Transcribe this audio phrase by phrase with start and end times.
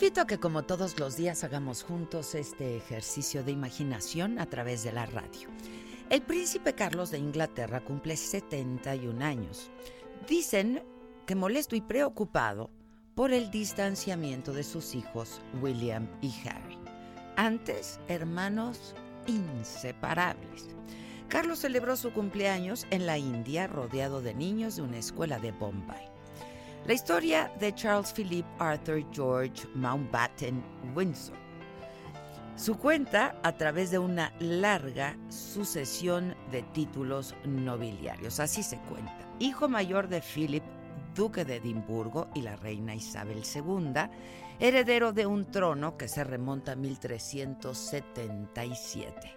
[0.00, 4.82] Invito a que como todos los días hagamos juntos este ejercicio de imaginación a través
[4.82, 5.50] de la radio.
[6.08, 9.70] El príncipe Carlos de Inglaterra cumple 71 años.
[10.26, 10.82] Dicen
[11.26, 12.70] que molesto y preocupado
[13.14, 16.78] por el distanciamiento de sus hijos William y Harry.
[17.36, 18.94] Antes, hermanos
[19.26, 20.70] inseparables.
[21.28, 26.09] Carlos celebró su cumpleaños en la India rodeado de niños de una escuela de Bombay.
[26.90, 30.60] La historia de Charles Philip Arthur George Mountbatten
[30.92, 31.36] Windsor.
[32.56, 38.40] Su cuenta a través de una larga sucesión de títulos nobiliarios.
[38.40, 39.16] Así se cuenta.
[39.38, 40.64] Hijo mayor de Philip,
[41.14, 43.92] duque de Edimburgo, y la reina Isabel II,
[44.58, 49.36] heredero de un trono que se remonta a 1377.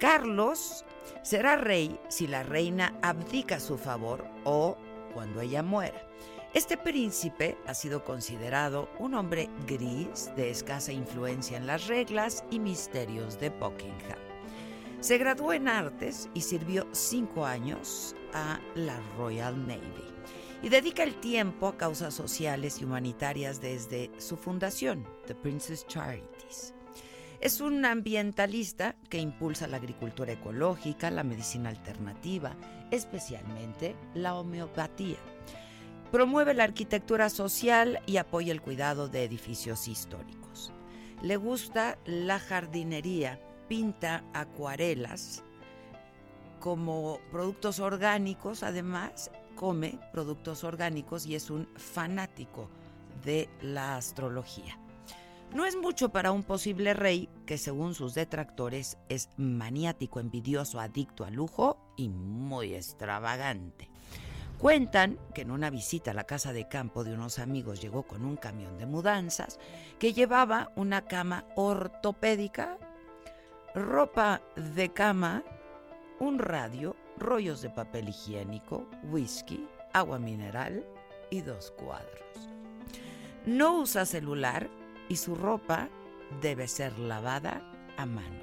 [0.00, 0.84] Carlos
[1.22, 4.76] será rey si la reina abdica su favor o
[5.14, 6.02] cuando ella muera.
[6.54, 12.60] Este príncipe ha sido considerado un hombre gris de escasa influencia en las reglas y
[12.60, 14.20] misterios de Buckingham.
[15.00, 20.04] Se graduó en artes y sirvió cinco años a la Royal Navy
[20.62, 26.72] y dedica el tiempo a causas sociales y humanitarias desde su fundación, The Princess Charities.
[27.40, 32.54] Es un ambientalista que impulsa la agricultura ecológica, la medicina alternativa,
[32.92, 35.18] especialmente la homeopatía.
[36.14, 40.72] Promueve la arquitectura social y apoya el cuidado de edificios históricos.
[41.22, 45.42] Le gusta la jardinería, pinta acuarelas
[46.60, 52.68] como productos orgánicos, además come productos orgánicos y es un fanático
[53.24, 54.78] de la astrología.
[55.52, 61.24] No es mucho para un posible rey que según sus detractores es maniático, envidioso, adicto
[61.24, 63.93] al lujo y muy extravagante.
[64.64, 68.24] Cuentan que en una visita a la casa de campo de unos amigos llegó con
[68.24, 69.58] un camión de mudanzas
[69.98, 72.78] que llevaba una cama ortopédica,
[73.74, 75.42] ropa de cama,
[76.18, 80.82] un radio, rollos de papel higiénico, whisky, agua mineral
[81.28, 82.48] y dos cuadros.
[83.44, 84.70] No usa celular
[85.10, 85.90] y su ropa
[86.40, 87.60] debe ser lavada
[87.98, 88.40] a mano.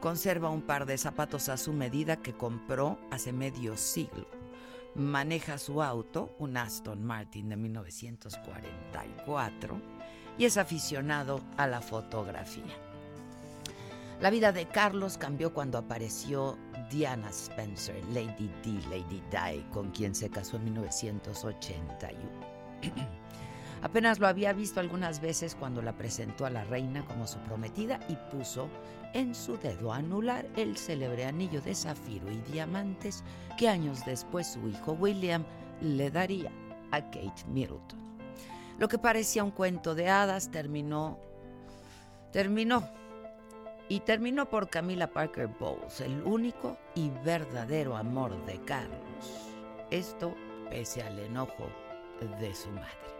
[0.00, 4.39] Conserva un par de zapatos a su medida que compró hace medio siglo
[4.94, 9.80] maneja su auto, un Aston Martin de 1944,
[10.38, 12.76] y es aficionado a la fotografía.
[14.20, 16.58] La vida de Carlos cambió cuando apareció
[16.90, 22.18] Diana Spencer, Lady D, Lady Di, con quien se casó en 1981.
[23.82, 27.98] Apenas lo había visto algunas veces cuando la presentó a la reina como su prometida
[28.08, 28.68] y puso
[29.14, 33.24] en su dedo anular el célebre anillo de zafiro y diamantes
[33.58, 35.44] que años después su hijo William
[35.80, 36.50] le daría
[36.90, 37.98] a Kate Middleton.
[38.78, 41.18] Lo que parecía un cuento de hadas terminó,
[42.32, 42.88] terminó,
[43.90, 49.50] y terminó por Camila Parker Bowles, el único y verdadero amor de Carlos.
[49.90, 50.32] Esto
[50.70, 51.68] pese al enojo
[52.38, 53.19] de su madre.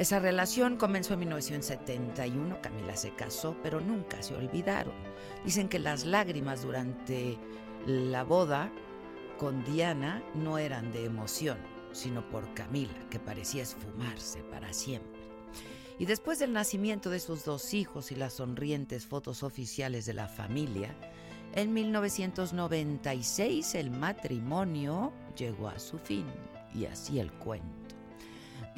[0.00, 4.94] Esa relación comenzó en 1971, Camila se casó, pero nunca se olvidaron.
[5.44, 7.36] Dicen que las lágrimas durante
[7.84, 8.72] la boda
[9.36, 11.58] con Diana no eran de emoción,
[11.92, 15.20] sino por Camila, que parecía esfumarse para siempre.
[15.98, 20.28] Y después del nacimiento de sus dos hijos y las sonrientes fotos oficiales de la
[20.28, 20.94] familia,
[21.52, 26.24] en 1996 el matrimonio llegó a su fin
[26.74, 27.79] y así el cuento.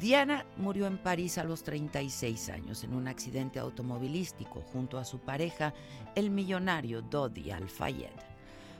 [0.03, 5.19] Diana murió en París a los 36 años en un accidente automovilístico junto a su
[5.19, 5.73] pareja,
[6.13, 8.09] el millonario Dodi Al-Fayed.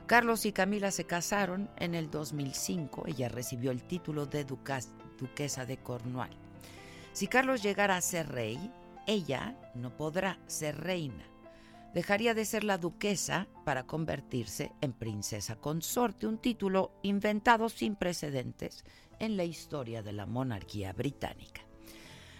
[0.06, 3.06] Carlos y Camila se casaron en el 2005.
[3.08, 6.36] Ella recibió el título de duquesa de Cornwall.
[7.14, 8.60] Si Carlos llegara a ser rey,
[9.08, 11.24] ella no podrá ser reina.
[11.94, 18.84] Dejaría de ser la duquesa para convertirse en princesa consorte, un título inventado sin precedentes
[19.24, 21.62] en la historia de la monarquía británica.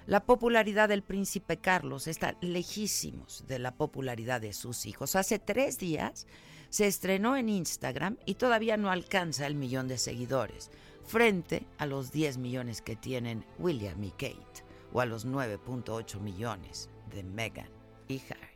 [0.06, 5.16] La popularidad del príncipe Carlos está lejísimos de la popularidad de sus hijos.
[5.16, 6.28] Hace tres días
[6.70, 10.72] se estrenó en Instagram y todavía no alcanza el millón de seguidores,
[11.06, 16.90] frente a los 10 millones que tienen William y Kate, o a los 9.8 millones
[17.14, 17.70] de Meghan
[18.08, 18.54] y Harry.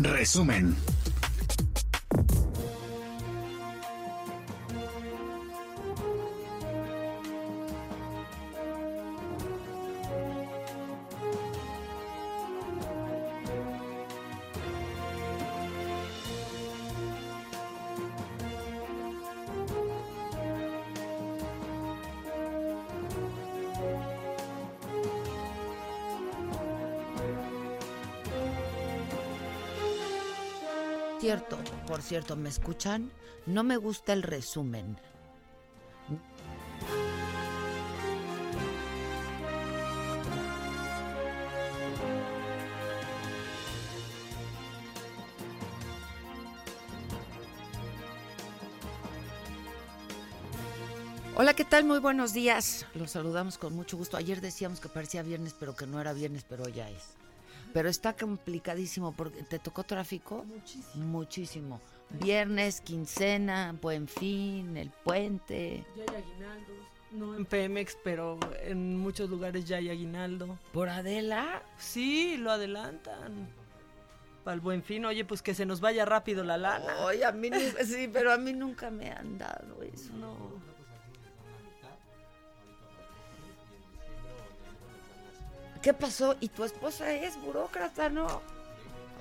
[0.00, 0.76] Resumen.
[31.96, 33.10] Por cierto, ¿me escuchan?
[33.46, 34.98] No me gusta el resumen.
[51.34, 51.84] Hola, ¿qué tal?
[51.86, 52.84] Muy buenos días.
[52.92, 54.18] Los saludamos con mucho gusto.
[54.18, 57.25] Ayer decíamos que parecía viernes, pero que no era viernes, pero ya es.
[57.72, 60.44] Pero está complicadísimo porque te tocó tráfico.
[60.44, 61.04] Muchísimo.
[61.04, 61.80] Muchísimo.
[62.10, 65.84] Viernes, quincena, buen fin, el puente.
[65.96, 66.76] Ya hay aguinaldos.
[67.12, 70.58] No en Pemex, pero en muchos lugares ya hay aguinaldo.
[70.72, 71.62] ¿Por Adela?
[71.78, 73.48] Sí, lo adelantan.
[74.44, 77.04] Para el buen fin, oye, pues que se nos vaya rápido la lana.
[77.04, 77.50] Oye, a mí
[77.84, 80.12] sí, pero a mí nunca me han dado eso.
[80.14, 80.36] No.
[85.86, 86.34] ¿Qué pasó?
[86.40, 88.42] ¿Y tu esposa es burócrata, no?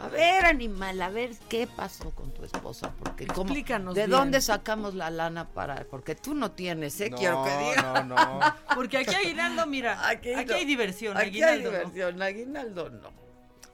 [0.01, 4.09] A ver, animal, a ver qué pasó con tu esposa, porque cómo, Explícanos ¿de bien.
[4.09, 5.83] dónde sacamos la lana para?
[5.83, 7.11] Porque tú no tienes, ¿eh?
[7.15, 8.03] Quiero que diga.
[8.03, 8.39] No, no,
[8.75, 10.55] Porque aquí aguinaldo, mira, aquí, no.
[10.55, 11.53] hay diversión, Aquí aguinaldo.
[11.53, 11.69] hay ¿no?
[11.91, 13.09] diversión, aguinaldo no.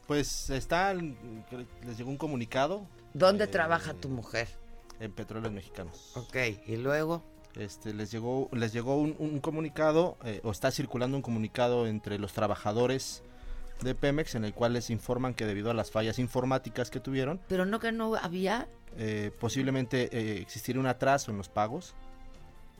[0.05, 4.49] Pues está, les llegó un comunicado ¿Dónde Eh, trabaja tu mujer?
[4.99, 6.11] en Petróleos Mexicanos.
[6.17, 6.35] Ok,
[6.67, 7.23] y luego.
[7.57, 12.17] Este, les llegó, les llegó un, un comunicado, eh, o está circulando un comunicado entre
[12.17, 13.23] los trabajadores
[13.81, 17.41] de Pemex en el cual les informan que debido a las fallas informáticas que tuvieron,
[17.49, 18.67] Pero no que no había.
[18.97, 21.93] eh, posiblemente eh, existiría un atraso en los pagos,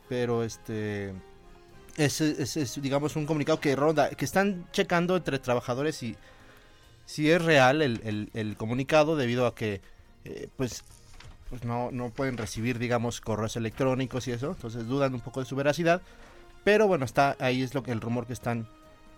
[0.10, 1.14] pero este
[1.98, 6.16] ese, es digamos un comunicado que ronda, que están checando entre trabajadores y
[7.06, 9.82] si es real el, el- el comunicado debido a que
[10.24, 10.84] eh, pues
[11.52, 15.46] pues no, no pueden recibir digamos correos electrónicos y eso, entonces dudan un poco de
[15.46, 16.02] su veracidad,
[16.64, 18.68] pero bueno está ahí es lo que el rumor que están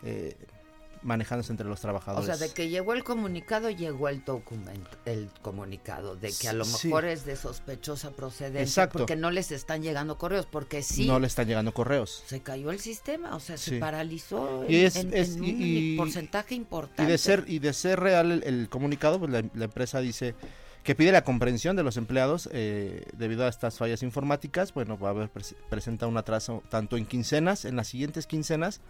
[0.03, 0.35] eh,
[1.03, 2.25] manejándose entre los O trabajadores.
[2.25, 6.63] sea, de que llegó el comunicado, llegó el documento, el comunicado, de que a lo
[6.63, 6.87] Sí.
[6.87, 8.99] mejor es de sospechosa procedencia, Exacto.
[8.99, 12.23] porque no les están llegando correos, porque sí, no le están llegando correos.
[12.25, 15.61] se cayó el sistema, o sea, se paralizó Y es- en- es- en y- un
[15.61, 17.03] y- porcentaje importante.
[17.03, 20.35] Y de ser, y de ser real el, el comunicado, pues la, la empresa dice
[20.83, 24.73] que pide la comprensión de los empleados eh, debido a estas fallas informáticas.
[24.73, 28.81] Bueno, va a haber pres- presenta un atraso tanto en quincenas, en las siguientes quincenas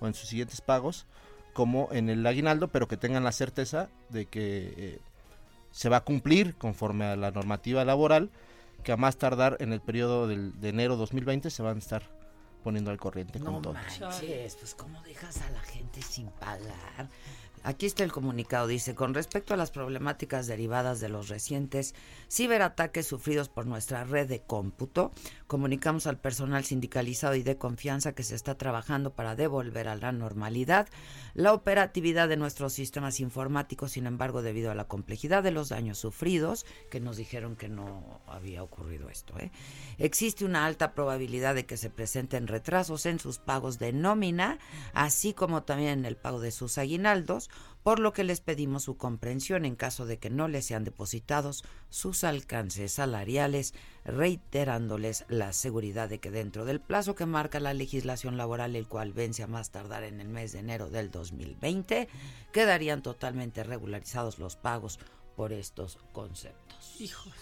[0.00, 1.06] o en sus siguientes pagos,
[1.54, 4.98] como en el aguinaldo, pero que tengan la certeza de que eh,
[5.72, 8.30] se va a cumplir conforme a la normativa laboral,
[8.84, 12.02] que a más tardar en el periodo del- de enero 2020 se van a estar
[12.62, 13.72] poniendo al corriente No con todo.
[13.72, 17.08] manches, pues cómo dejas a la gente sin pagar.
[17.68, 21.94] Aquí está el comunicado, dice, con respecto a las problemáticas derivadas de los recientes
[22.30, 25.12] ciberataques sufridos por nuestra red de cómputo,
[25.46, 30.12] comunicamos al personal sindicalizado y de confianza que se está trabajando para devolver a la
[30.12, 30.88] normalidad
[31.34, 35.98] la operatividad de nuestros sistemas informáticos, sin embargo, debido a la complejidad de los daños
[35.98, 39.52] sufridos, que nos dijeron que no había ocurrido esto, ¿eh?
[39.98, 44.58] existe una alta probabilidad de que se presenten retrasos en sus pagos de nómina,
[44.94, 47.50] así como también en el pago de sus aguinaldos,
[47.82, 51.64] por lo que les pedimos su comprensión en caso de que no les sean depositados
[51.88, 53.72] sus alcances salariales,
[54.04, 59.12] reiterándoles la seguridad de que dentro del plazo que marca la legislación laboral, el cual
[59.12, 62.08] vence a más tardar en el mes de enero del 2020,
[62.52, 64.98] quedarían totalmente regularizados los pagos
[65.34, 67.00] por estos conceptos.
[67.00, 67.32] Hijos.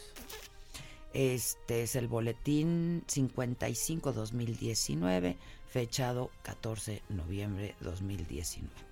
[1.13, 8.86] Este es el boletín 55-2019, fechado 14 de noviembre 2019.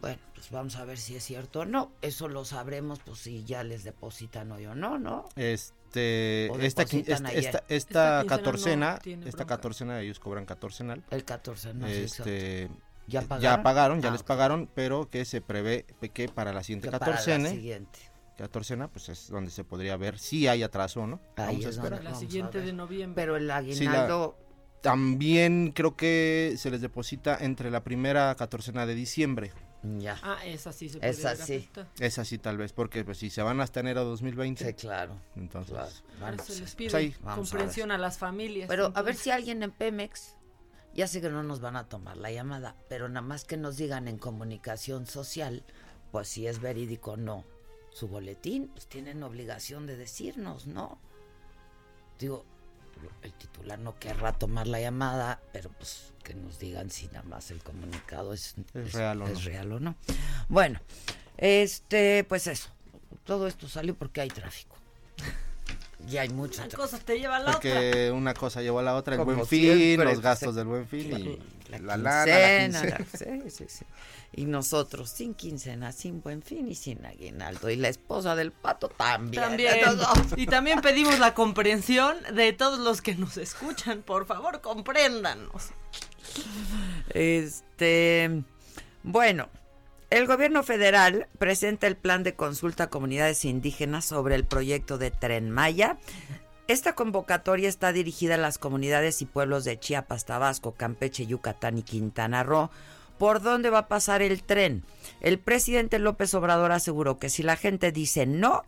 [0.00, 1.92] Bueno, pues vamos a ver si es cierto o no.
[2.02, 5.28] Eso lo sabremos, pues si ya les depositan hoy o no, ¿no?
[5.36, 6.82] Este, esta,
[7.68, 11.02] esta, no catorcena, esta catorcena ellos cobran catorcenal.
[11.10, 12.30] El 14, no sé exacto.
[12.30, 12.70] este,
[13.08, 13.42] ¿Ya eh, pagaron?
[13.42, 16.92] Ya pagaron, ya Ah, les pagaron, pero que se prevé que para la siguiente Que
[16.92, 17.98] para la catorcena, siguiente.
[18.38, 21.20] catorcena, pues es donde se podría ver si hay atraso o no.
[21.36, 22.04] Ahí Vamos a donde- esperar.
[22.04, 23.22] La siguiente de noviembre.
[23.22, 24.38] Pero el aguinaldo,
[24.80, 29.52] También creo que se les deposita entre la primera catorcena de diciembre.
[29.82, 30.18] Ya.
[30.22, 31.42] Ah, esa sí se puede Esa sí.
[31.42, 31.88] afectada.
[31.98, 35.16] Es así tal vez, porque pues si se van hasta enero 2020, Sí, claro.
[35.36, 35.74] entonces...
[35.74, 35.90] claro.
[36.20, 36.60] Bueno, se sí.
[36.60, 37.22] les pide Pues.
[37.22, 38.68] Vamos a comprensión a, las familias.
[38.68, 40.36] Pero a ver si alguien en Pemex,
[40.94, 43.76] ya sé que no nos van a tomar la llamada, pero nada más que nos
[43.76, 45.64] digan en comunicación social,
[46.10, 47.44] pues si es verídico o no
[47.92, 50.98] su boletín, pues tienen obligación de decirnos, ¿no?
[52.18, 52.44] Digo,
[53.22, 57.50] el titular no querrá tomar la llamada, pero pues que nos digan si nada más
[57.50, 59.40] el comunicado es, Es real o es no.
[59.40, 59.94] real o no.
[60.48, 60.80] Bueno,
[61.38, 62.68] este, pues eso,
[63.24, 64.76] todo esto salió porque hay tráfico.
[66.08, 66.82] Y hay mucho Una tráfico.
[66.82, 67.60] cosa te lleva a la otra.
[67.60, 70.66] Porque una cosa llevó a la otra, el Como buen fin, siempre, los gastos del
[70.66, 71.38] buen fin y
[71.70, 73.36] la, la, lana, la quincena, quincena.
[73.36, 73.84] la- sí, sí, sí.
[74.32, 77.68] Y nosotros sin quincena, sin buen fin y sin aguinaldo.
[77.68, 79.42] Y la esposa del pato también.
[79.42, 79.78] También.
[80.36, 84.02] Y también pedimos la comprensión de todos los que nos escuchan.
[84.02, 85.70] Por favor, compréndanos.
[87.08, 88.44] Este,
[89.02, 89.48] bueno,
[90.10, 95.10] el gobierno federal presenta el plan de consulta a comunidades indígenas sobre el proyecto de
[95.10, 95.98] Tren Maya.
[96.66, 101.82] Esta convocatoria está dirigida a las comunidades y pueblos de Chiapas, Tabasco, Campeche, Yucatán y
[101.82, 102.70] Quintana Roo.
[103.20, 104.82] ¿Por dónde va a pasar el tren?
[105.20, 108.62] El presidente López Obrador aseguró que si la gente dice no,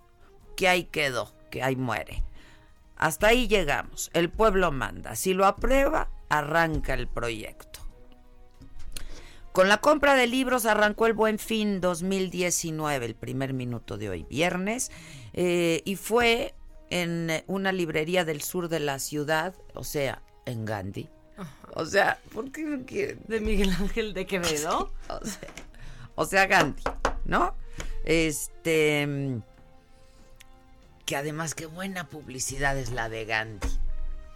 [0.59, 2.23] que ahí quedó, que ahí muere.
[2.97, 4.11] Hasta ahí llegamos.
[4.13, 5.17] El pueblo manda.
[5.17, 7.81] Si lo aprueba, arranca el proyecto.
[9.53, 14.27] Con la compra de libros arrancó el Buen Fin 2019, el primer minuto de hoy,
[14.29, 14.93] viernes,
[15.33, 16.55] eh, y fue
[16.91, 21.09] en una librería del sur de la ciudad, o sea, en Gandhi.
[21.75, 23.21] O sea, ¿por qué no quieren?
[23.29, 24.93] De Miguel Ángel de Quevedo.
[25.09, 25.49] O sea,
[26.15, 26.83] o sea, Gandhi,
[27.25, 27.55] ¿no?
[28.05, 29.07] Este.
[29.07, 29.43] mm,
[31.07, 33.69] Que además, qué buena publicidad es la de Gandhi.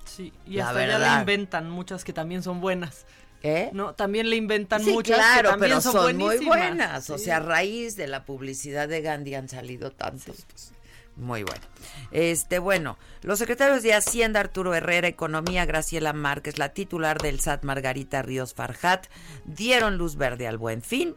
[0.05, 1.15] Sí, y La hasta ya verdad.
[1.17, 3.05] le inventan muchas que también son buenas.
[3.43, 3.69] ¿Eh?
[3.73, 7.11] No, también le inventan Sí, muchas claro, que también pero son, son, muy buenas.
[7.11, 10.45] O sea, a raíz de la publicidad de Gandhi han salido tantos.
[10.51, 10.73] pues,
[11.17, 11.63] muy bueno.
[12.11, 17.65] Este, bueno, los secretarios de Hacienda, Arturo Herrera, Economía, Graciela Márquez, la titular del SAT,
[17.65, 19.07] Margarita Ríos Farjat,
[19.45, 21.17] dieron luz verde al buen fin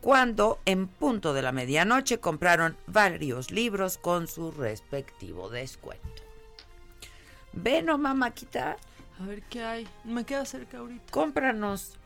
[0.00, 6.22] cuando en punto de la medianoche compraron varios libros con su respectivo descuento.
[7.52, 8.76] Ven, o mamáquita,
[9.20, 9.88] A ver qué hay.
[10.04, 11.04] Me queda cerca ahorita.
[11.10, 11.98] cómpranos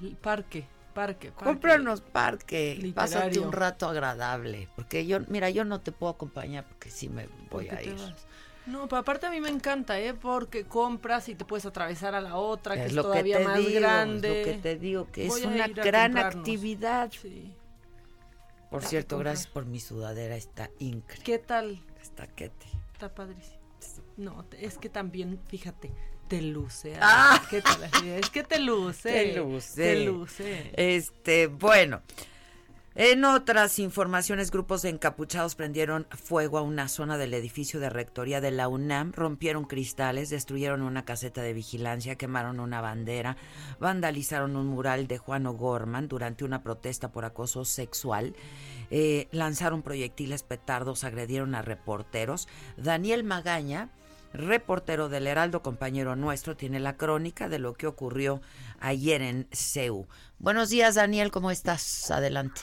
[0.00, 1.44] El parque, parque, parque.
[1.44, 2.94] Cómpranos parque, Literario.
[2.94, 7.26] pásate un rato agradable, porque yo, mira, yo no te puedo acompañar porque sí me
[7.26, 7.96] voy ¿Por qué a ir.
[8.66, 10.14] No, pero aparte a mí me encanta, ¿eh?
[10.14, 13.44] Porque compras y te puedes atravesar a la otra, que es, lo que todavía te
[13.44, 14.28] más digo, es grande.
[14.28, 17.10] lo que te digo, que Voy es una gran actividad.
[17.12, 17.54] Sí.
[18.70, 19.34] Por que cierto, comprar.
[19.34, 21.24] gracias por mi sudadera, está increíble.
[21.24, 21.84] ¿Qué tal?
[22.00, 22.66] Está quete.
[22.92, 23.58] Está padrísimo.
[24.16, 25.92] No, es que también, fíjate,
[26.38, 26.96] te luce.
[27.00, 27.42] Ah.
[27.48, 27.90] ¿Qué tal?
[28.04, 29.10] Es que te luce.
[29.10, 29.82] Te luce.
[29.82, 30.72] Te luce.
[30.76, 32.02] Este, bueno.
[32.96, 38.40] En otras informaciones, grupos de encapuchados prendieron fuego a una zona del edificio de rectoría
[38.40, 43.36] de la UNAM, rompieron cristales, destruyeron una caseta de vigilancia, quemaron una bandera,
[43.80, 48.36] vandalizaron un mural de Juan O'Gorman durante una protesta por acoso sexual,
[48.92, 52.46] eh, lanzaron proyectiles petardos, agredieron a reporteros.
[52.76, 53.90] Daniel Magaña,
[54.34, 58.42] reportero del Heraldo, compañero nuestro, tiene la crónica de lo que ocurrió
[58.80, 60.06] ayer en CEU.
[60.38, 62.10] Buenos días, Daniel, ¿cómo estás?
[62.10, 62.60] Adelante.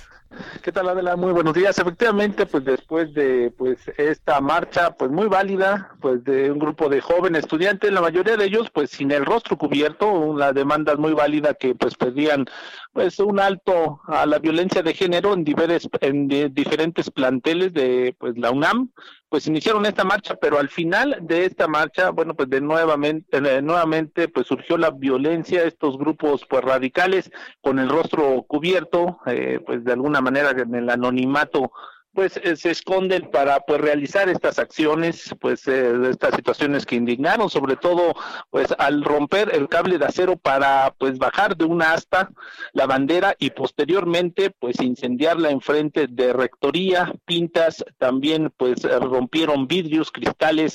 [0.62, 1.18] ¿Qué tal Adela?
[1.18, 1.78] Muy buenos días.
[1.78, 7.02] Efectivamente, pues después de pues esta marcha pues muy válida, pues de un grupo de
[7.02, 11.54] jóvenes estudiantes, la mayoría de ellos pues sin el rostro cubierto, una demanda muy válida
[11.54, 12.46] que pues pedían
[12.94, 18.38] pues un alto a la violencia de género en, diveres, en diferentes planteles de pues
[18.38, 18.90] la UNAM,
[19.32, 24.28] pues iniciaron esta marcha, pero al final de esta marcha, bueno, pues de nuevamente, nuevamente
[24.28, 29.94] pues surgió la violencia, estos grupos pues radicales con el rostro cubierto, eh, pues de
[29.94, 31.72] alguna manera en el anonimato
[32.14, 37.50] pues eh, se esconden para pues realizar estas acciones, pues eh, estas situaciones que indignaron,
[37.50, 38.14] sobre todo
[38.50, 42.30] pues al romper el cable de acero para pues bajar de una asta
[42.74, 50.74] la bandera y posteriormente pues incendiarla enfrente de rectoría, pintas, también pues rompieron vidrios, cristales,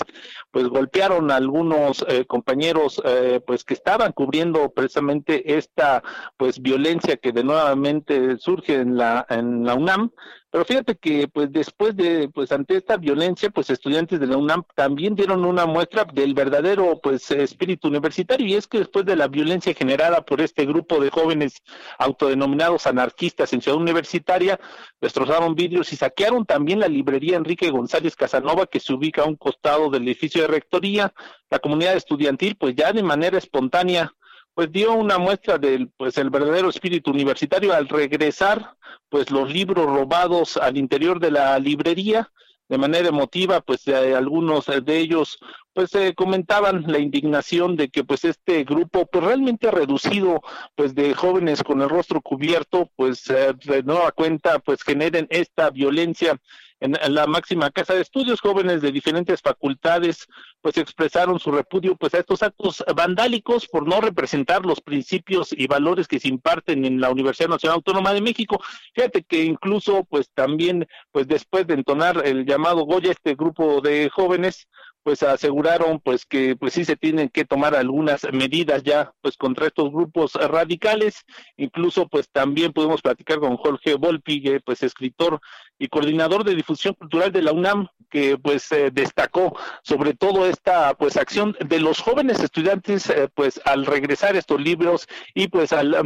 [0.51, 3.03] pues golpearon a algunos eh, compañeros
[3.47, 6.03] pues que estaban cubriendo precisamente esta
[6.37, 10.11] pues violencia que de nuevamente surge en la en la UNAM
[10.57, 14.63] pero fíjate que pues después de pues ante esta violencia, pues estudiantes de la UNAM
[14.75, 19.29] también dieron una muestra del verdadero pues espíritu universitario y es que después de la
[19.29, 21.63] violencia generada por este grupo de jóvenes
[21.99, 24.59] autodenominados anarquistas en Ciudad Universitaria,
[24.99, 29.37] destrozaron vidrios y saquearon también la librería Enrique González Casanova que se ubica a un
[29.37, 31.13] costado del edificio de rectoría.
[31.51, 34.15] La comunidad estudiantil pues ya de manera espontánea
[34.57, 38.75] pues dio una muestra del pues el verdadero espíritu universitario al regresar
[39.11, 42.33] pues los libros robados al interior de la librería.
[42.67, 45.39] De manera emotiva pues algunos de ellos
[45.75, 50.41] pues eh, comentaban la indignación de que pues este grupo pues realmente reducido
[50.75, 55.69] pues de jóvenes con el rostro cubierto pues eh, de nueva cuenta pues generen esta
[55.69, 56.41] violencia
[56.81, 60.27] en, la máxima casa de estudios, jóvenes de diferentes facultades
[60.61, 65.67] pues expresaron su repudio pues a estos actos vandálicos por no representar los principios y
[65.67, 68.61] valores que se imparten en la Universidad Nacional Autónoma de México.
[68.95, 74.11] Fíjate que incluso pues también pues después de entonar el llamado Goya este grupo de
[74.11, 74.67] jóvenes
[75.07, 79.69] pues aseguraron pues que pues sí se tienen que tomar algunas medidas ya pues contra
[79.69, 81.25] estos grupos radicales
[81.57, 85.41] incluso pues también podemos platicar con Jorge Volpi pues escritor
[85.79, 90.95] y coordinador de difusión cultural de la UNAM que pues eh, destacó sobre todo esta
[90.95, 95.97] pues acción de los jóvenes estudiantes eh, pues al regresar estos libros y pues al,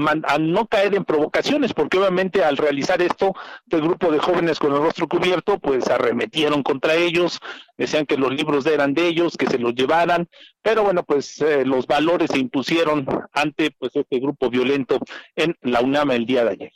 [0.40, 3.34] no caer en provocaciones porque obviamente al realizar esto
[3.70, 7.40] el grupo de jóvenes con el rostro cubierto pues arremetieron contra ellos
[7.80, 10.28] decían que los libros eran de ellos, que se los llevaran,
[10.60, 14.98] pero bueno, pues eh, los valores se impusieron ante pues este grupo violento
[15.34, 16.72] en la UNAM el día de ayer.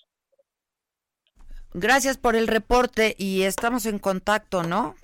[1.74, 4.94] Gracias por el reporte y estamos en contacto, ¿no?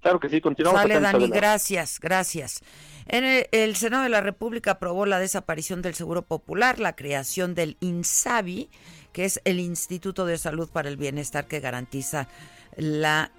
[0.00, 0.80] Claro que sí, continuamos.
[0.80, 2.60] Sale, Dani, gracias, gracias.
[3.06, 7.56] En el, el, Senado de la República aprobó la desaparición del Seguro Popular, la creación
[7.56, 8.70] del INSABI,
[9.12, 12.28] que es el Instituto de Salud para el Bienestar que garantiza
[12.76, 13.32] la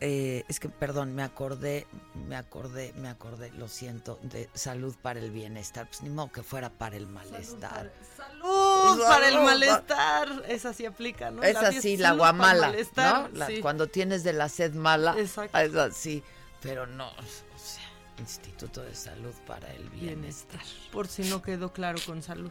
[0.00, 1.86] eh, es que, perdón, me acordé,
[2.28, 5.88] me acordé, me acordé, lo siento, de salud para el bienestar.
[5.88, 7.92] Pues ni modo que fuera para el malestar.
[8.16, 10.44] Salud para, el malestar.
[10.46, 11.42] Esa sí aplica, ¿no?
[11.42, 13.28] Es así, la guamala, ¿no?
[13.60, 15.82] Cuando tienes de la sed mala, Exacto.
[15.82, 16.22] así.
[16.62, 20.60] Pero no, o sea, Instituto de Salud para el Bienestar.
[20.92, 22.50] Por si no quedó claro con salud.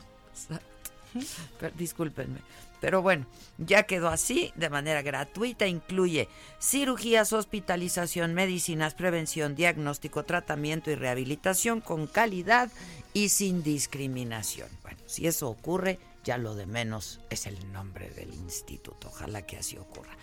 [1.59, 2.39] Pero, discúlpenme.
[2.79, 3.25] Pero bueno,
[3.57, 5.67] ya quedó así de manera gratuita.
[5.67, 6.29] Incluye
[6.61, 12.69] cirugías, hospitalización, medicinas, prevención, diagnóstico, tratamiento y rehabilitación con calidad
[13.13, 14.69] y sin discriminación.
[14.83, 19.07] Bueno, si eso ocurre, ya lo de menos es el nombre del instituto.
[19.07, 20.17] Ojalá que así ocurra.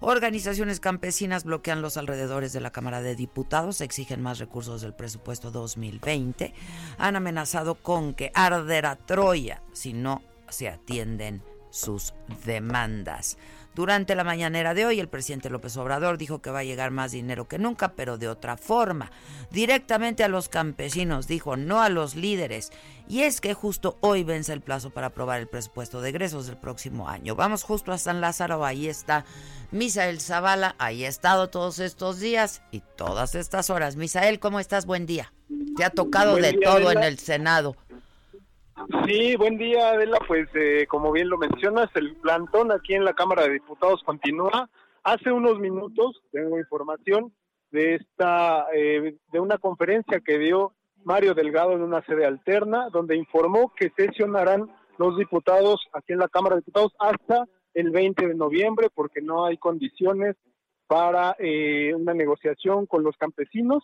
[0.00, 5.50] Organizaciones campesinas bloquean los alrededores de la Cámara de Diputados, exigen más recursos del presupuesto
[5.50, 6.52] 2020.
[6.98, 11.42] Han amenazado con que arderá Troya si no se atienden
[11.76, 13.36] sus demandas.
[13.76, 17.12] Durante la mañanera de hoy, el presidente López Obrador dijo que va a llegar más
[17.12, 19.10] dinero que nunca, pero de otra forma,
[19.50, 22.72] directamente a los campesinos, dijo, no a los líderes.
[23.06, 26.56] Y es que justo hoy vence el plazo para aprobar el presupuesto de egresos del
[26.56, 27.36] próximo año.
[27.36, 29.26] Vamos justo a San Lázaro, ahí está
[29.72, 33.96] Misael Zavala, ahí ha estado todos estos días y todas estas horas.
[33.96, 34.86] Misael, ¿cómo estás?
[34.86, 35.34] Buen día.
[35.76, 37.76] Te ha tocado de todo en el Senado.
[39.06, 40.18] Sí, buen día, Adela.
[40.26, 44.68] Pues eh, como bien lo mencionas, el plantón aquí en la Cámara de Diputados continúa.
[45.02, 47.32] Hace unos minutos tengo información
[47.70, 50.72] de esta eh, de una conferencia que dio
[51.04, 56.28] Mario Delgado en una sede alterna, donde informó que sesionarán los diputados aquí en la
[56.28, 60.36] Cámara de Diputados hasta el 20 de noviembre, porque no hay condiciones
[60.86, 63.82] para eh, una negociación con los campesinos.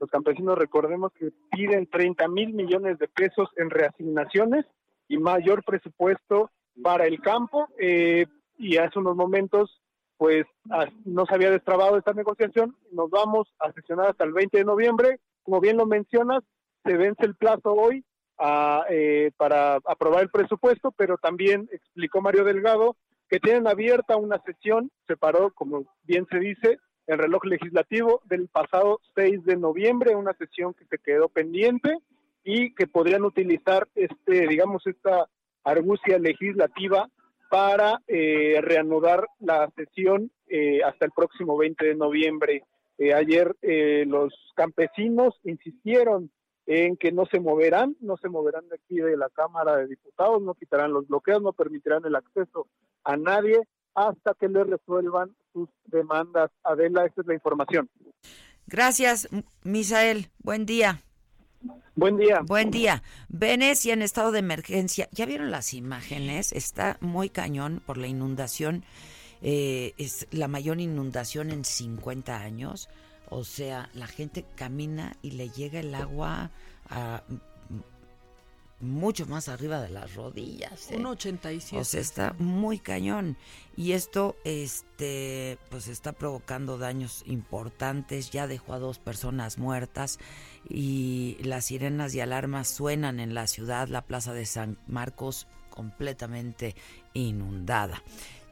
[0.00, 4.66] Los campesinos, recordemos que piden 30 mil millones de pesos en reasignaciones
[5.08, 6.50] y mayor presupuesto
[6.82, 7.68] para el campo.
[7.78, 8.26] Eh,
[8.58, 9.80] y hace unos momentos,
[10.16, 10.44] pues
[11.04, 12.76] no se había destrabado esta negociación.
[12.92, 15.20] Nos vamos a sesionar hasta el 20 de noviembre.
[15.42, 16.42] Como bien lo mencionas,
[16.84, 18.04] se vence el plazo hoy
[18.90, 22.96] eh, para aprobar el presupuesto, pero también explicó Mario Delgado
[23.28, 28.48] que tienen abierta una sesión, se paró, como bien se dice, el reloj legislativo del
[28.48, 31.98] pasado 6 de noviembre, una sesión que se quedó pendiente
[32.44, 35.28] y que podrían utilizar este, digamos, esta
[35.64, 37.08] argucia legislativa
[37.50, 42.64] para eh, reanudar la sesión eh, hasta el próximo 20 de noviembre.
[43.14, 43.54] ayer
[44.06, 46.30] los campesinos insistieron
[46.66, 50.40] en que no se moverán, no se moverán de aquí de la Cámara de Diputados,
[50.42, 52.66] no quitarán los bloqueos, no permitirán el acceso
[53.04, 53.60] a nadie
[53.94, 56.50] hasta que le resuelvan sus demandas.
[56.62, 57.88] Adela, esta es la información.
[58.66, 59.28] Gracias,
[59.62, 60.28] Misael.
[60.42, 61.00] Buen día.
[61.94, 62.40] Buen día.
[62.44, 63.02] Buen día.
[63.28, 65.08] Venecia en estado de emergencia.
[65.12, 66.52] ¿Ya vieron las imágenes?
[66.52, 68.84] Está muy cañón por la inundación.
[69.40, 72.88] Eh, es la mayor inundación en 50 años.
[73.30, 76.50] O sea, la gente camina y le llega el agua
[76.90, 77.22] a
[78.84, 80.90] mucho más arriba de las rodillas.
[80.90, 80.96] ¿eh?
[80.96, 81.80] Un 87.
[81.80, 83.36] O sea, está muy cañón.
[83.76, 88.30] Y esto, este, pues está provocando daños importantes.
[88.30, 90.18] Ya dejó a dos personas muertas
[90.68, 96.76] y las sirenas y alarmas suenan en la ciudad, la plaza de San Marcos completamente
[97.14, 98.02] inundada.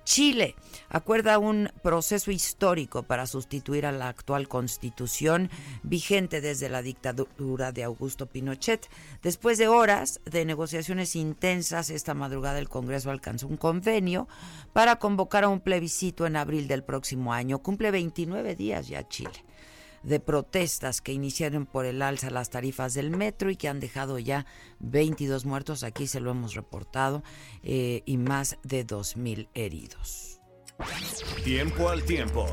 [0.04, 0.56] Chile
[0.88, 5.50] acuerda un proceso histórico para sustituir a la actual constitución
[5.82, 8.88] vigente desde la dictadura de Augusto Pinochet.
[9.22, 14.28] Después de horas de negociaciones intensas, esta madrugada el Congreso alcanzó un convenio
[14.72, 17.60] para convocar a un plebiscito en abril del próximo año.
[17.60, 19.44] Cumple 29 días ya Chile
[20.02, 24.18] de protestas que iniciaron por el alza las tarifas del metro y que han dejado
[24.18, 24.46] ya
[24.80, 27.22] 22 muertos, aquí se lo hemos reportado,
[27.62, 30.40] eh, y más de 2.000 heridos.
[31.44, 32.46] Tiempo al tiempo.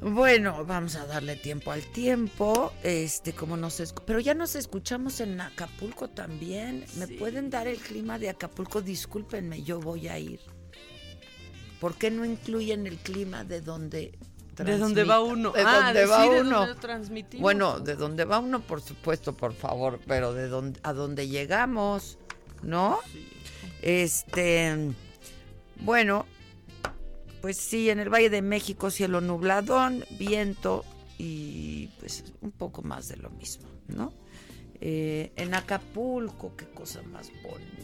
[0.00, 2.72] Bueno, vamos a darle tiempo al tiempo.
[2.82, 6.84] Este, como nos pero ya nos escuchamos en Acapulco también.
[6.96, 8.80] ¿Me pueden dar el clima de Acapulco?
[8.80, 10.40] Discúlpenme, yo voy a ir.
[11.80, 14.18] ¿Por qué no incluyen el clima de donde
[14.56, 15.52] de dónde va uno.
[15.52, 16.66] De ah, dónde va uno.
[17.38, 22.18] bueno, de dónde va uno, por supuesto, por favor, pero de dónde a dónde llegamos,
[22.62, 22.98] ¿no?
[23.80, 24.92] Este,
[25.76, 26.26] bueno,
[27.40, 30.84] pues sí, en el Valle de México cielo nubladón, viento
[31.18, 34.12] y pues un poco más de lo mismo, ¿no?
[34.80, 37.80] Eh, en Acapulco, qué cosa más bonita.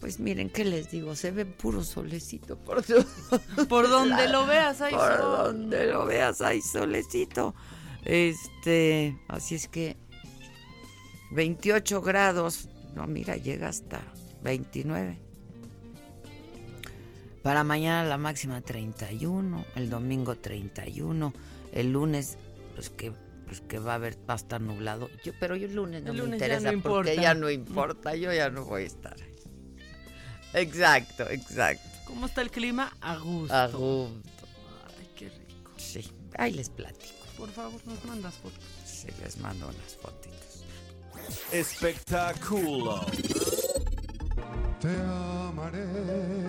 [0.00, 1.16] Pues miren, ¿qué les digo?
[1.16, 2.58] Se ve puro solecito.
[2.58, 2.84] Por,
[3.68, 7.54] por donde lo veas hay por donde lo veas hay solecito.
[8.04, 9.96] Este, así es que
[11.30, 12.68] 28 grados.
[12.94, 14.02] No, mira, llega hasta
[14.42, 15.18] 29.
[17.44, 21.34] Para mañana la máxima 31, el domingo 31,
[21.72, 22.38] el lunes
[22.74, 23.12] pues que
[23.46, 25.10] pues que va a haber va a estar nublado.
[25.22, 28.64] Yo, pero yo el lunes no me interesa porque ya no importa, yo ya no
[28.64, 29.16] voy a estar.
[30.54, 31.86] Exacto, exacto.
[32.06, 32.96] ¿Cómo está el clima?
[33.02, 33.54] A gusto.
[33.54, 34.46] A gusto.
[34.98, 35.70] Ay, qué rico.
[35.76, 37.12] Sí, ahí les platico.
[37.36, 38.64] Por favor, nos mandas fotos.
[38.86, 40.64] Sí, les mando unas fotitos.
[41.52, 43.04] Espectáculo.
[44.80, 46.43] Te amaré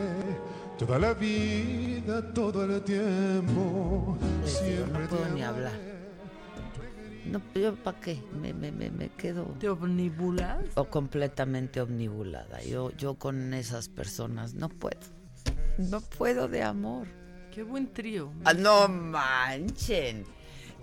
[0.78, 5.72] Toda la vida, todo el tiempo, siempre no puedo ni hablar.
[7.26, 9.46] No, yo para qué, me, me, me, quedo...
[9.58, 10.66] ¿Te omnibulas?
[10.76, 12.62] O completamente omnibulada.
[12.62, 15.00] Yo, yo con esas personas no puedo.
[15.78, 17.08] No puedo de amor.
[17.54, 18.34] Qué buen trío.
[18.44, 20.26] Ah, no manchen.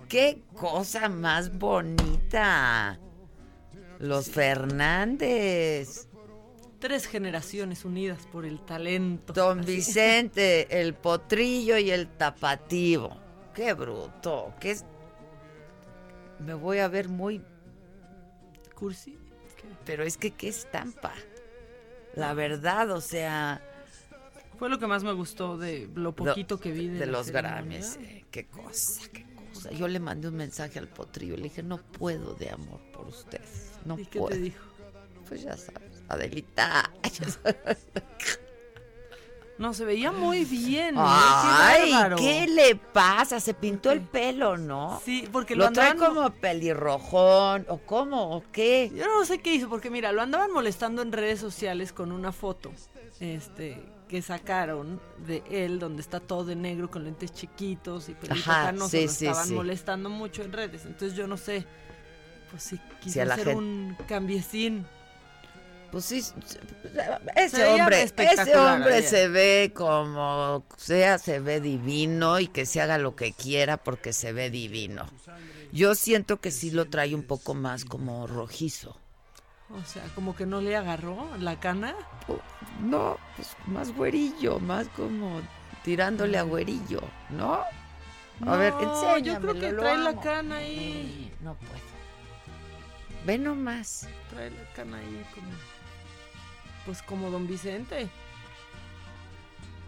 [0.09, 2.99] Qué cosa más bonita.
[3.99, 6.07] Los Fernández.
[6.83, 9.31] Tres generaciones unidas por el talento.
[9.31, 13.17] Don Vicente, el potrillo y el tapativo.
[13.55, 14.53] Qué bruto.
[14.59, 14.75] Qué
[16.39, 17.41] Me voy a ver muy
[18.75, 19.17] cursi.
[19.85, 21.13] Pero es que qué estampa.
[22.15, 23.61] La verdad, o sea.
[24.59, 27.97] Fue lo que más me gustó de lo poquito que vi de, los Grammys.
[28.01, 29.71] Eh, qué cosa, qué cosa.
[29.71, 31.37] Yo le mandé un mensaje al potrillo.
[31.37, 33.39] Le dije, no puedo de amor por usted.
[33.85, 34.65] No ¿Y qué te dijo?
[35.29, 35.92] Pues ya sabes.
[36.13, 36.91] Adelita.
[39.59, 40.95] No, se veía muy bien.
[40.95, 40.99] ¿eh?
[40.99, 42.15] Ay, qué, bárbaro.
[42.17, 43.39] ¿qué le pasa?
[43.39, 44.99] Se pintó el pelo, ¿no?
[45.05, 46.15] Sí, porque lo, ¿Lo trae andaban...
[46.15, 48.91] como pelirrojón o cómo o qué?
[48.93, 52.31] Yo no sé qué hizo, porque mira, lo andaban molestando en redes sociales con una
[52.31, 52.71] foto
[53.19, 58.49] este, que sacaron de él, donde está todo de negro con lentes chiquitos y pelito
[58.49, 58.89] Ajá, canoso.
[58.89, 59.53] sí, lo sí, estaban sí.
[59.53, 60.83] molestando mucho en redes.
[60.85, 61.65] Entonces yo no sé,
[62.49, 64.85] pues sí, quiso la hacer gente- un cambiecín.
[65.93, 66.33] Pues sí, Se
[67.35, 69.09] ese veía hombre, ese hombre ayer.
[69.09, 74.11] se ve como sea, se ve divino y que se haga lo que quiera porque
[74.11, 75.05] se ve divino.
[75.71, 78.97] Yo siento que sí lo trae un poco más como rojizo.
[79.69, 81.93] O sea, como que no le agarró la cana.
[82.81, 85.41] No, pues más güerillo, más como
[85.83, 87.61] tirándole a güerillo, ¿no?
[88.47, 89.25] A ver, No, enséñamelo.
[89.25, 91.31] yo creo que trae la cana ahí.
[91.41, 91.93] No puedo.
[93.27, 94.07] Ve nomás.
[94.31, 95.47] Trae la cana ahí como...
[96.85, 98.07] Pues como don Vicente.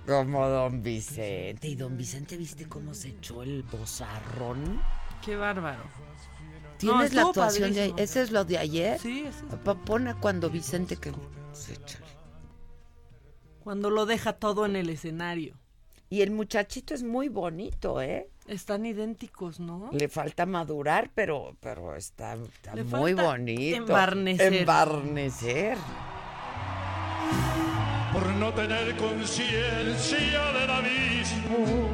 [0.05, 1.67] Como don Vicente.
[1.67, 4.79] ¿Y don Vicente viste cómo se echó el bozarrón?
[5.23, 5.83] Qué bárbaro.
[6.77, 7.97] ¿Tienes la actuación de padrísimo.
[7.99, 8.99] ¿Ese es lo de ayer?
[8.99, 11.11] Sí, ese es- Pa- Pon a cuando Vicente que
[11.53, 11.99] se echa.
[13.63, 15.57] Cuando lo deja todo en el escenario.
[16.09, 18.29] Y el muchachito es muy bonito, ¿eh?
[18.45, 19.89] Están idénticos, ¿no?
[19.91, 23.77] Le falta madurar, pero, pero está, está Le muy falta bonito.
[23.77, 24.53] embarnecer.
[24.53, 25.77] Embarnecer.
[28.15, 31.89] Por no tener conciencia del abismo.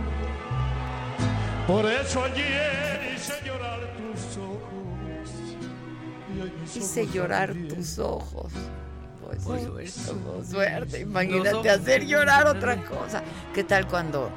[1.66, 5.32] Por eso ayer hice llorar tus ojos.
[6.76, 7.76] Y Hice llorar también.
[7.76, 8.52] tus ojos.
[9.26, 10.48] Pues suerte.
[10.48, 11.00] suerte.
[11.00, 13.24] Imagínate hacer llorar otra cosa.
[13.52, 14.30] ¿Qué tal cuando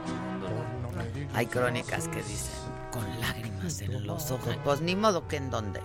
[1.35, 2.55] hay crónicas que dicen
[2.93, 4.57] con lágrimas en los ojos?
[4.65, 5.81] Pues ni modo que en dónde.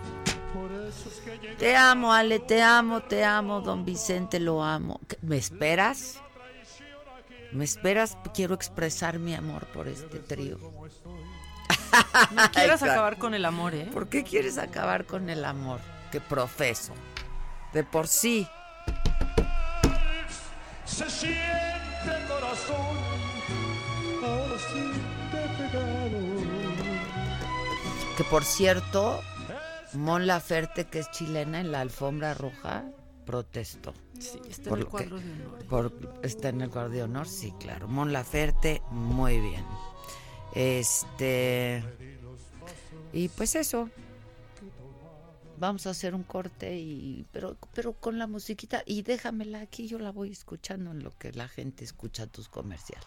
[1.58, 5.00] Te amo, Ale, te amo, te amo, don Vicente, lo amo.
[5.08, 6.20] ¿Qué- ¿Me esperas?
[7.52, 8.16] ¿Me esperas?
[8.34, 10.58] Quiero expresar mi amor por este trío.
[12.32, 13.88] No quieras acabar con el amor, ¿eh?
[13.92, 15.80] ¿Por qué quieres acabar con el amor
[16.12, 16.92] que profeso?
[17.72, 18.46] De por sí.
[20.84, 21.38] Se siente
[22.04, 22.96] el corazón.
[24.24, 24.90] Ahora sí
[25.32, 26.18] te he pegado.
[28.16, 29.20] Que por cierto,
[29.94, 32.84] Mon Laferte, que es chilena en la alfombra roja,
[33.26, 33.92] protestó.
[34.18, 35.64] Sí, está Por en el que- cuadro de honor.
[35.66, 37.88] Por, está en el cuadro de honor, sí, claro.
[37.88, 39.64] Mon Laferte, muy bien.
[40.54, 41.82] Este.
[43.12, 43.88] Y pues eso.
[45.58, 49.98] Vamos a hacer un corte y pero pero con la musiquita y déjamela aquí, yo
[49.98, 53.06] la voy escuchando en lo que la gente escucha tus comerciales.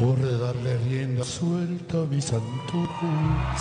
[0.00, 3.58] Por darle rienda suelta a mis antojos,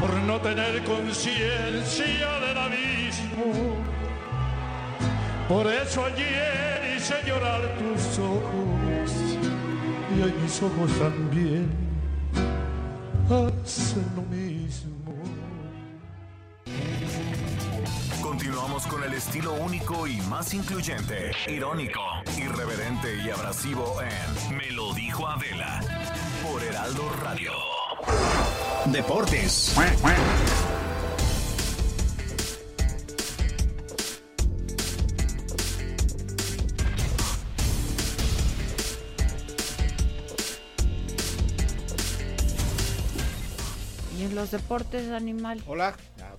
[0.00, 3.76] por no tener conciencia del abismo.
[5.48, 9.12] Por eso ayer hice llorar tus ojos
[10.16, 11.70] y hoy mis ojos también
[13.26, 14.97] hacen lo mismo.
[18.48, 22.00] Continuamos con el estilo único y más incluyente, irónico,
[22.38, 25.82] irreverente y abrasivo en Me lo dijo Adela
[26.42, 27.52] por Heraldo Radio.
[28.86, 29.76] Deportes.
[44.18, 45.62] Y en los deportes animal.
[45.66, 45.94] Hola,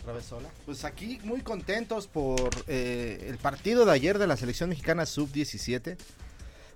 [0.10, 0.50] otra vez hola.
[0.66, 5.98] Pues aquí muy contentos por eh, el partido de ayer de la selección mexicana sub-17.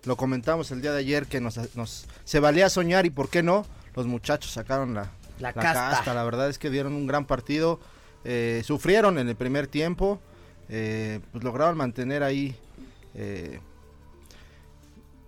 [0.06, 3.42] Lo comentamos el día de ayer que nos, nos- se valía soñar y por qué
[3.42, 3.66] no,
[3.96, 6.14] los muchachos sacaron la, La casta.
[6.14, 7.80] La verdad es que dieron un gran partido.
[8.26, 10.20] eh, sufrieron en el primer tiempo.
[10.70, 12.56] eh, pues lograron mantener ahí.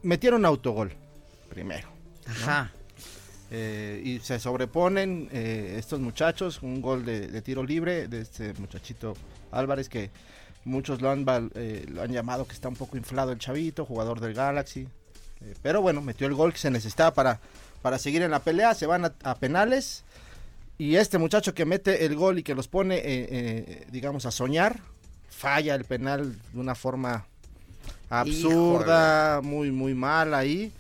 [0.04, 0.91] metieron autogol
[1.50, 1.88] primero.
[2.28, 2.72] Ajá.
[3.58, 8.54] Eh, y se sobreponen eh, estos muchachos, un gol de, de tiro libre de este
[8.56, 9.15] muchachito
[9.52, 10.10] Álvarez que
[10.65, 14.20] muchos lo han, eh, lo han llamado que está un poco inflado el chavito, jugador
[14.20, 14.82] del Galaxy.
[15.41, 17.39] Eh, pero bueno, metió el gol que se necesitaba para,
[17.82, 20.04] para seguir en la pelea, se van a, a penales.
[20.78, 24.32] Y este muchacho que mete el gol y que los pone, eh, eh, digamos, a
[24.32, 24.82] soñar,
[25.30, 27.26] falla el penal de una forma
[28.10, 30.74] absurda, muy, muy mal ahí.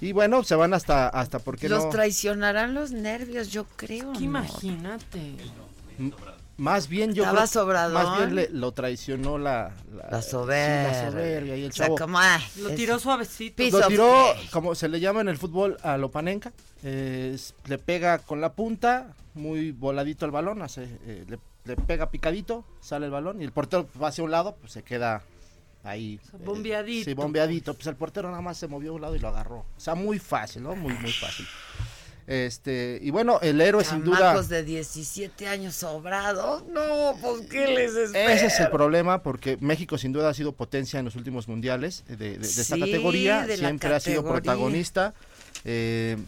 [0.00, 1.90] Y bueno, se van hasta, hasta porque Los no...
[1.90, 4.12] traicionarán los nervios, yo creo.
[4.12, 4.24] Que ¿no?
[4.24, 5.36] imagínate.
[6.56, 7.94] Más bien yo Estaba creo- sobradón.
[7.94, 9.72] Más bien le- lo traicionó la,
[10.10, 10.92] La sí, soberbia.
[11.02, 11.98] la soberbia y el O sea, chavo.
[11.98, 13.56] como, ah, Lo es- tiró suavecito.
[13.56, 16.52] Piso Lo tiró, como se le llama en el fútbol, a Lopanenka.
[16.82, 21.76] Eh, es- le pega con la punta, muy voladito el balón, hace, eh, le, le
[21.76, 25.22] pega picadito, sale el balón y el portero va hacia un lado, pues se queda
[25.82, 26.18] ahí.
[26.30, 27.74] sea, eh, bombeadito, sí, bombeadito.
[27.74, 29.58] Pues el portero nada más se movió a un lado y lo agarró.
[29.76, 30.74] O sea, muy fácil, ¿no?
[30.76, 31.46] Muy, muy fácil.
[32.26, 34.40] Este, y bueno, el héroe sin duda.
[34.40, 36.62] De 17 años sobrados.
[36.68, 38.32] No, pues ¿qué les espera?
[38.32, 42.04] Ese es el problema porque México sin duda ha sido potencia en los últimos mundiales
[42.06, 45.12] de, de- de esta categoría, de siempre ha sido protagonista,
[45.64, 46.18] eh,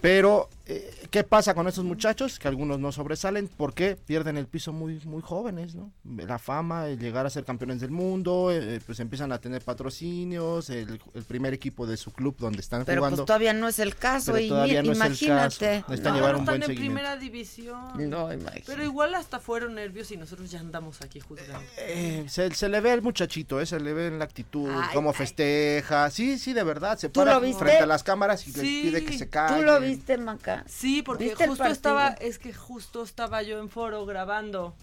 [0.00, 2.38] pero eh, ¿qué pasa con estos muchachos?
[2.38, 5.92] Que algunos no sobresalen, porque pierden el piso muy muy jóvenes, ¿no?
[6.04, 10.70] La fama, el llegar a ser campeones del mundo, eh, pues empiezan a tener patrocinios,
[10.70, 13.16] el, el primer equipo de su club donde están Pero jugando.
[13.18, 14.32] pues todavía no es el caso.
[14.32, 15.84] Pero y todavía no es el imagínate.
[15.86, 16.02] caso.
[16.02, 16.94] No, llevar no un están buen en seguimiento.
[16.94, 18.10] primera división.
[18.10, 18.62] No, imagínate.
[18.66, 21.60] Pero igual hasta fueron nervios y nosotros ya andamos aquí juzgando.
[21.78, 24.88] Eh, se, se le ve al muchachito, eh, se le ve en la actitud, Ay,
[24.94, 25.16] cómo ay.
[25.16, 26.10] festeja.
[26.10, 26.98] Sí, sí, de verdad.
[26.98, 27.58] Se ¿Tú para lo viste?
[27.64, 28.84] frente a las cámaras y Sí.
[28.90, 29.56] le pide que se calle.
[29.56, 30.53] ¿Tú lo viste, Maca?
[30.66, 34.74] Sí, porque ¿Viste el justo estaba, es que justo estaba yo en foro grabando.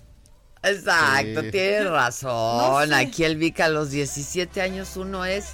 [0.64, 1.52] Exacto, Sí.
[1.52, 2.32] tienes razón.
[2.86, 2.94] No sé.
[2.96, 5.54] Aquí el Vic a los 17 años uno es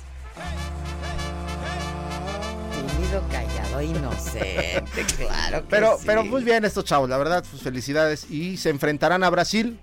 [2.75, 6.03] tímido, callado, inocente, claro que Pero, sí.
[6.05, 8.29] pero muy bien estos chavos, la verdad, pues felicidades.
[8.29, 9.79] Y se enfrentarán a Brasil.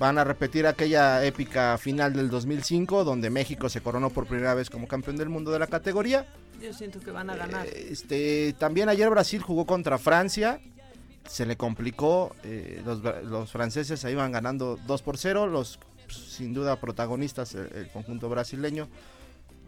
[0.00, 4.70] Van a repetir aquella épica final del 2005, donde México se coronó por primera vez
[4.70, 6.26] como campeón del mundo de la categoría.
[6.58, 7.66] Yo siento que van a ganar.
[7.66, 10.58] Este, también ayer Brasil jugó contra Francia.
[11.28, 12.34] Se le complicó.
[12.44, 15.46] eh, los, franceses ahí iban ganando 2 por 0.
[15.48, 18.88] Los pues, sin duda protagonistas, el, el conjunto brasileño.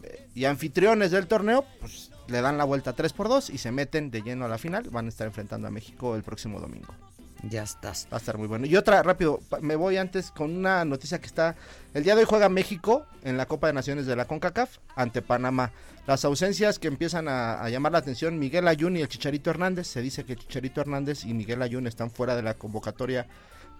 [0.02, 3.70] eh, y anfitriones del torneo, pues le dan la vuelta 3 por 2 y se
[3.70, 4.88] meten de lleno a la final.
[4.88, 6.94] Van a estar enfrentando a México el próximo domingo.
[7.42, 8.06] Ya estás.
[8.12, 8.66] Va a estar muy bueno.
[8.66, 11.56] Y otra, rápido, me voy antes con una noticia que está.
[11.92, 15.22] El día de hoy juega México en la Copa de Naciones de la CONCACAF ante
[15.22, 15.72] Panamá.
[16.06, 19.88] Las ausencias que empiezan a, a llamar la atención, Miguel Ayun y el Chicharito Hernández.
[19.88, 23.26] Se dice que Chicharito Hernández y Miguel Ayun están fuera de la convocatoria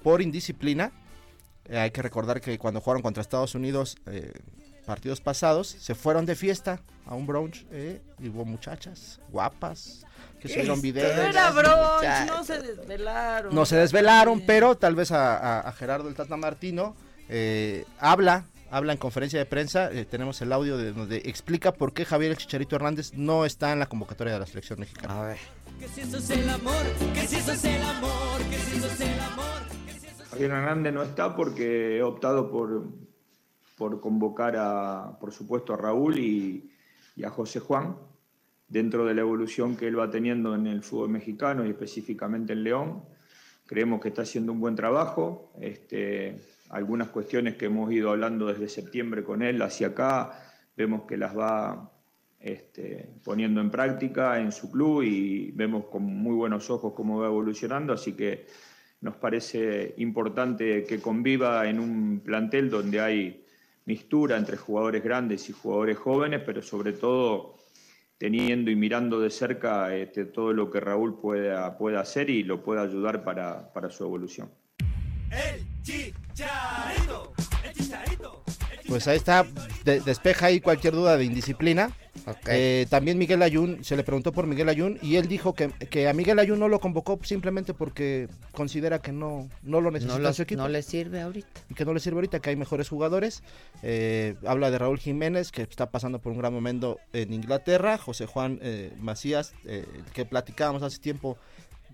[0.03, 0.93] por indisciplina.
[1.67, 4.33] Eh, hay que recordar que cuando jugaron contra Estados Unidos, eh,
[4.85, 10.05] partidos pasados, se fueron de fiesta a un brunch eh, y hubo muchachas guapas
[10.43, 11.17] que subieron videos.
[11.17, 13.55] No era brunch, no se desvelaron.
[13.55, 16.95] No se desvelaron, pero tal vez a, a- a Gerardo el Tata Martino
[17.29, 19.91] eh, habla, habla en conferencia de prensa.
[19.93, 23.73] eh, tenemos el audio de donde explica por qué Javier el Chicharito Hernández no está
[23.73, 25.21] en la convocatoria de la selección mexicana.
[25.21, 25.39] A ver.
[30.31, 32.85] Javier Hernández no está porque he optado por,
[33.77, 36.71] por convocar a, por supuesto, a Raúl y,
[37.17, 37.97] y a José Juan
[38.73, 42.65] dentro de la evolución que él va teniendo en el fútbol mexicano y específicamente en
[42.65, 43.03] León.
[43.67, 45.53] Creemos que está haciendo un buen trabajo.
[45.61, 50.33] Este, algunas cuestiones que hemos ido hablando desde septiembre con él hacia acá,
[50.75, 51.93] vemos que las va
[52.41, 57.27] este, poniendo en práctica en su club y vemos con muy buenos ojos cómo va
[57.27, 58.47] evolucionando, así que
[59.03, 63.45] nos parece importante que conviva en un plantel donde hay
[63.85, 67.62] mistura entre jugadores grandes y jugadores jóvenes, pero sobre todo
[68.23, 72.63] teniendo y mirando de cerca este, todo lo que Raúl pueda, pueda hacer y lo
[72.63, 74.49] pueda ayudar para, para su evolución.
[78.87, 79.45] Pues ahí está,
[79.85, 81.91] de- despeja ahí cualquier duda de indisciplina.
[82.47, 86.09] Eh, también Miguel Ayun, se le preguntó por Miguel Ayun y él dijo que, que
[86.09, 90.33] a Miguel Ayun no lo convocó simplemente porque considera que no, no lo necesita no,
[90.33, 90.63] su equipo.
[90.63, 91.61] no le sirve ahorita.
[91.69, 93.43] y que no le sirve ahorita, que hay mejores jugadores.
[93.83, 97.99] Eh, habla de Raúl Jiménez, que está pasando por un gran momento en Inglaterra.
[97.99, 101.39] José Juan eh, Macías, eh, que platicábamos hace tiempo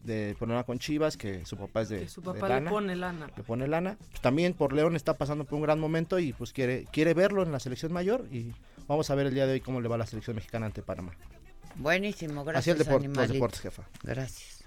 [0.04, 2.70] de problema con Chivas, que su papá es de, Que su de papá lana, le
[2.70, 3.30] pone lana.
[3.36, 3.96] le pone lana.
[4.10, 7.42] Pues también por León está pasando por un gran momento y pues quiere, quiere verlo
[7.42, 8.26] en la selección mayor.
[8.30, 8.52] Y
[8.88, 10.82] vamos a ver el día de hoy cómo le va a la selección mexicana ante
[10.82, 11.12] Panamá.
[11.76, 13.84] Buenísimo, Así gracias, el depor- los deportes, jefa.
[14.02, 14.64] Gracias.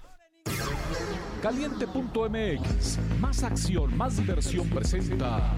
[1.42, 5.52] Caliente.mx, más acción, más diversión presenta.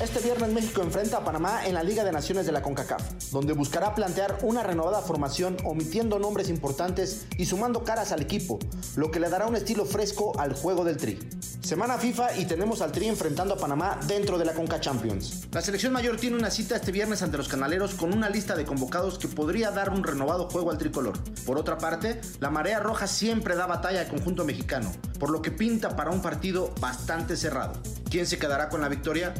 [0.00, 3.52] Este viernes México enfrenta a Panamá en la Liga de Naciones de la CONCACAF, donde
[3.52, 8.60] buscará plantear una renovada formación omitiendo nombres importantes y sumando caras al equipo,
[8.94, 11.18] lo que le dará un estilo fresco al juego del Tri.
[11.62, 15.48] Semana FIFA y tenemos al Tri enfrentando a Panamá dentro de la Conca Champions.
[15.50, 18.64] La selección mayor tiene una cita este viernes ante los canaleros con una lista de
[18.64, 21.18] convocados que podría dar un renovado juego al tricolor.
[21.44, 25.50] Por otra parte, la marea roja siempre da batalla al conjunto mexicano, por lo que
[25.50, 27.74] pinta para un partido bastante cerrado.
[28.08, 29.34] ¿Quién se quedará con la victoria?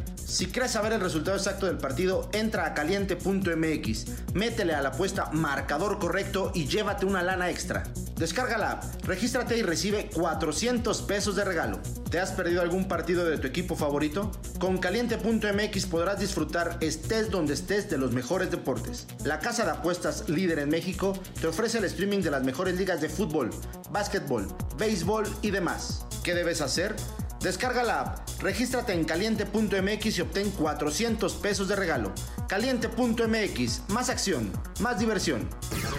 [0.51, 5.99] Quieres saber el resultado exacto del partido, entra a caliente.mx, métele a la apuesta marcador
[5.99, 7.85] correcto y llévate una lana extra.
[8.17, 11.81] Descarga la app, regístrate y recibe 400 pesos de regalo.
[12.11, 14.33] ¿Te has perdido algún partido de tu equipo favorito?
[14.59, 19.07] Con caliente.mx podrás disfrutar estés donde estés de los mejores deportes.
[19.25, 23.01] La casa de apuestas líder en México te ofrece el streaming de las mejores ligas
[23.01, 23.51] de fútbol,
[23.91, 26.05] básquetbol, béisbol y demás.
[26.25, 26.97] ¿Qué debes hacer?
[27.41, 32.13] Descarga la app, regístrate en caliente.mx y obtén 400 pesos de regalo.
[32.49, 35.49] Caliente.mx, más acción, más diversión.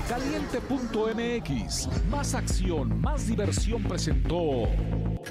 [0.10, 4.68] Caliente.mx, más acción, más diversión presentó.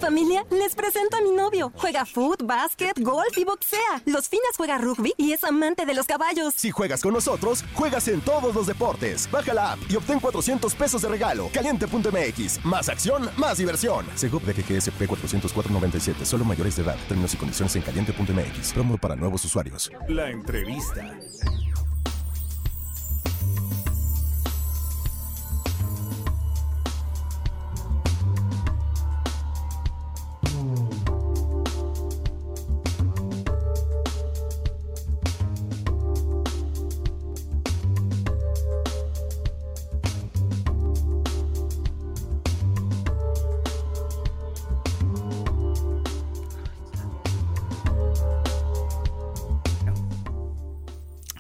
[0.00, 1.72] Familia, les presento a mi novio.
[1.76, 4.02] Juega foot, básquet, golf y boxea.
[4.06, 6.54] Los finas juega rugby y es amante de los caballos.
[6.54, 9.28] Si juegas con nosotros, juegas en todos los deportes.
[9.30, 11.50] Baja la app y obtén 400 pesos de regalo.
[11.52, 14.06] Caliente.mx, más acción, más diversión.
[14.14, 16.96] Según de 404.90 Solo mayores de edad.
[17.09, 18.72] Términos y condiciones en caliente.mx.
[18.72, 19.90] Promo para nuevos usuarios.
[20.09, 21.18] La entrevista.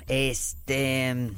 [0.08, 1.32] Este.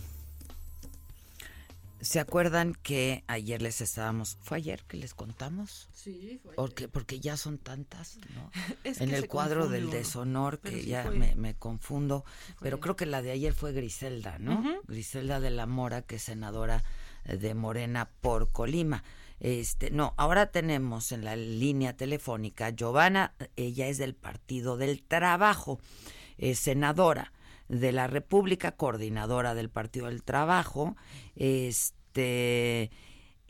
[2.01, 4.39] ¿Se acuerdan que ayer les estábamos.
[4.41, 5.89] ¿Fue ayer que les contamos?
[5.93, 6.55] Sí, fue.
[6.55, 8.51] Porque, porque ya son tantas, ¿no?
[8.85, 12.25] Es en el cuadro del deshonor que sí ya me, me confundo.
[12.61, 14.81] Pero creo que la de ayer fue Griselda, ¿no?
[14.87, 16.85] Griselda de la Mora, que es senadora
[17.25, 19.05] de Morena por Colima.
[19.41, 25.81] Este, no, ahora tenemos en la línea telefónica Giovanna, ella es del Partido del Trabajo,
[26.39, 27.33] es senadora
[27.71, 30.97] de la República, coordinadora del Partido del Trabajo,
[31.37, 32.91] este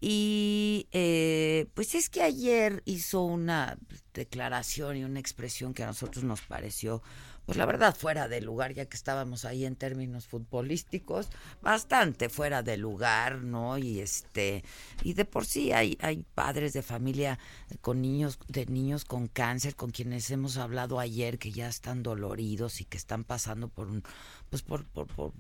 [0.03, 3.77] y eh, pues es que ayer hizo una
[4.15, 7.03] declaración y una expresión que a nosotros nos pareció,
[7.51, 11.31] pues la verdad, fuera de lugar, ya que estábamos ahí en términos futbolísticos,
[11.61, 13.77] bastante fuera de lugar, ¿no?
[13.77, 14.63] Y este,
[15.03, 17.41] y de por sí hay, hay padres de familia
[17.81, 22.81] con niños, de niños con cáncer, con quienes hemos hablado ayer, que ya están doloridos
[22.81, 24.05] y que están pasando por un,
[24.49, 25.33] pues por, por,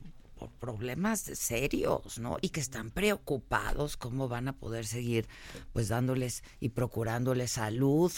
[0.59, 2.39] problemas serios, ¿no?
[2.41, 5.29] Y que están preocupados cómo van a poder seguir,
[5.73, 8.11] pues dándoles y procurándoles salud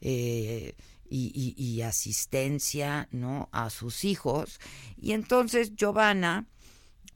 [0.00, 0.76] eh,
[1.08, 3.48] y, y- y asistencia, ¿no?
[3.52, 4.58] A sus hijos.
[4.96, 6.46] Y entonces Giovanna,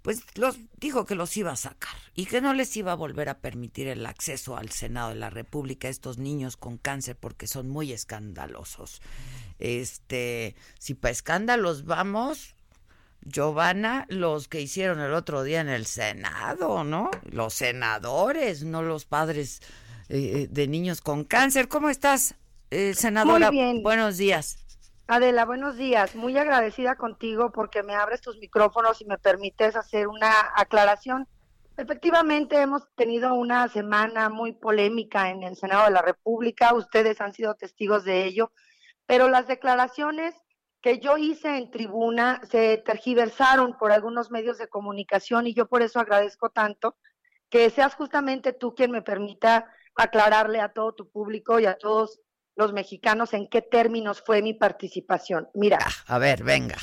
[0.02, 3.28] pues los dijo que los iba a sacar y que no les iba a volver
[3.28, 7.46] a permitir el acceso al Senado de la República a estos niños con cáncer porque
[7.46, 9.00] son muy escandalosos.
[9.58, 12.54] Este, si para escándalos vamos,
[13.22, 17.10] Giovanna, los que hicieron el otro día en el Senado, ¿no?
[17.24, 19.60] Los senadores, no los padres
[20.08, 21.68] eh, de niños con cáncer.
[21.68, 22.36] ¿Cómo estás,
[22.70, 23.50] eh, senadora?
[23.50, 23.82] Muy bien.
[23.82, 24.64] Buenos días.
[25.06, 26.14] Adela, buenos días.
[26.14, 31.26] Muy agradecida contigo porque me abres tus micrófonos y me permites hacer una aclaración.
[31.78, 36.74] Efectivamente, hemos tenido una semana muy polémica en el Senado de la República.
[36.74, 38.52] Ustedes han sido testigos de ello.
[39.06, 40.34] Pero las declaraciones
[40.82, 45.82] que yo hice en tribuna se tergiversaron por algunos medios de comunicación y yo por
[45.82, 46.96] eso agradezco tanto
[47.48, 52.20] que seas justamente tú quien me permita aclararle a todo tu público y a todos
[52.58, 55.48] los mexicanos en qué términos fue mi participación.
[55.54, 55.78] Mira,
[56.08, 56.76] A ver, venga.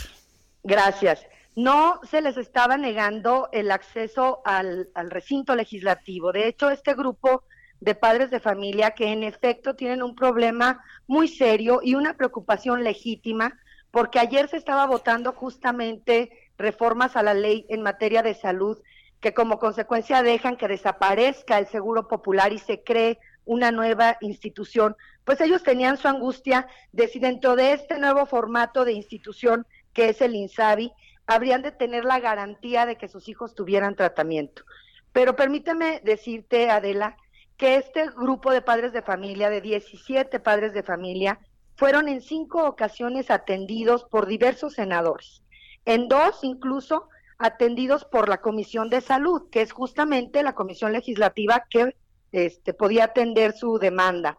[0.64, 1.28] gracias.
[1.58, 6.32] No se les estaba negando el acceso al, al recinto legislativo.
[6.32, 7.44] De hecho, este grupo
[7.82, 12.84] de padres de familia que en efecto tienen un problema muy serio y una preocupación
[12.86, 13.60] legítima,
[13.92, 18.82] porque ayer se estaba votando justamente reformas a la ley en materia de salud
[19.20, 24.96] que como consecuencia dejan que desaparezca el seguro popular y se cree una nueva institución,
[25.24, 30.10] pues ellos tenían su angustia de si dentro de este nuevo formato de institución que
[30.10, 30.92] es el INSABI,
[31.26, 34.64] habrían de tener la garantía de que sus hijos tuvieran tratamiento.
[35.12, 37.16] Pero permíteme decirte, Adela,
[37.58, 41.40] que este grupo de padres de familia, de 17 padres de familia,
[41.76, 45.42] fueron en cinco ocasiones atendidos por diversos senadores.
[45.86, 51.66] En dos, incluso, atendidos por la Comisión de Salud, que es justamente la comisión legislativa
[51.70, 51.96] que
[52.36, 54.38] este, podía atender su demanda.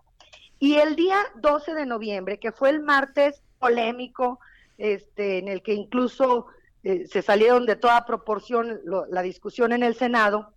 [0.58, 4.38] Y el día 12 de noviembre, que fue el martes polémico,
[4.76, 6.46] este, en el que incluso
[6.84, 10.52] eh, se salieron de toda proporción la discusión en el Senado,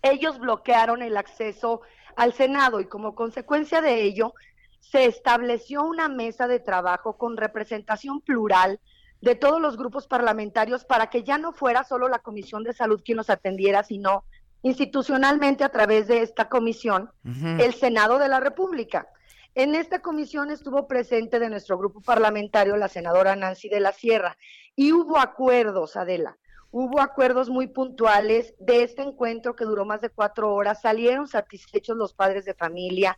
[0.00, 1.80] ellos bloquearon el acceso
[2.14, 4.32] al Senado y como consecuencia de ello
[4.78, 8.78] se estableció una mesa de trabajo con representación plural
[9.20, 13.02] de todos los grupos parlamentarios para que ya no fuera solo la Comisión de Salud
[13.04, 14.22] quien los atendiera, sino
[14.66, 19.06] institucionalmente a través de esta comisión, el Senado de la República.
[19.54, 24.36] En esta comisión estuvo presente de nuestro grupo parlamentario la senadora Nancy de la Sierra
[24.74, 26.36] y hubo acuerdos, Adela,
[26.72, 31.96] hubo acuerdos muy puntuales de este encuentro que duró más de cuatro horas, salieron satisfechos
[31.96, 33.16] los padres de familia.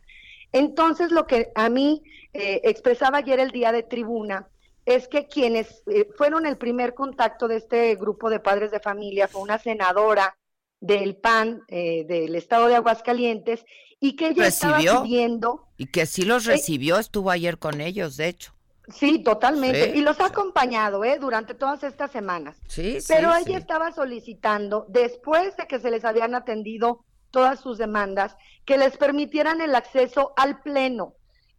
[0.51, 4.47] Entonces, lo que a mí eh, expresaba ayer el día de tribuna
[4.85, 9.27] es que quienes eh, fueron el primer contacto de este grupo de padres de familia
[9.27, 10.35] fue una senadora
[10.79, 13.65] del PAN eh, del estado de Aguascalientes
[13.99, 14.77] y que ella ¿Recibió?
[14.77, 18.53] estaba pidiendo Y que sí los Eh, recibió, estuvo ayer con ellos, de hecho.
[18.87, 19.91] Sí, totalmente.
[19.93, 21.19] Sí, y los ha acompañado, ¿eh?
[21.19, 22.57] Durante todas estas semanas.
[22.67, 23.43] Sí, sí, Pero sí.
[23.45, 28.97] ella estaba solicitando, después de que se les habían atendido todas sus demandas, que les
[28.97, 31.13] permitieran el acceso al Pleno.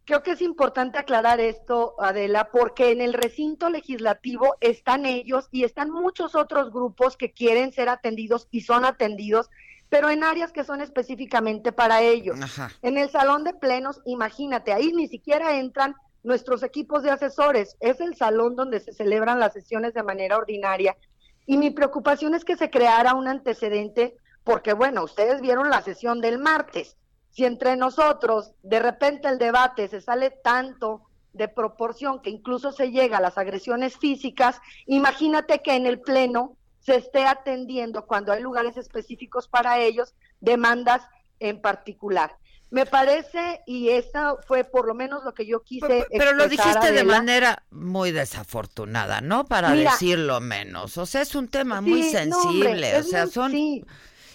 [0.05, 5.63] Creo que es importante aclarar esto, Adela, porque en el recinto legislativo están ellos y
[5.63, 9.49] están muchos otros grupos que quieren ser atendidos y son atendidos,
[9.89, 12.39] pero en áreas que son específicamente para ellos.
[12.41, 12.71] Ajá.
[12.81, 17.99] En el salón de plenos, imagínate, ahí ni siquiera entran nuestros equipos de asesores, es
[17.99, 20.97] el salón donde se celebran las sesiones de manera ordinaria.
[21.45, 26.21] Y mi preocupación es que se creara un antecedente, porque bueno, ustedes vieron la sesión
[26.21, 26.97] del martes.
[27.31, 31.03] Si entre nosotros de repente el debate se sale tanto
[31.33, 36.57] de proporción que incluso se llega a las agresiones físicas, imagínate que en el Pleno
[36.81, 41.03] se esté atendiendo cuando hay lugares específicos para ellos, demandas
[41.39, 42.35] en particular.
[42.69, 46.05] Me parece, y eso fue por lo menos lo que yo quise.
[46.09, 49.45] Pero lo expresar, dijiste de manera muy desafortunada, ¿no?
[49.45, 49.91] Para Mira.
[49.91, 50.97] decirlo menos.
[50.97, 52.69] O sea, es un tema muy no, sensible.
[52.69, 53.51] hombre, o sea, muy- son.
[53.51, 53.85] sí.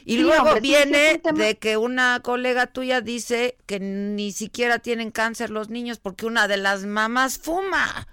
[0.08, 5.10] Y Sí, luego hombre, viene de que una colega tuya dice que ni siquiera tienen
[5.10, 8.06] cáncer los niños porque una de las mamás fuma.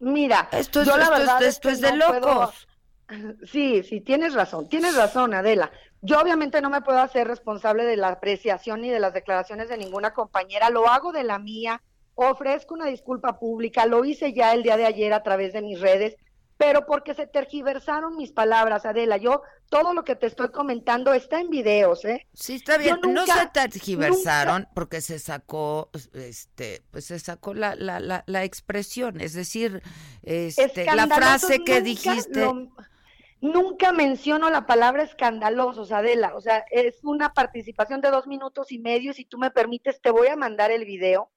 [0.00, 2.66] Mira, Esto es, yo la verdad es esto es de no puedo- locos.
[3.52, 5.70] Sí, sí, tienes razón, tienes razón, Adela.
[6.00, 9.76] Yo obviamente no me puedo hacer responsable de la apreciación ni de las declaraciones de
[9.78, 11.82] ninguna compañera, lo hago de la mía,
[12.14, 15.80] ofrezco una disculpa pública, lo hice ya el día de ayer a través de mis
[15.80, 16.16] redes,
[16.56, 19.16] pero porque se tergiversaron mis palabras, Adela.
[19.18, 22.26] Yo todo lo que te estoy comentando está en videos, ¿eh?
[22.32, 22.98] Sí, está bien.
[23.08, 28.44] No se tergiversaron nunca- porque se sacó, este, pues se sacó la, la, la, la
[28.44, 29.82] expresión, es decir,
[30.22, 32.40] este, la frase que dijiste.
[32.40, 32.68] lo-
[33.42, 36.34] nunca menciono la palabra escandalosos, Adela.
[36.36, 39.12] O sea, es una participación de dos minutos y medio.
[39.12, 41.30] Si tú me permites, te voy a mandar el video.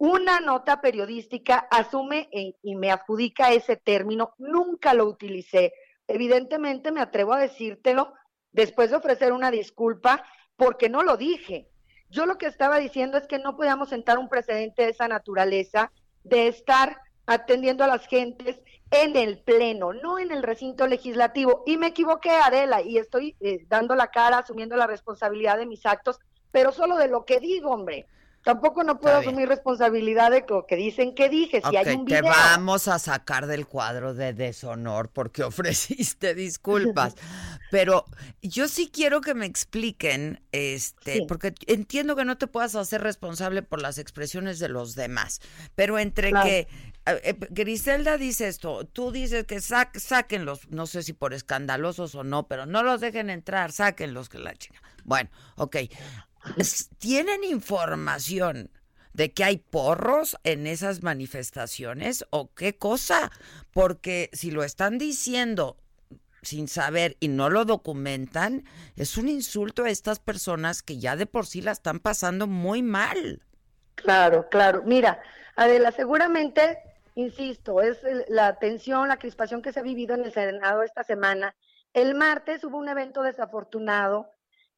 [0.00, 4.32] Una nota periodística asume y me adjudica ese término.
[4.38, 5.74] Nunca lo utilicé.
[6.08, 8.14] Evidentemente me atrevo a decírtelo
[8.50, 10.24] después de ofrecer una disculpa
[10.56, 11.68] porque no lo dije.
[12.08, 15.92] Yo lo que estaba diciendo es que no podíamos sentar un precedente de esa naturaleza
[16.24, 16.96] de estar
[17.26, 18.58] atendiendo a las gentes
[18.90, 21.62] en el pleno, no en el recinto legislativo.
[21.66, 25.84] Y me equivoqué, Adela, y estoy eh, dando la cara, asumiendo la responsabilidad de mis
[25.84, 26.18] actos,
[26.50, 28.06] pero solo de lo que digo, hombre.
[28.42, 32.20] Tampoco no puedo asumir responsabilidad de lo que dicen que dije, si hay un te
[32.22, 32.30] video.
[32.32, 37.14] vamos a sacar del cuadro de deshonor porque ofreciste disculpas.
[37.70, 38.06] Pero
[38.40, 41.24] yo sí quiero que me expliquen, este, Sí.
[41.28, 45.40] porque entiendo que no te puedas hacer responsable por las expresiones de los demás,
[45.74, 46.46] pero entre Claro.
[46.46, 46.58] que
[47.06, 52.14] eh, eh, Griselda dice esto, tú dices que sa- sáquenlos, no sé si por escandalosos
[52.14, 54.80] o no, pero no los dejen entrar, sáquenlos que la chinga.
[55.04, 55.76] Bueno, ok.
[56.98, 58.70] ¿Tienen información
[59.12, 63.30] de que hay porros en esas manifestaciones o qué cosa?
[63.72, 65.76] Porque si lo están diciendo
[66.42, 68.64] sin saber y no lo documentan,
[68.96, 72.82] es un insulto a estas personas que ya de por sí la están pasando muy
[72.82, 73.42] mal.
[73.96, 74.82] Claro, claro.
[74.86, 75.20] Mira,
[75.56, 76.78] Adela, seguramente,
[77.14, 81.54] insisto, es la tensión, la crispación que se ha vivido en el Senado esta semana.
[81.92, 84.30] El martes hubo un evento desafortunado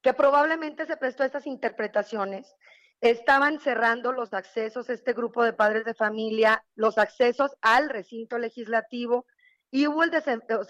[0.03, 2.55] que probablemente se prestó a estas interpretaciones.
[3.01, 9.27] Estaban cerrando los accesos, este grupo de padres de familia, los accesos al recinto legislativo
[9.71, 10.13] y hubo el,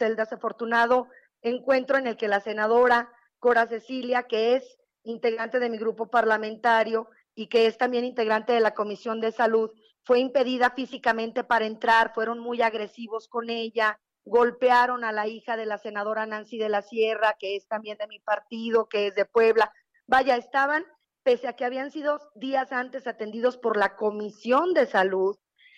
[0.00, 1.08] el desafortunado
[1.42, 7.08] encuentro en el que la senadora Cora Cecilia, que es integrante de mi grupo parlamentario
[7.34, 9.70] y que es también integrante de la Comisión de Salud,
[10.04, 15.66] fue impedida físicamente para entrar, fueron muy agresivos con ella, golpearon a la hija de
[15.66, 19.24] la senadora Nancy de la Sierra, que es también de mi partido, que es de
[19.24, 19.72] Puebla.
[20.06, 20.84] Vaya, estaban
[21.22, 25.36] pese a que habían sido días antes atendidos por la Comisión de Salud,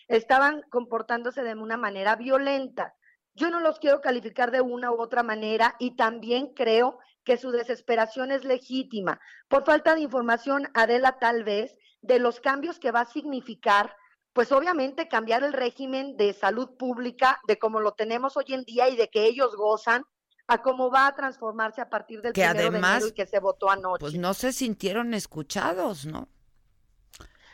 [0.08, 2.94] estaban comportándose de una manera violenta.
[3.34, 7.50] Yo no los quiero calificar de una u otra manera y también creo que su
[7.50, 9.20] desesperación es legítima.
[9.48, 13.96] Por falta de información, Adela, tal vez, de los cambios que va a significar,
[14.34, 18.88] pues obviamente cambiar el régimen de salud pública, de como lo tenemos hoy en día
[18.90, 20.04] y de que ellos gozan,
[20.46, 23.26] a cómo va a transformarse a partir del Que primero de además, enero y que
[23.26, 24.00] se votó anoche.
[24.00, 26.28] Pues no se sintieron escuchados, ¿no?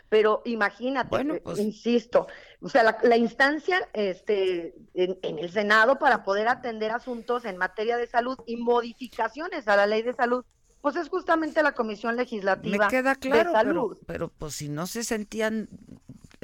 [0.09, 2.27] Pero imagínate, Bueno, eh, pues- insisto,
[2.61, 7.57] o sea, la, la instancia este, en, en el Senado para poder atender asuntos en
[7.59, 10.45] materia de salud y modificaciones a la ley de salud,
[10.81, 13.99] pues es justamente la Comisión Legislativa Me queda claro, de pero, Salud.
[14.07, 15.69] pero pues si no se sentían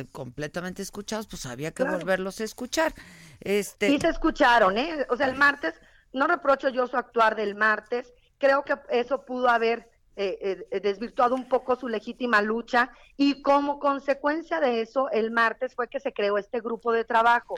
[0.05, 1.99] completamente escuchados, pues había que Claro.
[1.99, 2.93] volverlos a escuchar.
[3.41, 5.07] Este, Sí se escucharon, ¿eh?
[5.09, 5.75] O sea, el martes,
[6.13, 9.89] no reprocho yo su actuar del martes, creo que eso pudo haber
[10.19, 15.75] eh, eh, desvirtuado un poco su legítima lucha y como consecuencia de eso, el martes
[15.75, 17.55] fue que se creó este grupo de trabajo.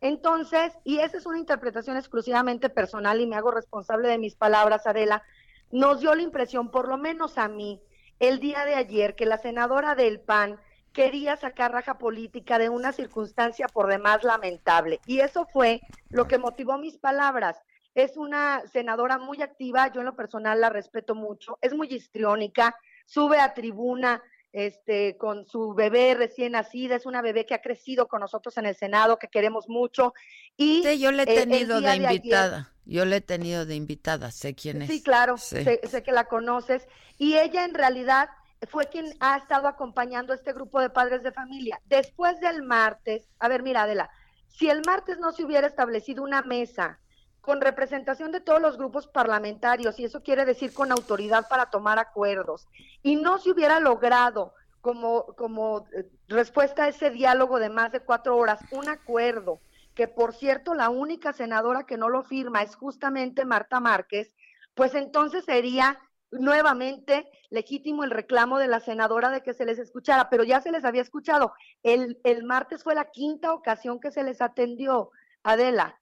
[0.00, 4.86] Entonces, y esa es una interpretación exclusivamente personal y me hago responsable de mis palabras,
[4.86, 5.22] Adela,
[5.70, 7.80] nos dio la impresión, por lo menos a mí,
[8.18, 10.58] el día de ayer, que la senadora del PAN
[10.92, 15.00] quería sacar raja política de una circunstancia por demás lamentable.
[15.06, 15.80] Y eso fue
[16.10, 17.56] lo que motivó mis palabras.
[17.94, 22.76] Es una senadora muy activa, yo en lo personal la respeto mucho, es muy histriónica,
[23.04, 24.22] sube a tribuna
[24.52, 28.66] este, con su bebé recién nacida, es una bebé que ha crecido con nosotros en
[28.66, 30.12] el Senado, que queremos mucho.
[30.56, 32.72] Y sí, yo le he tenido de ayer- invitada.
[32.84, 34.88] Yo le he tenido de invitada, sé quién es.
[34.88, 35.62] Sí, claro, Sí.
[35.62, 36.88] Sé, sé que la conoces.
[37.18, 38.30] Y ella en realidad
[38.68, 41.80] fue quien ha estado acompañando a este grupo de padres de familia.
[41.86, 44.10] Después del martes, a ver, mira, Adela,
[44.48, 46.98] si el martes no se hubiera establecido una mesa
[47.40, 51.98] con representación de todos los grupos parlamentarios, y eso quiere decir con autoridad para tomar
[51.98, 52.68] acuerdos,
[53.02, 54.52] y no se hubiera logrado
[54.82, 59.60] como, como eh, respuesta a ese diálogo de más de cuatro horas un acuerdo,
[59.94, 64.32] que por cierto la única senadora que no lo firma es justamente Marta Márquez,
[64.74, 65.98] pues entonces sería
[66.30, 70.72] nuevamente legítimo el reclamo de la senadora de que se les escuchara, pero ya se
[70.72, 71.52] les había escuchado.
[71.82, 75.10] El, el martes fue la quinta ocasión que se les atendió,
[75.42, 76.00] Adela.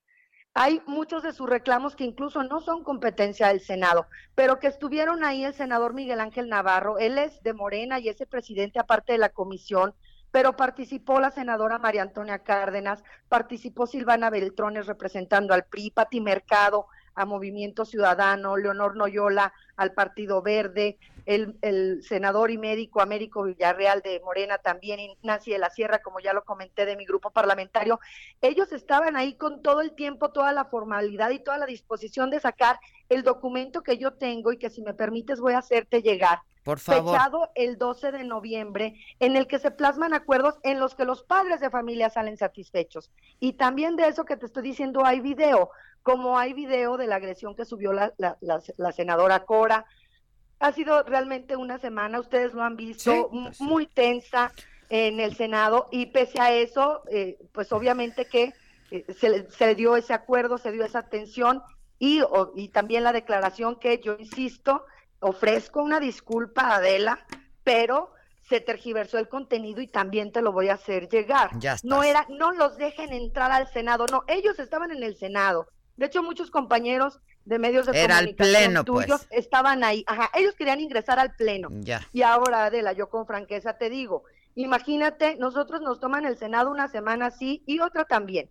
[0.55, 5.23] Hay muchos de sus reclamos que incluso no son competencia del Senado, pero que estuvieron
[5.23, 6.99] ahí el senador Miguel Ángel Navarro.
[6.99, 9.95] Él es de Morena y es el presidente aparte de la comisión,
[10.33, 16.87] pero participó la senadora María Antonia Cárdenas, participó Silvana Beltrones representando al PRI, Pati Mercado
[17.19, 24.01] a Movimiento Ciudadano, Leonor Noyola al Partido Verde, el, el senador y médico Américo Villarreal
[24.03, 27.31] de Morena también, y Nancy de la Sierra, como ya lo comenté, de mi grupo
[27.31, 27.99] parlamentario.
[28.41, 32.41] Ellos estaban ahí con todo el tiempo, toda la formalidad y toda la disposición de
[32.41, 36.39] sacar el documento que yo tengo y que si me permites voy a hacerte llegar.
[36.69, 37.15] Por favor.
[37.15, 41.23] Fechado el 12 de noviembre, en el que se plasman acuerdos en los que los
[41.23, 43.11] padres de familia salen satisfechos.
[43.41, 45.71] Y también de eso que te estoy diciendo hay video,
[46.03, 49.85] como hay video de la agresión que subió la, la, la- la senadora Cora.
[50.61, 54.53] Ha sido realmente una semana, ustedes lo han visto, Sí, muy tensa
[54.89, 58.53] en el Senado y pese a eso, eh, pues obviamente que
[58.91, 61.63] eh, se, se dio ese acuerdo, se dio esa atención
[61.99, 64.85] y, o- y también la declaración que yo insisto,
[65.21, 67.25] ofrezco una disculpa a Adela,
[67.65, 68.13] pero
[68.49, 71.51] se tergiversó el contenido y también te lo voy a hacer llegar.
[71.59, 75.69] Ya no era, no los dejen entrar al Senado, no, ellos estaban en el Senado.
[75.99, 79.07] De hecho, muchos compañeros de medios de Era comunicación pleno, pues.
[79.07, 80.05] tuyos estaban ahí.
[80.07, 81.69] Ajá, ellos querían ingresar al pleno.
[81.73, 82.07] Ya.
[82.13, 84.23] Y ahora, Adela, yo con franqueza te digo,
[84.55, 88.49] imagínate, nosotros nos toman el Senado una semana así y otra también.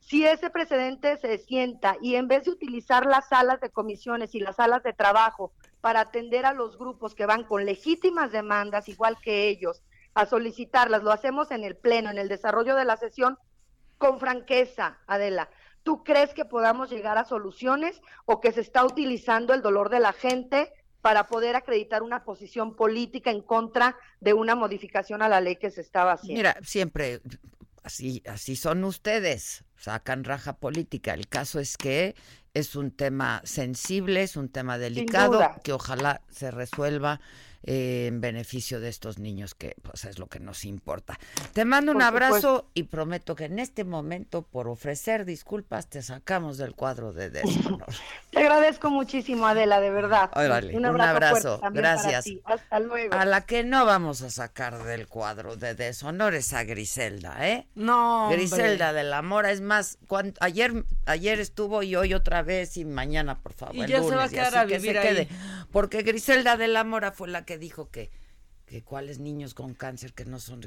[0.00, 4.40] Si ese precedente se sienta y en vez de utilizar las salas de comisiones y
[4.40, 9.18] las salas de trabajo para atender a los grupos que van con legítimas demandas, igual
[9.22, 9.82] que ellos,
[10.14, 13.36] a solicitarlas, lo hacemos en el pleno, en el desarrollo de la sesión,
[13.98, 15.50] con franqueza, Adela.
[15.86, 20.00] ¿Tú crees que podamos llegar a soluciones o que se está utilizando el dolor de
[20.00, 25.40] la gente para poder acreditar una posición política en contra de una modificación a la
[25.40, 26.40] ley que se estaba haciendo?
[26.40, 27.20] Mira, siempre
[27.84, 31.14] así, así son ustedes, sacan raja política.
[31.14, 32.16] El caso es que
[32.56, 37.20] es un tema sensible, es un tema delicado, que ojalá se resuelva
[37.68, 41.18] eh, en beneficio de estos niños, que pues es lo que nos importa.
[41.52, 42.70] Te mando un Por abrazo supuesto.
[42.74, 47.86] y prometo que en este momento, por ofrecer disculpas, te sacamos del cuadro de deshonor.
[48.30, 50.30] Te agradezco muchísimo, Adela, de verdad.
[50.36, 52.26] Órale, un abrazo, fuerte Gracias.
[52.44, 53.14] Hasta luego.
[53.14, 57.66] A la que no vamos a sacar del cuadro de deshonor es a Griselda, ¿eh?
[57.74, 58.36] No, hombre.
[58.36, 59.98] Griselda de la Mora, es más,
[60.38, 62.45] ayer ayer estuvo y hoy otra vez
[62.76, 64.92] y mañana, por favor, Y el ya se va a lunes, quedar a que se
[64.92, 65.28] quede.
[65.72, 68.10] Porque Griselda de la Mora fue la que dijo que
[68.66, 70.60] que cuáles niños con cáncer que no son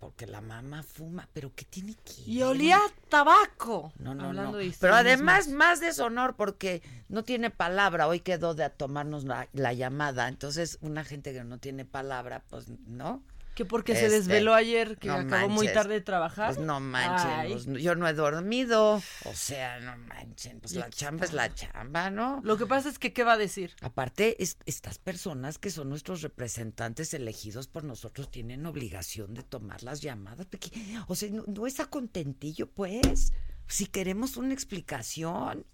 [0.00, 3.92] porque la mamá fuma, pero ¿qué tiene que Y olía tabaco.
[3.98, 4.72] No, no, Hablando no.
[4.80, 8.08] Pero además más deshonor porque no tiene palabra.
[8.08, 10.26] Hoy quedó de a tomarnos la, la llamada.
[10.26, 13.22] Entonces, una gente que no tiene palabra, pues, ¿no?
[13.58, 16.54] Que porque se Este, desveló ayer, que no acabó muy tarde de trabajar.
[16.54, 19.02] Pues no manchen, pues, yo no he dormido.
[19.24, 22.40] O sea, no manchen, pues la chamba es la chamba, ¿no?
[22.44, 23.74] Lo que pasa es que, ¿qué va a decir?
[23.80, 29.82] Aparte, es- estas personas que son nuestros representantes elegidos por nosotros tienen obligación de tomar
[29.82, 30.46] las llamadas.
[30.46, 30.70] porque,
[31.08, 33.32] o sea, no, no es a contentillo, pues.
[33.66, 35.66] Si queremos una explicación.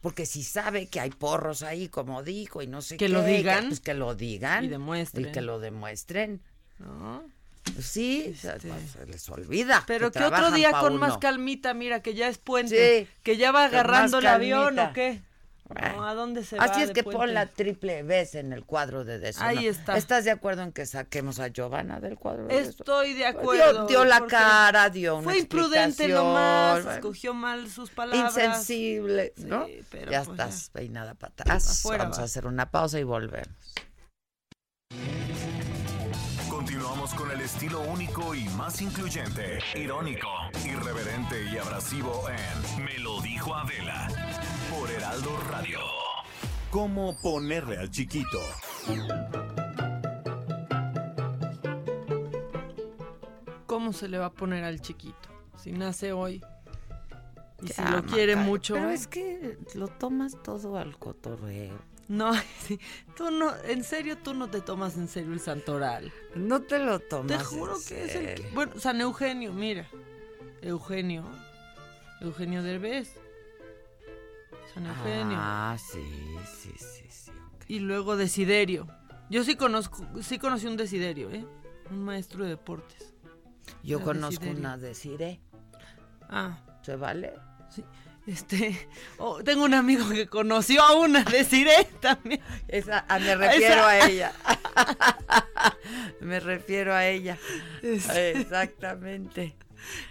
[0.00, 3.22] Porque si sabe que hay porros ahí, como dijo, y no sé Que qué, lo
[3.24, 3.68] digan.
[3.68, 4.64] pues que lo digan.
[4.64, 5.28] Y demuestren.
[5.28, 6.40] Y que lo demuestren.
[6.78, 7.22] ¿No?
[7.74, 9.84] Pues sí, se- se les olvida.
[9.86, 13.00] Pero que que otro día con más calmita, mira, que ya es puente.
[13.04, 15.20] Sí, que ya va agarrando el avión o qué.
[15.74, 16.64] No, ¿A dónde se va?
[16.64, 17.18] Así es que puente?
[17.18, 19.48] pon la triple vez en el cuadro de deshonor.
[19.48, 19.96] Ahí está.
[19.96, 22.58] ¿Estás de acuerdo en que saquemos a Giovanna del cuadro de?
[22.58, 23.86] Estoy de Dio- acuerdo.
[23.86, 28.34] Dio, la porque cara, dio una Fue imprudente nomás, escogió mal sus palabras.
[28.36, 29.66] Insensible, ¿no?
[29.90, 31.82] Pero ya pues estás peinada para atrás.
[31.84, 32.22] Vamos va.
[32.22, 33.48] a hacer una pausa y volvemos.
[36.68, 40.28] Continuamos con el estilo único y más incluyente, irónico,
[40.66, 44.06] irreverente y abrasivo en Me lo dijo Adela
[44.70, 45.78] por Heraldo Radio.
[46.70, 48.38] ¿Cómo ponerle al chiquito?
[53.64, 55.30] ¿Cómo se le va a poner al chiquito?
[55.56, 56.44] Si nace hoy.
[57.62, 58.74] Y si lo quiere mucho.
[58.74, 61.78] Pero es que lo tomas todo al cotorreo.
[62.08, 62.32] No,
[62.66, 62.80] sí,
[63.16, 66.12] tú no, en serio, tú no te tomas en serio el santoral.
[66.34, 67.38] No te lo tomas.
[67.38, 68.50] Te juro en que es el que-.
[68.54, 69.86] Bueno, San Eugenio, mira.
[70.62, 71.24] Eugenio.
[72.20, 73.14] Eugenio Derbez.
[74.74, 75.36] San Eugenio.
[75.38, 76.02] Ah, sí,
[76.46, 77.30] sí, sí, sí.
[77.68, 78.86] Y luego Desiderio.
[79.30, 81.44] Yo sí conozco, sí conocí un Desiderio, ¿eh?
[81.90, 83.12] Un maestro de deportes.
[83.82, 84.58] Yo conozco Desiderio.
[84.60, 85.40] una Desiree.
[86.22, 86.58] Ah.
[86.82, 87.34] ¿Se vale?
[87.70, 87.84] Sí.
[88.28, 88.86] Este,
[89.18, 92.40] oh, tengo un amigo que conoció a una Desiree también.
[92.68, 94.32] Esa, me refiero a ella.
[96.20, 97.38] me refiero a ella.
[97.82, 99.56] Exactamente.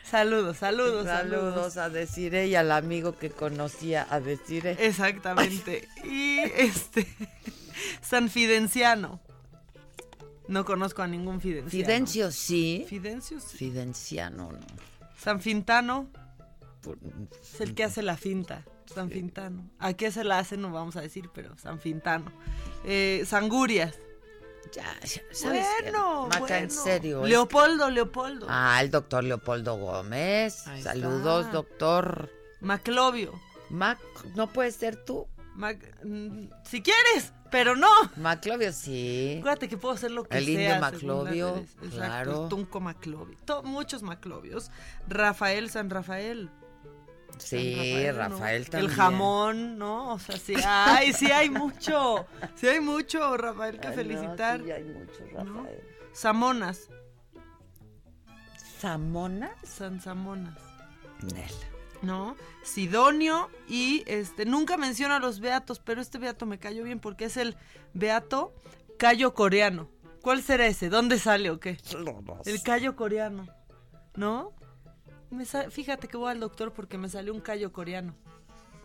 [0.10, 1.78] Saludos, saludos, Saludos saludos.
[1.78, 4.76] a Desiree y al amigo que conocía a Desiree.
[4.80, 5.88] Exactamente.
[6.04, 7.08] Y este,
[8.02, 9.20] San Fidenciano.
[10.48, 11.70] No conozco a ningún Fidenciano.
[11.70, 12.86] Fidencio sí.
[12.90, 13.58] Fidencio sí.
[13.58, 14.60] Fidenciano no.
[15.22, 16.27] San Fintano Por-
[17.54, 18.64] es el que hace la finta.
[18.94, 19.70] San Fintano.
[19.80, 20.56] ¿A qué se la hace?
[20.56, 22.32] No vamos a decir, pero San Fintano.
[22.86, 23.96] Eh, Sangurias.
[24.74, 25.92] Ya, ya, ¿sabes qué?
[25.92, 27.26] Bueno, Maca, en serio.
[27.26, 28.48] Leopoldo, Leopoldo.
[28.50, 30.68] Ah, el doctor Leopoldo Gómez.
[30.68, 31.54] Ahí Saludos, está.
[31.58, 32.30] doctor.
[32.62, 33.34] Maclovio.
[33.70, 34.00] Mac,
[34.36, 35.28] no puedes ser tú.
[35.56, 37.90] Mac- mm, si quieres, pero no.
[38.18, 39.38] Maclovio sí.
[39.40, 40.54] Acuérdate que puedo hacer lo que El sea.
[40.54, 42.44] indio según Maclovio, claro.
[42.44, 43.38] el Tunco Maclovio.
[43.46, 44.70] To- muchos Maclovios.
[45.08, 46.50] Rafael San Rafael.
[47.40, 47.76] Sí,
[48.12, 48.36] Rafael, ¿no?
[48.38, 48.92] Rafael El también.
[48.94, 50.14] jamón, ¿no?
[50.14, 52.26] O sea, sí hay, sí hay mucho.
[52.56, 54.62] Sí hay mucho, Rafael, que Ay, no, felicitar.
[54.64, 55.44] sí hay mucho, ¿no?
[55.62, 55.84] Rafael.
[56.14, 56.90] Samonas.
[58.80, 59.52] ¿Samonas?
[59.64, 60.58] San Samonas.
[61.34, 61.52] Nel.
[62.04, 62.36] ¿no?
[62.64, 67.26] Sidonio y este nunca menciona a los beatos, pero este beato me cayó bien porque
[67.26, 67.56] es el
[67.94, 68.54] beato
[69.00, 69.90] callo coreano.
[70.22, 70.90] ¿Cuál será ese?
[70.90, 71.78] ¿Dónde sale o qué?
[72.46, 73.48] El callo coreano.
[74.16, 74.52] ¿No?
[75.30, 78.16] Me sa- fíjate que voy al doctor porque me salió un callo coreano.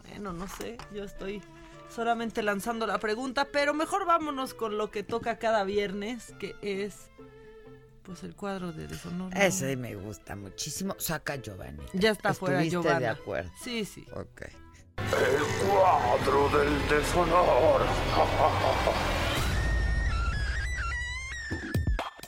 [0.08, 1.40] Bueno, no sé, yo estoy
[1.94, 7.10] solamente lanzando la pregunta, pero mejor vámonos con lo que toca cada viernes, que es
[8.02, 9.32] pues el cuadro de deshonor.
[9.32, 9.40] ¿no?
[9.40, 10.96] Ese me gusta muchísimo.
[10.98, 11.84] Saca Giovanni.
[11.92, 12.98] Ya está fuera ¿Estuviste Giovanna.
[13.00, 13.50] de acuerdo?
[13.62, 14.04] Sí, sí.
[14.14, 14.42] Ok.
[14.96, 17.82] El cuadro del deshonor.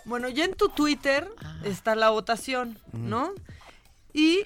[0.05, 1.29] Bueno, ya en tu Twitter
[1.65, 3.33] está la votación, ¿no?
[4.15, 4.45] Y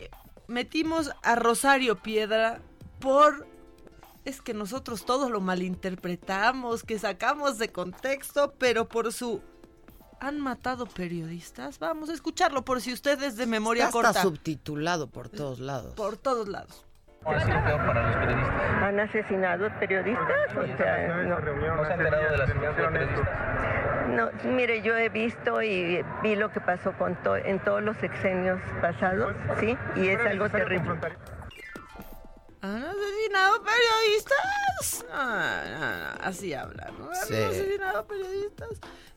[0.49, 2.61] metimos a Rosario Piedra
[2.99, 3.47] por...
[4.25, 9.41] Es que nosotros todos lo malinterpretamos, que sacamos de contexto, pero por su...
[10.21, 11.79] ¿Han matado periodistas?
[11.79, 14.23] Vamos a escucharlo por si ustedes de memoria Está corta.
[14.23, 15.95] subtitulado por todos lados.
[15.95, 16.85] Por todos lados.
[17.25, 18.83] Ha sido peor para los periodistas?
[18.83, 20.57] ¿Han asesinado periodistas?
[20.57, 21.39] O sea, no.
[21.77, 23.29] ¿No se ha enterado asesinato de periodistas?
[24.09, 27.97] No, mire, yo he visto y vi lo que pasó con to- en todos los
[27.99, 29.77] sexenios pasados, ¿sí?
[29.97, 30.95] Y es algo terrible.
[32.61, 35.05] ¿Han asesinado periodistas?
[35.09, 37.09] No, no, no, así hablan, ¿no?
[37.11, 37.35] ¿Han Sí.
[37.35, 38.69] asesinado periodistas?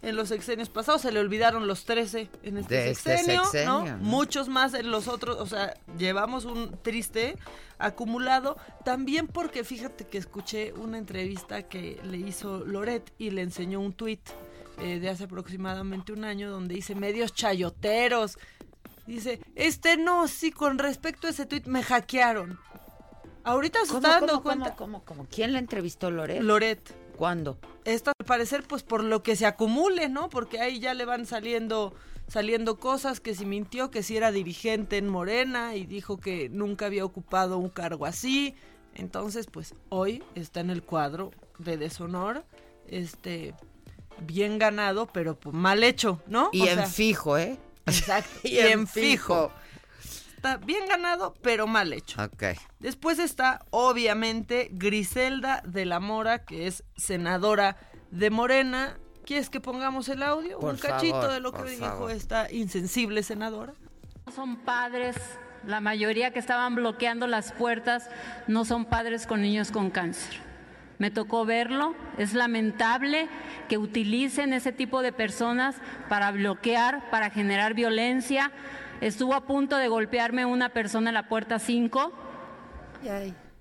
[0.04, 3.72] En los sexenios pasados se le olvidaron los 13 en este De este sexenio, sexenio,
[3.72, 3.86] ¿no?
[3.86, 3.98] ¿no?
[3.98, 7.38] Muchos más en los otros, o sea, llevamos un triste
[7.78, 8.58] acumulado.
[8.84, 13.94] También porque fíjate que escuché una entrevista que le hizo Loret y le enseñó un
[13.94, 14.22] tuit
[14.80, 18.38] eh, de hace aproximadamente un año donde dice medios chayoteros.
[19.06, 22.60] Dice, este no, sí, con respecto a ese tuit me hackearon.
[23.44, 24.76] Ahorita se ¿Cómo, está dando cómo, cuenta.
[24.76, 25.28] cómo, cómo, cómo?
[25.30, 26.42] ¿Quién la entrevistó, Loret?
[26.42, 26.94] Loret.
[27.18, 27.58] ¿Cuándo?
[27.86, 30.30] Esto al parecer pues por lo que se acumule, ¿no?
[30.30, 31.94] Porque ahí ya le van saliendo
[32.28, 36.86] saliendo cosas que si mintió que si era dirigente en Morena y dijo que nunca
[36.86, 38.56] había ocupado un cargo así.
[38.96, 42.46] Entonces, pues hoy está en el cuadro de deshonor,
[42.88, 43.54] este
[44.26, 46.50] bien ganado, pero pues, mal hecho, ¿no?
[46.54, 47.58] Y O en sea, fijo, ¿eh?
[47.86, 48.30] Exacto.
[48.44, 49.52] Y y en en fijo.
[50.42, 52.20] Está bien ganado, pero mal hecho.
[52.24, 52.44] Ok.
[52.80, 57.78] Después está, obviamente, Griselda de la Mora, que es senadora
[58.10, 58.98] de Morena.
[59.24, 60.58] ¿Quieres que pongamos el audio?
[60.58, 62.10] Por Un cachito favor, de lo que dijo favor.
[62.10, 63.74] esta insensible senadora.
[64.34, 65.16] Son padres,
[65.68, 68.10] la mayoría que estaban bloqueando las puertas
[68.48, 70.42] no son padres con niños con cáncer.
[70.98, 73.30] Me tocó verlo, es lamentable
[73.70, 75.76] que utilicen ese tipo de personas
[76.10, 78.52] para bloquear, para generar violencia.
[79.02, 82.12] Estuvo a punto de golpearme una persona en la puerta 5.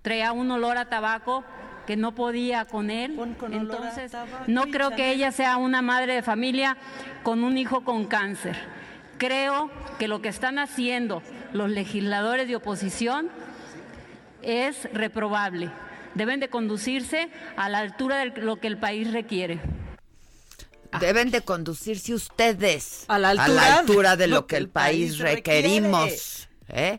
[0.03, 1.45] Traía un olor a tabaco
[1.87, 3.19] que no podía con él.
[3.51, 4.13] Entonces,
[4.47, 6.77] no creo que ella sea una madre de familia
[7.23, 8.57] con un hijo con cáncer.
[9.17, 11.23] Creo que lo que están haciendo
[11.55, 13.31] los legisladores de oposición
[14.43, 15.71] es reprobable.
[16.15, 19.59] Deben de conducirse a la altura de lo que el país requiere.
[20.99, 26.49] Deben de conducirse ustedes a la altura, altura de lo que el país requerimos.
[26.69, 26.99] ¿eh?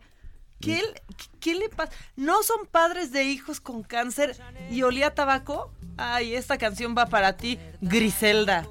[0.59, 1.01] ¿Qué, le-
[1.39, 1.91] qué le pasa?
[2.15, 4.37] ¿No son padres de hijos con cáncer
[4.69, 5.73] y olía a tabaco?
[5.97, 8.67] Ay, esta canción va para ti, Griselda.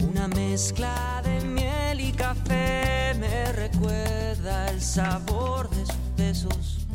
[0.00, 6.86] Una mezcla de miel y café me recuerda el sabor de sus besos.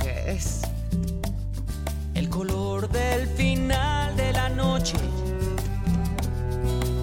[0.00, 0.62] ¿Qué es?
[2.38, 4.94] El color del final de la noche.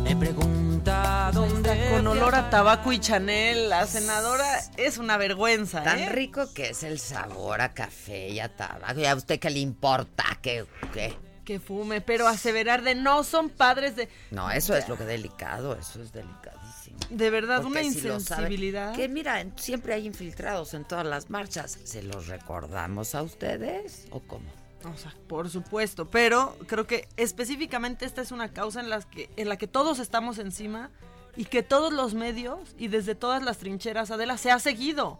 [0.06, 1.90] Me pregunta dónde.
[1.92, 6.10] Con olor a tabaco y Chanel, la senadora es una vergüenza, Tan ¿eh?
[6.10, 8.98] rico que es el sabor a café y a tabaco.
[8.98, 10.24] ¿Y a usted qué le importa?
[10.42, 10.66] ¿Qué?
[10.94, 11.18] qué?
[11.44, 14.08] Que fume, pero aseverar de no son padres de...
[14.32, 16.98] No, eso es lo que es delicado, eso es delicadísimo.
[17.10, 18.96] De verdad, Porque una si insensibilidad.
[18.96, 21.78] que mira, siempre hay infiltrados en todas las marchas.
[21.84, 24.65] ¿Se los recordamos a ustedes o cómo?
[24.94, 29.30] O sea, por supuesto, pero creo que específicamente esta es una causa en, las que,
[29.36, 30.90] en la que todos estamos encima
[31.36, 35.20] y que todos los medios y desde todas las trincheras, Adela, se ha seguido.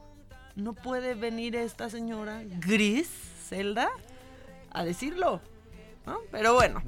[0.56, 3.10] No puede venir esta señora gris,
[3.50, 3.90] Zelda,
[4.72, 5.42] a decirlo.
[6.06, 6.20] ¿no?
[6.32, 6.82] Pero bueno,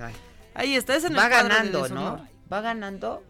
[0.53, 1.89] ahí está, es en el Va de ganando.
[1.89, 2.27] ¿no?
[2.51, 3.23] Va ganando.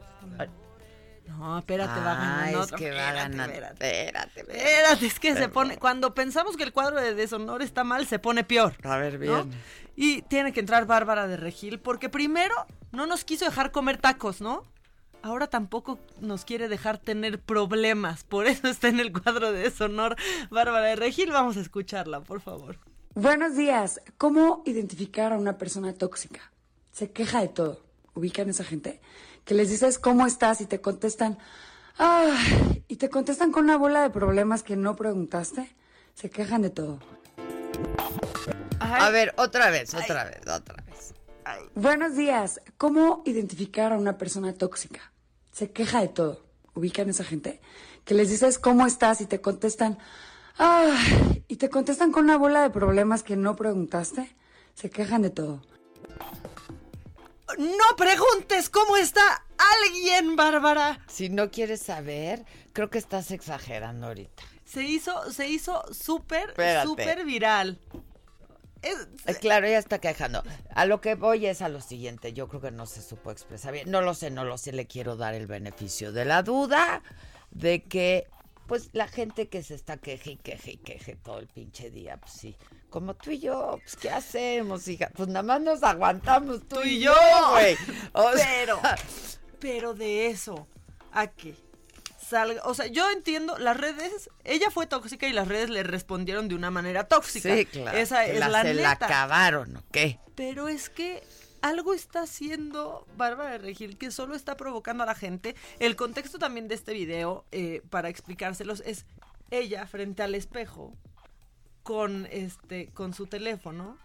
[1.28, 2.16] No, espérate, va Ah,
[2.46, 2.64] ganando.
[2.64, 3.54] es que va Espérate, ganando.
[3.54, 4.06] espérate.
[4.08, 5.78] Espérate, Espérate, es que se pone.
[5.78, 8.74] Cuando pensamos que el cuadro de deshonor está mal, se pone peor.
[8.84, 9.20] A ver, ¿no?
[9.44, 9.52] bien.
[9.96, 12.56] Y tiene que entrar Bárbara de Regil, porque primero
[12.92, 14.64] no nos quiso dejar comer tacos, ¿no?
[15.24, 18.24] Ahora tampoco nos quiere dejar tener problemas.
[18.24, 20.16] Por eso está en el cuadro de deshonor
[20.50, 21.32] Bárbara de Regil.
[21.32, 22.78] Vamos a escucharla, por favor.
[23.16, 24.00] Buenos días.
[24.18, 26.52] ¿Cómo identificar a una persona tóxica?
[26.92, 27.82] Se queja de todo.
[28.14, 29.02] ¿Ubican a esa gente?
[29.48, 31.38] Que les dices cómo estás y te contestan,
[31.98, 35.74] "Ay", y te contestan con una bola de problemas que no preguntaste.
[36.16, 37.00] Se quejan de todo.
[38.80, 41.14] A ver, otra vez, otra vez, otra vez.
[41.76, 42.60] Buenos días.
[42.78, 45.14] ¿Cómo identificar a una persona tóxica?
[45.54, 46.46] Se queja de todo.
[46.74, 47.62] ¿Ubican a esa gente?
[48.04, 49.98] Que les dices cómo estás y te contestan,
[50.58, 54.36] "Ay", y te contestan con una bola de problemas que no preguntaste.
[54.76, 55.62] Se quejan de todo.
[57.58, 59.22] No preguntes cómo está
[59.86, 61.00] alguien, Bárbara.
[61.08, 64.44] Si no quieres saber, creo que estás exagerando ahorita.
[64.66, 67.80] Se hizo, se hizo súper, súper viral.
[68.82, 70.44] Es- Eh, Claro, ella está quejando.
[70.76, 72.34] A lo que voy es a lo siguiente.
[72.34, 73.90] Yo creo que no se supo expresar bien.
[73.90, 74.72] No lo sé, no lo sé.
[74.74, 77.02] Le quiero dar el beneficio de la duda
[77.52, 78.28] de que,
[78.68, 82.18] pues, la gente que se está queje y queje y queje todo el pinche día,
[82.18, 82.56] pues sí.
[82.90, 85.10] Como tú y yo, pues, ¿qué hacemos, hija?
[85.16, 87.14] Pues nada más nos aguantamos tú, y yo,
[87.52, 87.76] güey.
[87.76, 88.80] Sea, Pero,
[89.60, 90.68] pero de eso
[91.12, 91.56] a que
[92.22, 96.48] salga, o sea, yo entiendo, las redes, ella fue tóxica y las redes le respondieron
[96.48, 97.56] de una manera tóxica.
[97.56, 97.98] Sí, claro.
[97.98, 100.20] Esa es la- se la acabaron, ¿o qué?
[100.36, 101.24] Pero es que
[101.62, 105.56] algo está haciendo Bárbara Regil que solo está provocando a la gente.
[105.80, 109.06] El contexto también de este video, eh, para explicárselos, es
[109.52, 110.94] ella frente al espejo
[111.84, 113.98] con este, con su teléfono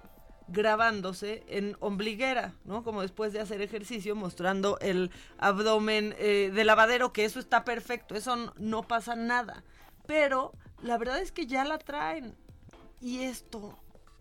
[0.48, 2.84] grabándose en ombliguera, ¿no?
[2.84, 8.14] Como después de hacer ejercicio, mostrando el abdomen eh, de lavadero, que eso está perfecto,
[8.14, 9.64] eso no pasa nada.
[10.06, 12.36] Pero la verdad es que ya la traen.
[13.00, 13.78] Y esto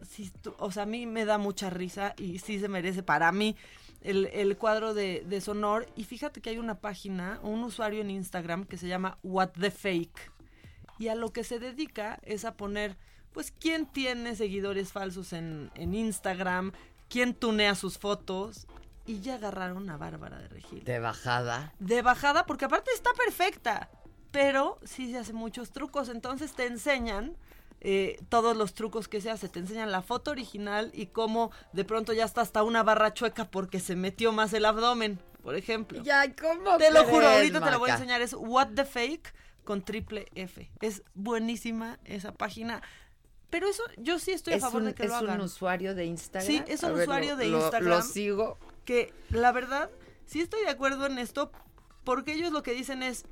[0.08, 3.56] sí o sea, a mí me da mucha risa y sí se merece para mí
[4.02, 5.88] el, el cuadro de, de Sonor.
[5.96, 9.72] Y fíjate que hay una página, un usuario en Instagram que se llama What the
[9.72, 10.32] Fake.
[11.00, 12.98] Y a lo que se dedica es a poner,
[13.32, 16.74] pues, quién tiene seguidores falsos en, en Instagram,
[17.10, 18.68] quién tunea sus fotos.
[19.08, 20.84] Y ya agarraron a Bárbara de Regil.
[20.84, 21.74] De bajada.
[21.80, 23.90] De bajada, porque aparte está perfecta.
[24.32, 26.08] Pero sí se hace muchos trucos.
[26.08, 27.36] Entonces te enseñan
[27.82, 29.50] eh, todos los trucos que se hace.
[29.50, 33.50] Te enseñan la foto original y cómo de pronto ya está hasta una barra chueca
[33.50, 36.02] porque se metió más el abdomen, por ejemplo.
[36.04, 38.22] Ya, ¿cómo Te lo juro, ahorita te lo voy a enseñar.
[38.22, 40.72] Es What the Fake con triple F.
[40.82, 42.82] Es buenísima esa página.
[43.50, 45.40] Pero eso, yo sí estoy a Es favor un- de que es lo hagan.
[45.40, 46.48] un usuario de Instagram.
[46.48, 47.90] Sí, es A un ver, usuario lo- de lo- Instagram.
[47.90, 48.58] Lo sigo.
[48.86, 49.90] Que la verdad,
[50.26, 51.52] sí estoy de acuerdo en esto,
[52.04, 53.26] porque ellos lo que dicen es,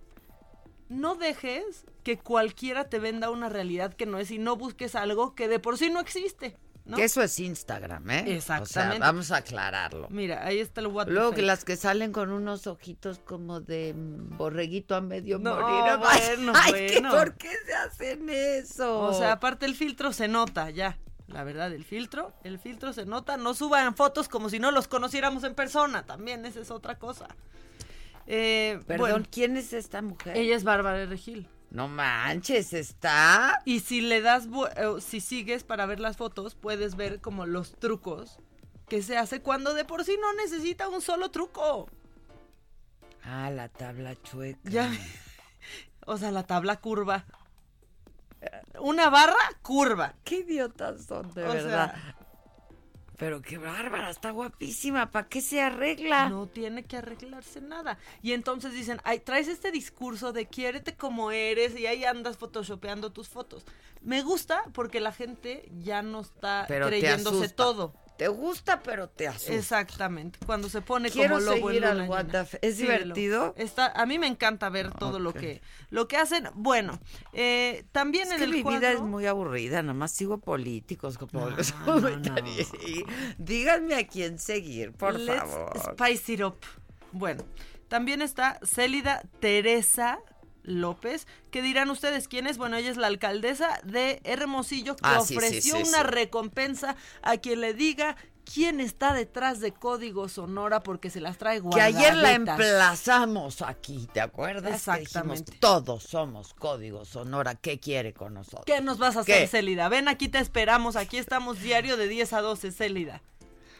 [0.89, 5.35] no dejes que cualquiera te venda una realidad que no es y no busques algo
[5.35, 6.57] que de por sí no existe.
[6.85, 6.97] ¿no?
[6.97, 8.35] Que eso es Instagram, ¿eh?
[8.35, 8.95] Exactamente.
[8.95, 10.07] O sea, vamos a aclararlo.
[10.09, 13.61] Mira, ahí está el what the Luego que las que salen con unos ojitos como
[13.61, 15.97] de borreguito a medio No, morir.
[15.99, 17.11] bueno, Ay, ¿qué- bueno.
[17.11, 19.01] ¿por qué se hacen eso?
[19.01, 20.97] O sea, aparte el filtro se nota ya.
[21.27, 23.37] La verdad, el filtro, el filtro se nota.
[23.37, 26.07] No suban fotos como si no los conociéramos en persona.
[26.07, 27.27] También esa es otra cosa.
[28.31, 30.37] Eh, Perdón, bueno, ¿quién es esta mujer?
[30.37, 31.47] ella es Bárbara Regil.
[31.71, 33.61] No manches, está.
[33.65, 37.73] Y si le das, eh, si sigues para ver las fotos, puedes ver como los
[37.79, 38.37] trucos
[38.87, 41.89] que se hace cuando de por sí no necesita un solo truco.
[43.23, 44.59] Ah, la tabla chueca.
[44.69, 44.91] Ya.
[46.05, 47.25] O sea, la tabla curva.
[48.79, 50.15] Una barra curva.
[50.23, 51.91] Qué idiotas son, de O verdad.
[51.93, 52.15] sea,
[53.19, 55.11] Pero qué bárbara, está guapísima.
[55.11, 56.29] ¿Para qué se arregla?
[56.29, 57.99] No tiene que arreglarse nada.
[58.21, 63.11] Y entonces dicen, ay, traes este discurso de quiérete como eres y ahí andas photoshopeando
[63.11, 63.65] tus fotos.
[64.01, 67.93] Me gusta porque la gente ya no está Pero creyéndose todo.
[68.19, 69.53] Te gusta, pero te asusta.
[69.55, 70.39] Exactamente.
[70.45, 73.53] Cuando se pone Quiero como lobo en seguir al luna What the ¿Es divertido?
[73.55, 76.49] Está, a mí me encanta ver todo lo que lo que hacen.
[76.53, 76.99] Bueno,
[77.31, 80.39] eh, también Es en que el mi cuadro, vida es muy aburrida, nada más sigo
[80.39, 82.35] políticos como No, no,
[83.37, 85.79] Díganme a quién seguir, por Let's favor.
[85.93, 86.57] Spice it up.
[87.13, 87.45] Bueno,
[87.87, 90.19] también está Célida Teresa
[90.69, 92.57] López, que dirán ustedes quién es.
[92.57, 96.95] Bueno, ella es la alcaldesa de Hermosillo que Ah, sí, sí, ofreció sí, una recompensa
[97.21, 98.15] a quien le diga
[98.51, 102.01] quién está detrás de Código Sonora porque se las trae Que guardaditas.
[102.01, 104.73] ayer la emplazamos aquí, ¿te acuerdas?
[104.73, 105.45] Exactamente.
[105.45, 108.63] Que dijimos, todos somos Código Sonora, ¿qué quiere con nosotros?
[108.65, 109.47] ¿Qué nos vas a hacer, ¿Qué?
[109.47, 109.89] Célida?
[109.89, 110.95] Ven, aquí te esperamos.
[110.95, 113.21] Aquí estamos diario de 10 a 12, Célida.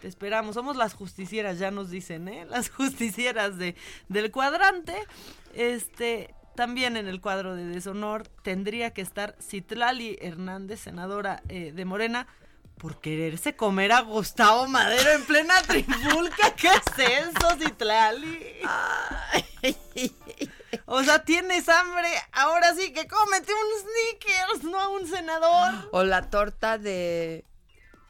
[0.02, 0.56] Te esperamos.
[0.56, 2.46] Somos las justicieras, ya nos dicen, ¿eh?
[2.46, 3.76] Las justicieras de,
[4.08, 4.96] del cuadrante.
[5.56, 11.86] Este, también en el cuadro de deshonor tendría que estar Citlali Hernández, senadora eh, de
[11.86, 12.28] Morena,
[12.78, 16.54] por quererse comer a Gustavo Madero en plena trifulca.
[16.58, 18.58] ¿Qué es eso, Citlali?
[20.86, 25.90] O sea, tienes hambre, ahora sí que cómete un sneakers, no a un senador.
[25.94, 27.46] O la torta de,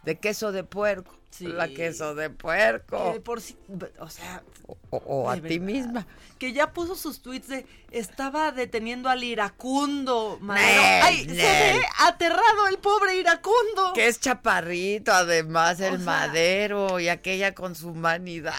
[0.10, 1.16] de queso de puerco.
[1.40, 3.14] La queso de puerco.
[3.14, 3.56] Que por sí,
[4.00, 4.42] o sea,
[4.90, 6.08] O, o a ti misma.
[6.40, 10.82] Que ya puso sus tweets de estaba deteniendo al iracundo Madero.
[10.82, 13.94] Nel, Ay, se ve aterrado el pobre iracundo.
[13.94, 18.54] Que es chaparrito, además, el sea- madero y aquella con su humanidad.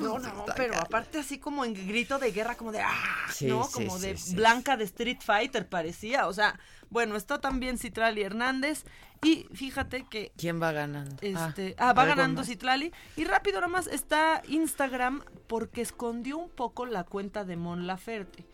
[0.00, 3.46] No, no, está pero aparte así como en grito de guerra, como de ah, Sí,
[3.46, 3.64] ¿no?
[3.64, 6.26] sí, Como sí, de sí, Blanca de Street Fighter parecía.
[6.26, 6.58] O sea,
[6.90, 8.84] bueno, está también Citrali Hernández.
[9.22, 11.16] Y fíjate que ¿Quién va ganando?
[11.20, 12.48] Este, ah, va algo ganando más.
[12.48, 12.92] Citlali.
[13.16, 18.46] Y rápido nada más está Instagram porque escondió un poco la cuenta de Mon Laferte.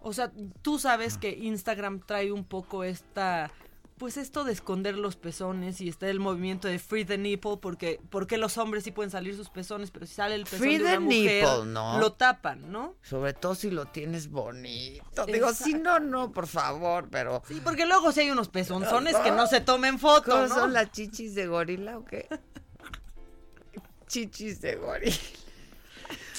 [0.00, 3.50] O sea, tú sabes que Instagram trae un poco esta
[3.98, 8.00] pues esto de esconder los pezones y está el movimiento de free the nipple porque
[8.10, 10.84] porque los hombres sí pueden salir sus pezones, pero si sale el pezón Free de
[10.84, 11.98] the una mujer nipple, ¿no?
[11.98, 12.94] lo tapan, ¿no?
[13.02, 15.26] Sobre todo si lo tienes bonito.
[15.26, 17.42] Digo, si no, no, por favor, pero...
[17.46, 20.54] Sí, porque luego si hay unos pezonzones que no se tomen foto, ¿Cómo ¿no?
[20.54, 22.28] son las chichis de gorila o qué?
[24.06, 25.16] chichis de gorila.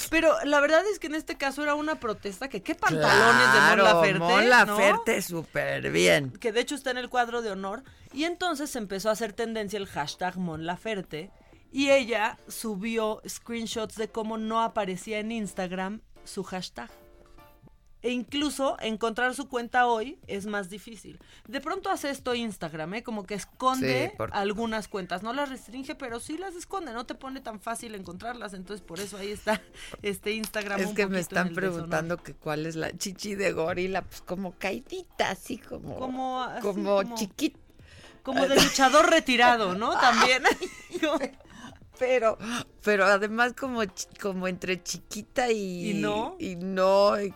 [0.10, 3.84] Pero la verdad es que en este caso era una protesta que qué pantalones Claro,
[3.84, 4.48] de Mon Laferte, Mon ¿no?
[4.50, 6.32] Laferte súper bien.
[6.32, 7.84] que de hecho está en el cuadro de honor,
[8.14, 11.32] y entonces empezó a hacer tendencia el hashtag Mon Laferte,
[11.72, 16.90] y ella subió screenshots de cómo no aparecía en Instagram su hashtag.
[18.02, 21.20] E incluso encontrar su cuenta hoy es más difícil.
[21.50, 23.04] De pronto hace esto Instagram, ¿eh?
[23.04, 25.22] Como que esconde Sí, por- algunas cuentas.
[25.22, 26.94] No las restringe, pero sí las esconde.
[26.94, 28.54] No te pone tan fácil encontrarlas.
[28.54, 29.62] Entonces, por eso ahí está
[30.02, 30.80] este Instagram.
[30.80, 34.54] Es un que me están preguntando que cuál es la chichi de gorila, pues como
[34.58, 37.60] caidita, así como Como, así, como como- chiquita.
[38.24, 39.92] como de luchador retirado, ¿no?
[40.00, 40.44] También.
[42.00, 42.38] Pero,
[42.82, 43.82] pero además como,
[44.22, 45.92] como entre chiquita y...
[45.92, 46.38] ¿Y no?
[46.40, 47.20] Y no.
[47.20, 47.34] y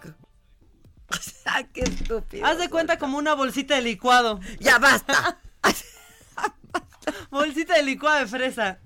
[1.22, 2.46] sea, qué estúpido.
[2.46, 4.40] Haz de cuenta como una bolsita de licuado.
[4.60, 5.40] Ya basta.
[7.32, 8.80] bolsita de licuado de fresa.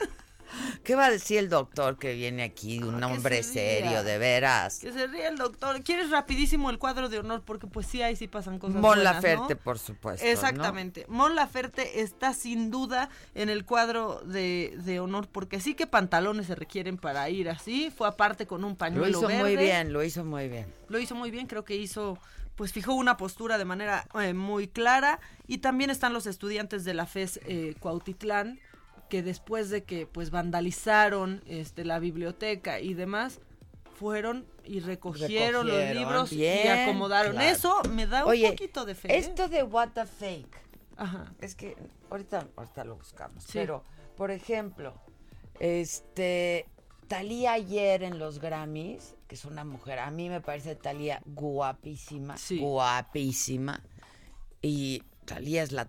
[0.83, 2.79] ¿Qué va a decir el doctor que viene aquí?
[2.79, 4.79] Un hombre se serio, de veras.
[4.79, 5.81] Que se ríe el doctor.
[5.83, 7.43] ¿Quieres rapidísimo el cuadro de honor?
[7.43, 9.61] Porque pues sí, ahí sí pasan cosas Mon buenas, Laferte, ¿no?
[9.61, 10.25] por supuesto.
[10.25, 10.31] ¿no?
[10.31, 11.05] Exactamente.
[11.09, 16.47] Mon Laferte está sin duda en el cuadro de, de honor porque sí que pantalones
[16.47, 17.91] se requieren para ir así.
[17.95, 19.41] Fue aparte con un Lo pañuelo hizo verde.
[19.41, 20.65] muy bien, lo hizo muy bien.
[20.89, 22.17] Lo hizo muy bien, creo que hizo,
[22.55, 25.19] pues fijó una postura de manera eh, muy clara.
[25.47, 28.59] Y también están los estudiantes de la FES eh, Cuautitlán,
[29.09, 33.39] que después de que pues vandalizaron este, la biblioteca y demás,
[33.97, 37.33] fueron y recogieron, los libros y acomodaron.
[37.33, 37.49] claro.
[37.49, 39.13] Eso me da un Oye, poquito de fe.
[39.13, 39.17] ¿eh?
[39.17, 40.55] Esto de what the fake.
[40.97, 41.33] Ajá.
[41.39, 41.75] Es que
[42.09, 43.43] ahorita, ahorita lo buscamos.
[43.43, 43.51] Sí.
[43.53, 43.83] Pero,
[44.15, 44.93] por ejemplo,
[45.59, 46.67] este
[47.07, 52.35] Talía ayer en los Grammys, que es una mujer, a mí me parece Talía guapísima,
[52.59, 53.81] guapísima.
[54.61, 55.87] Y Talía es la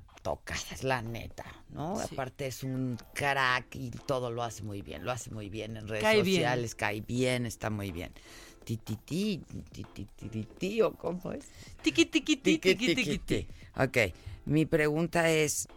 [0.72, 1.98] es la neta, ¿no?
[1.98, 2.14] Sí.
[2.14, 5.86] Aparte es un crack y todo lo hace muy bien, lo hace muy bien en
[5.88, 6.42] redes Cae bien.
[6.42, 8.12] sociales, cae bien, está muy bien.
[8.64, 11.46] Ti, ti, ti, ti, ti, ti, ti, ti, ¿o cómo es?
[11.82, 13.46] Tiqui, tiqui, ti, Tiqui, tiqui, tiqui, tiqui, ti.
[13.46, 13.48] ti.
[13.82, 14.14] Ok,
[14.46, 15.68] mi pregunta es,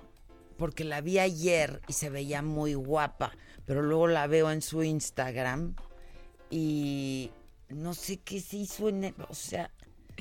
[0.58, 3.32] porque la vi ayer y se veía muy guapa,
[3.66, 5.76] pero luego la veo en su Instagram
[6.50, 7.32] y
[7.70, 9.72] no sé qué se hizo en el- o sea,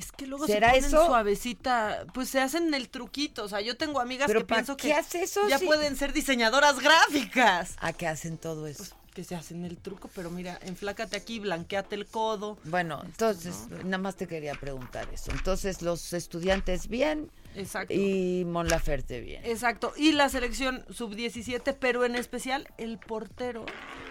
[0.01, 1.05] Es que luego ¿Será se ponen eso?
[1.05, 4.87] suavecita, pues se hacen el truquito, o sea, yo tengo amigas ¿Pero que pienso qué
[4.87, 7.75] que hace eso ya si- pueden ser diseñadoras gráficas.
[7.79, 8.83] ¿a qué hacen todo eso?
[9.13, 12.57] que se hacen el truco, pero mira, enflácate aquí, blanqueate el codo.
[12.63, 15.31] Bueno, entonces, nada más te quería preguntar eso.
[15.33, 17.93] Entonces, los estudiantes bien Exacto.
[17.93, 19.43] y Mon Laferte bien.
[19.45, 23.65] Exacto, y la selección sub-17, pero en especial el portero,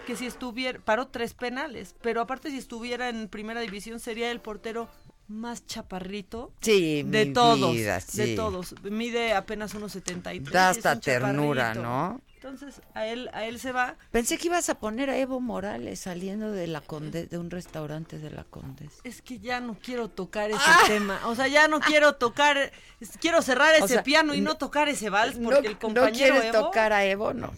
[0.07, 4.41] que si estuviera, paró tres penales, pero aparte si estuviera en primera división sería el
[4.43, 4.86] portero
[5.31, 8.18] más chaparrito Sí, de mi todos, vida, sí.
[8.18, 8.74] de todos.
[8.83, 10.53] Mide apenas unos 73.
[10.53, 11.74] Da hasta ternura.
[11.74, 12.20] ¿no?
[12.35, 13.97] Entonces, a él, a él se va.
[14.11, 18.18] Pensé que ibas a poner a Evo Morales saliendo de la Conde, de un restaurante
[18.18, 18.95] de la Condesa.
[19.05, 21.20] Es que ya no quiero tocar ese tema.
[21.26, 22.72] O sea, ya no quiero tocar.
[23.20, 25.74] Quiero cerrar ese O sea, piano y no- no tocar ese vals No, porque el
[25.74, 26.64] no compañero quieres Evo.
[26.66, 27.53] tocar a Evo, no.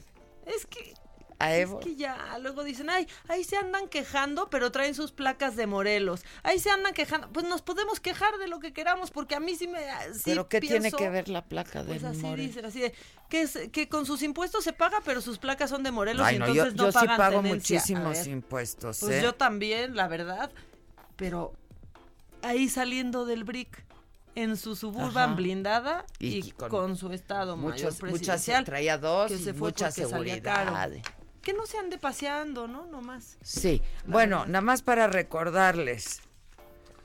[0.46, 0.94] Es que.
[1.42, 1.80] A Evo.
[1.80, 5.66] Es que ya, luego dicen, ay, ahí se andan quejando, pero traen sus placas de
[5.66, 6.24] Morelos.
[6.42, 7.28] Ahí se andan quejando.
[7.32, 9.80] Pues nos podemos quejar de lo que queramos, porque a mí sí me.
[10.14, 12.46] sí Pero ¿qué tiene pienso- que ver la placa de Pues así Morelos?
[12.46, 12.94] dicen, así de,
[13.28, 16.36] que, es, que con sus impuestos se paga, pero sus placas son de Morelos Ay,
[16.36, 17.76] y no, entonces yo, no yo sí pagan pago tenencia.
[17.78, 19.22] Muchísimos ver, impuestos, Pues ¿eh?
[19.22, 20.50] yo también, la verdad.
[21.16, 21.52] Pero
[22.42, 23.84] ahí saliendo del BRIC,
[24.34, 25.34] en su suburban Ajá.
[25.34, 28.64] blindada Y y, con con, su estado muchos- mayor muchas- presidencial.
[28.64, 30.42] traía dos que y se fue mucha porque salía seguridad.
[30.64, 30.92] caro.
[31.42, 32.86] Que no se ande paseando, ¿no?
[32.86, 33.38] Nomás.
[33.42, 36.22] Sí, bueno, nada más para recordarles.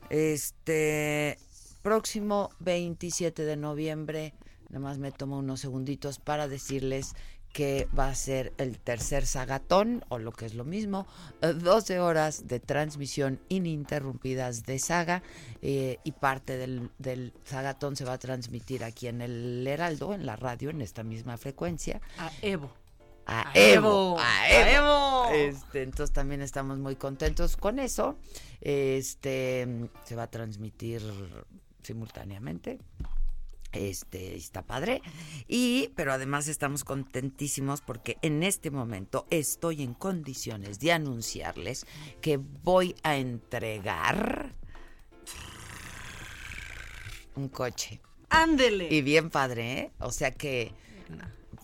[0.09, 1.37] Este
[1.81, 4.33] próximo 27 de noviembre,
[4.69, 7.15] nada más me tomo unos segunditos para decirles
[7.57, 11.07] que va a ser el tercer sagatón, o lo que es lo mismo,
[11.41, 15.23] eh, 12 horas de transmisión ininterrumpidas de saga,
[15.61, 20.25] eh, y parte del, del sagatón se va a transmitir aquí en el Heraldo, en
[20.25, 21.99] la radio, en esta misma frecuencia.
[22.19, 22.71] A Evo.
[23.27, 25.25] A A Evo, Evo, a a Evo.
[25.29, 25.29] Evo.
[25.33, 28.17] Este, entonces también estamos muy contentos con eso.
[28.61, 29.67] Este
[30.05, 31.01] se va a transmitir
[31.83, 32.79] simultáneamente.
[33.73, 35.01] Este está padre.
[35.47, 41.85] Y, pero además estamos contentísimos porque en este momento estoy en condiciones de anunciarles
[42.21, 44.55] que voy a entregar
[47.35, 48.01] un coche.
[48.29, 48.87] Ándele.
[48.89, 49.91] Y bien padre, ¿eh?
[49.99, 50.73] O sea que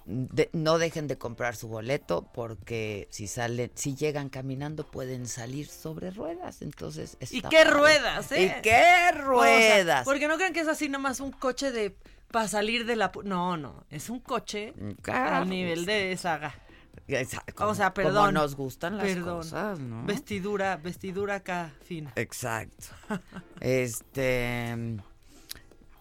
[0.06, 5.68] de- no dejen de comprar su boleto porque si salen, si llegan caminando pueden salir
[5.68, 6.62] sobre ruedas.
[6.62, 8.56] Entonces ¿Y qué ruedas, eh?
[8.58, 10.06] ¿Y qué O sea, ruedas?
[10.06, 11.95] porque no crean que es así nomás un coche de
[12.32, 13.12] para salir de la...
[13.24, 14.74] No, no, es un coche
[15.04, 16.56] carro, al nivel de saga.
[17.08, 18.34] Esa- o como- sea, como perdón.
[18.34, 19.38] nos gustan las perdón.
[19.38, 20.04] cosas, ¿no?
[20.06, 22.12] Vestidura, vestidura acá fina.
[22.16, 22.88] Exacto.
[23.62, 24.97] este,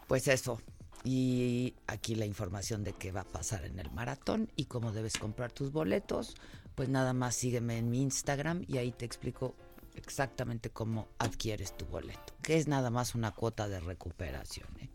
[0.07, 0.61] pues eso.
[1.05, 5.19] Y aquí la información de qué va a pasar en el maratón y cómo debes
[5.19, 6.37] comprar tus boletos.
[6.75, 9.55] Pues nada más sígueme en mi Instagram y ahí te explico
[9.95, 14.69] exactamente cómo adquieres tu boleto, que es nada más una cuota de recuperación.
[14.81, 14.89] ¿eh?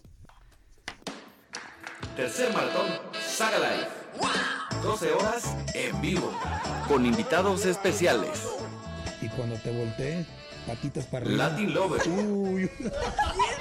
[2.16, 2.88] Tercer maratón
[3.22, 3.88] Saga Live.
[4.82, 6.32] 12 horas en vivo.
[6.88, 8.48] Con invitados especiales.
[9.22, 10.26] Y cuando te voltees,
[10.66, 11.50] patitas para arriba.
[11.50, 12.08] Latin Lover.
[12.08, 12.72] Uy.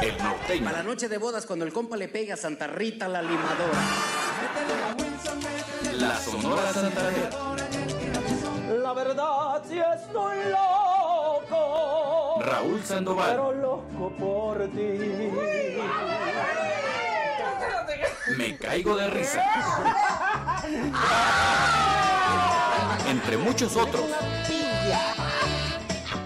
[0.00, 0.64] El norteño.
[0.64, 3.80] Para la noche de bodas, cuando el compa le pega a Santa Rita la limadora.
[5.94, 7.30] La Sonora Santanera.
[8.82, 12.40] La verdad si estoy loco.
[12.42, 13.30] Raúl Sandoval.
[13.30, 14.98] Pero loco por ti.
[18.36, 19.44] Me caigo de risa.
[23.08, 24.04] Entre muchos otros.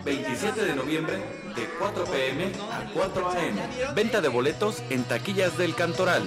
[0.08, 1.16] 27 de noviembre
[1.54, 3.94] de 4 pm a 4 am.
[3.94, 6.26] Venta de boletos en taquillas del Cantoral.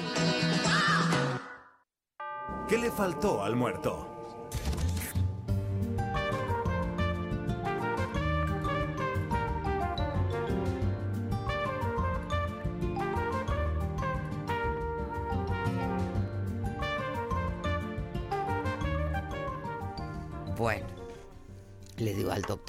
[2.70, 4.11] ¿Qué le faltó al muerto?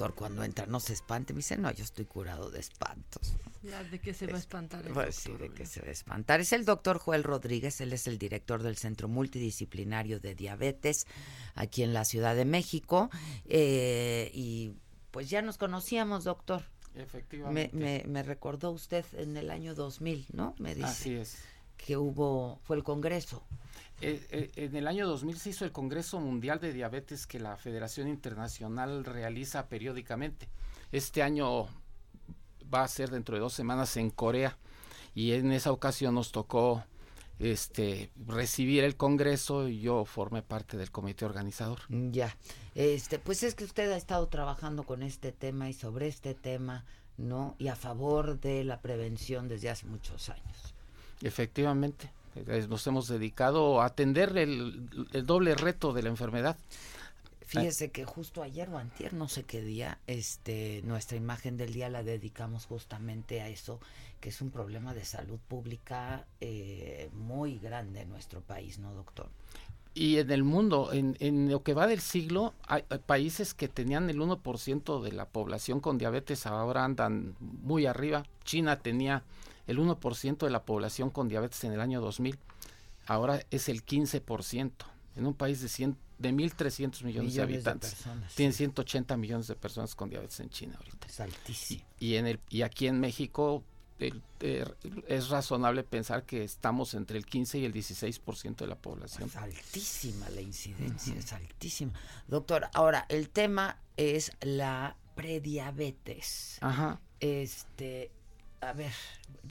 [0.03, 1.33] Doctor cuando entra, no se espante.
[1.33, 3.35] Me dice, no, yo estoy curado de espantos.
[3.61, 4.85] Ya, ¿De qué se va a espantar?
[4.85, 6.41] el Pues sí, de que se va a espantar.
[6.41, 11.07] Es el doctor Joel Rodríguez, él es el director del Centro Multidisciplinario de Diabetes
[11.55, 13.09] aquí en la Ciudad de México.
[13.45, 14.73] Eh, y
[15.11, 16.63] pues ya nos conocíamos, doctor.
[16.93, 17.75] Me, Efectivamente.
[17.75, 20.53] me, me recordó usted en el año 2000, ¿no?
[20.59, 21.37] Me dice Así es.
[21.77, 23.43] que hubo, fue el Congreso.
[24.05, 27.55] Eh, eh, en el año 2000 se hizo el Congreso Mundial de Diabetes que la
[27.55, 30.49] Federación Internacional realiza periódicamente.
[30.91, 31.67] Este año
[32.73, 34.57] va a ser dentro de dos semanas en Corea
[35.15, 36.83] y en esa ocasión nos tocó
[37.39, 41.79] este recibir el Congreso y yo formé parte del comité organizador.
[41.87, 42.35] Ya,
[42.75, 46.83] este, pues es que usted ha estado trabajando con este tema y sobre este tema,
[47.15, 47.55] ¿no?
[47.57, 50.75] Y a favor de la prevención desde hace muchos años.
[51.21, 52.11] Efectivamente,
[52.69, 56.57] nos hemos dedicado a atender el, el doble reto de la enfermedad.
[57.45, 61.89] Fíjese que justo ayer o antier, no sé qué día, este, nuestra imagen del día
[61.89, 63.79] la dedicamos justamente a eso,
[64.19, 69.29] que es un problema de salud pública eh, muy grande en nuestro país, ¿no, doctor?
[69.93, 73.67] Y en el mundo, en, en lo que va del siglo, hay, hay países que
[73.67, 78.25] tenían el 1% de la población con diabetes, ahora andan muy arriba.
[78.43, 79.23] China tenía
[79.67, 82.37] el 1% de la población con diabetes en el año 2000,
[83.07, 84.71] ahora es el 15%.
[85.15, 87.93] En un país de, 100, de 1.300 millones, Millones de de habitantes.
[87.93, 91.07] personas, Tienen 180 millones de personas con diabetes en China ahorita.
[91.07, 91.83] Es altísimo.
[91.99, 93.63] Y, en el, y aquí en México
[93.99, 94.65] el- eh,
[95.07, 99.29] es razonable pensar que estamos entre el 15 y el 16% de la población.
[99.29, 101.93] Es altísima la incidencia, es altísima.
[102.27, 106.57] Doctor, ahora, el tema es la prediabetes.
[106.61, 106.99] Ajá.
[107.19, 108.11] Este,
[108.69, 108.91] a ver,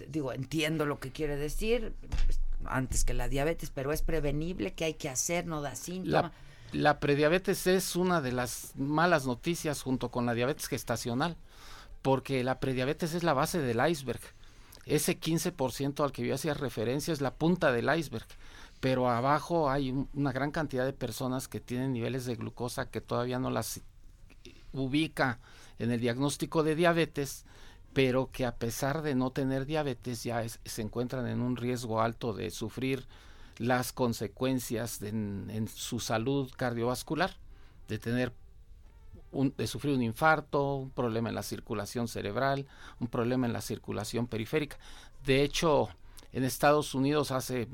[0.08, 1.94] digo, entiendo lo que quiere decir
[2.26, 5.46] pues, antes que la diabetes, pero es prevenible, ¿qué hay que hacer?
[5.46, 6.32] ¿No da síntoma?
[6.72, 11.36] La, la prediabetes es una de las malas noticias junto con la diabetes gestacional,
[12.02, 14.20] porque la prediabetes es la base del iceberg.
[14.86, 18.26] Ese 15% al que yo hacía referencia es la punta del iceberg,
[18.80, 23.00] pero abajo hay un- una gran cantidad de personas que tienen niveles de glucosa que
[23.00, 23.80] todavía no las
[24.72, 25.38] ubica
[25.78, 27.44] en el diagnóstico de diabetes,
[27.92, 32.32] pero que a pesar de no tener diabetes ya se encuentran en un riesgo alto
[32.32, 33.06] de sufrir
[33.58, 37.36] las consecuencias de- en, en su salud cardiovascular,
[37.88, 38.32] de tener
[39.30, 42.66] un- de sufrir un infarto, un problema en la circulación cerebral,
[43.00, 44.78] un problema en la circulación periférica.
[45.24, 45.88] De hecho,
[46.32, 47.68] en Estados Unidos hace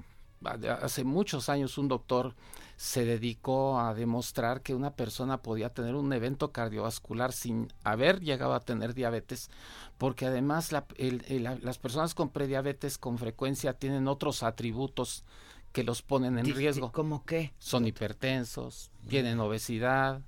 [0.83, 2.33] hace muchos años un doctor
[2.79, 8.55] se dedicó a demostrar que una persona podía tener un evento cardiovascular sin haber llegado
[8.55, 9.51] a tener diabetes,
[9.99, 15.25] porque además la- el- el- la- las personas con prediabetes con frecuencia tienen otros atributos
[15.73, 16.93] que los ponen en riesgo.
[16.93, 17.53] ¿Cómo qué?
[17.59, 20.23] Son hipertensos, tienen obesidad,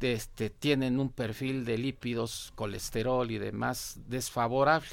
[0.00, 4.88] este, tienen un perfil de lípidos, colesterol y demás desfavorable.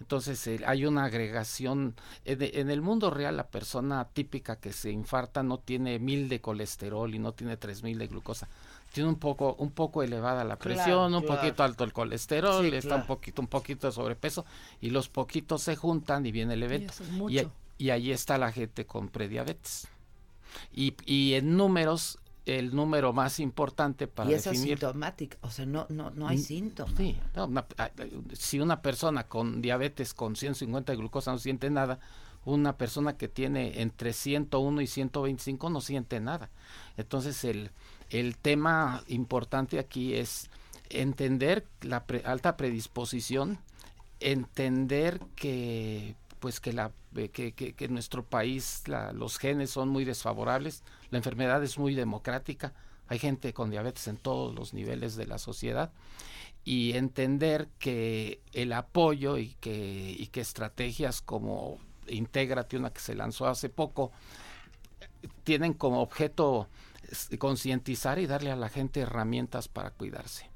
[0.00, 1.94] Entonces eh, hay una agregación.
[2.24, 6.40] En, en el mundo real la persona típica que se infarta no tiene mil de
[6.40, 8.48] colesterol y no tiene tres mil de glucosa.
[8.92, 11.40] Tiene un poco, un poco elevada la Claro, presión, un claro.
[11.40, 13.02] poquito alto el colesterol, Sí, está claro.
[13.02, 14.46] un poquito, un poquito de sobrepeso
[14.80, 16.92] y los poquitos se juntan y viene el evento.
[16.92, 17.02] es
[17.78, 19.88] Y, y ahí está la gente con prediabetes.
[20.72, 22.18] Y, y en números,
[22.48, 26.38] el número más importante para y es definir asintomática, o sea, no, no, no hay
[26.38, 26.94] síntomas.
[26.96, 27.66] Sí, no, una-
[28.32, 31.98] si una persona con diabetes con 150 de glucosa no siente nada,
[32.44, 36.48] una persona que tiene entre 101 y 125 no siente nada.
[36.96, 37.70] Entonces el,
[38.10, 40.48] el tema importante aquí es
[40.88, 43.58] entender la pre- alta predisposición,
[44.20, 48.82] entender que pues que la eh, que, que- que en nuestro país
[49.14, 52.74] los genes son muy desfavorables, la enfermedad es muy democrática,
[53.08, 55.92] Hay gente con diabetes en todos los niveles de la sociedad
[56.64, 61.78] y entender que el apoyo y que, y que estrategias como
[62.08, 64.12] Intégrate, una que se lanzó hace poco,
[65.44, 66.68] tienen como objeto
[67.10, 70.50] es, concientizar y darle a la gente herramientas para cuidarse.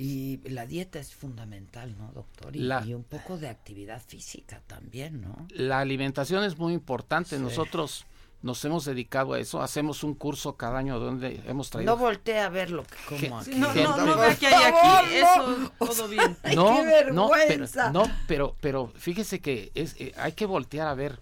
[0.00, 2.54] Y la dieta es fundamental, ¿no, doctor?
[2.54, 5.48] Y, La- y un poco de actividad física también, ¿no?
[5.50, 7.36] La alimentación es muy importante.
[7.36, 7.42] Sí.
[7.42, 8.06] Nosotros
[8.40, 9.60] nos hemos dedicado a eso.
[9.60, 12.94] Hacemos un curso cada año donde hemos traído No voltee a ver lo que
[13.26, 13.50] como aquí.
[13.56, 15.16] No, no, no vea que hay aquí.
[15.20, 15.66] no.
[15.66, 16.36] Eso, todo bien.
[16.44, 17.90] Ay, no, qué no, vergüenza.
[17.92, 21.18] pero, no, pero, pero fíjese que es, eh, hay que voltear a ver.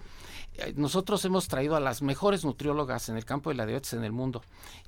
[0.59, 4.05] Eh, Nosotros hemos traído a las mejores nutriólogas en el campo de la diabetes en
[4.05, 4.43] el mundo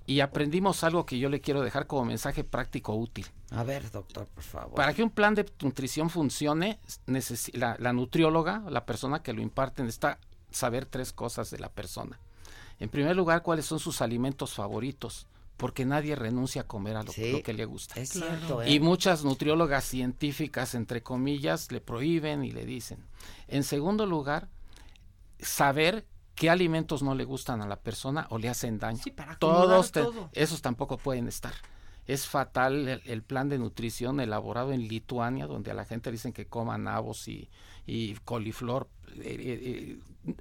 [0.07, 3.27] y aprendimos algo que yo le quiero dejar como mensaje práctico útil.
[3.51, 4.74] A ver, doctor, por favor.
[4.74, 6.78] Para que un plan de nutrición funcione,
[7.53, 10.19] la, la nutrióloga, la persona que lo imparte, necesita
[10.51, 12.19] saber tres cosas de la persona.
[12.81, 15.27] En primer lugar, cuáles son sus alimentos favoritos,
[15.57, 18.01] porque nadie renuncia a comer a lo, Sí, lo que le gusta.
[18.01, 18.70] es cierto, ¿eh?
[18.70, 23.05] Y muchas nutriólogas científicas, entre comillas, le prohíben y le dicen.
[23.49, 24.49] En segundo lugar,
[25.40, 29.02] saber qué alimentos no le gustan a la persona o le hacen daño.
[29.16, 30.31] para acomodar Todos te- todo.
[30.32, 31.52] esos tampoco pueden estar.
[32.06, 36.32] Es fatal el, el plan de nutrición elaborado en Lituania, donde a la gente dicen
[36.32, 37.51] que coma nabos y,
[37.86, 38.89] y coliflor.
[39.16, 39.98] Eh, eh,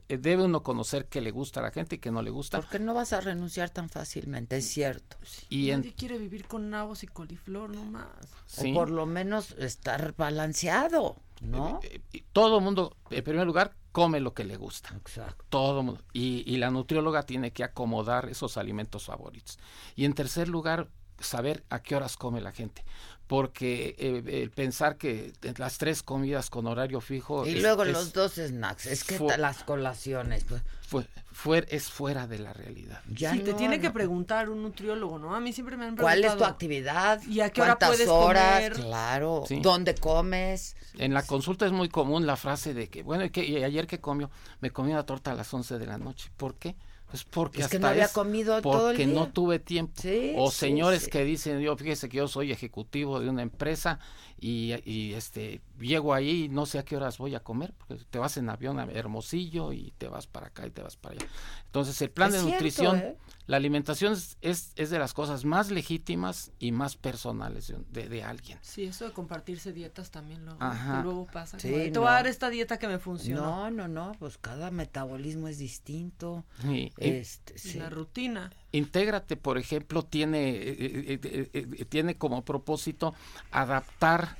[0.07, 2.61] eh, debe uno conocer qué le gusta a la gente y qué no le gusta.
[2.61, 5.18] Porque no vas a renunciar tan fácilmente, es cierto.
[5.49, 8.07] Y en- Nadie quiere vivir con nabos y coliflor nomás.
[8.45, 8.72] Sí.
[8.72, 11.80] O por lo menos estar balanceado, ¿no?
[11.84, 14.96] Eh, y todo el mundo, en primer lugar, come lo que le gusta.
[14.96, 15.46] Exacto.
[15.50, 16.02] Todo mundo.
[16.14, 19.60] Y, y la nutrióloga tiene que acomodar esos alimentos favoritos.
[19.96, 22.84] Y en tercer lugar, saber a qué horas come la gente.
[23.27, 27.45] Porque eh, el pensar que las tres comidas con horario fijo.
[27.45, 31.89] Y es- luego es los dos snacks, es que las colaciones, pues, fue- fue- es
[31.91, 33.02] fuera de la realidad.
[33.10, 33.81] ya sí, te tiene no.
[33.81, 35.35] que preguntar un nutriólogo, ¿no?
[35.35, 36.35] A mí siempre me han ¿Cuál preguntado.
[36.35, 37.22] es tu actividad?
[37.23, 38.53] ¿Y a qué hora ¿Cuántas puedes horas?
[38.53, 38.73] comer?
[38.73, 39.44] Claro.
[39.45, 39.60] Sí.
[39.61, 40.77] ¿Dónde comes?
[40.98, 43.88] En la consulta es muy común la frase de que, bueno, ¿y, qué- y ayer
[43.88, 44.31] que comió?
[44.61, 46.31] Me comí una torta a las 11 de la noche.
[46.38, 46.77] ¿Por qué?
[47.10, 49.08] Pues porque Es que hasta no había es comido porque todo el día.
[49.08, 49.94] no tuve tiempo.
[49.96, 51.10] Sí, o sí, señores sí.
[51.10, 54.00] que dicen, yo fíjese que yo soy ejecutivo de una empresa
[54.40, 58.04] y, y, este llego ahí y no sé a qué horas voy a comer, porque
[58.10, 61.16] te vas en avión a Hermosillo y te vas para acá y te vas para
[61.16, 61.26] allá.
[61.66, 63.18] Entonces el plan Es de cierto, nutrición, ¿eh?
[63.45, 68.10] la alimentación es, es, es de las cosas más legítimas y más personales de, de-
[68.10, 68.58] de alguien.
[68.62, 71.02] Sí, eso de compartirse dietas también luego, Ajá.
[71.04, 71.60] luego pasa.
[71.60, 72.02] Sí, te no.
[72.02, 73.41] voy a dar esta dieta que me funciona.
[73.41, 76.45] No, no, no, pues cada metabolismo es distinto.
[76.64, 77.78] Y- Este, Y sí.
[77.80, 78.52] La rutina.
[78.72, 83.14] Intégrate, por ejemplo, tiene, eh, eh, eh, eh, tiene como propósito
[83.52, 84.38] adaptar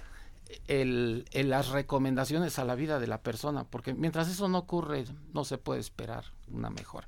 [0.68, 5.06] el, el- las recomendaciones a la vida de la persona, porque mientras eso no ocurre,
[5.34, 7.08] no se puede esperar una mejora.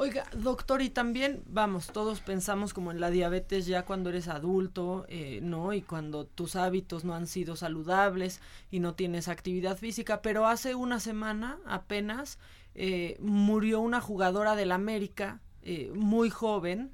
[0.00, 5.04] Oiga, doctor, y también, vamos, todos pensamos como en la diabetes ya cuando eres adulto,
[5.08, 5.72] eh, ¿no?
[5.72, 8.40] Y cuando tus hábitos no han sido saludables
[8.70, 12.38] y no tienes actividad física, pero hace una semana apenas
[12.76, 16.92] eh, murió una jugadora del América eh, muy joven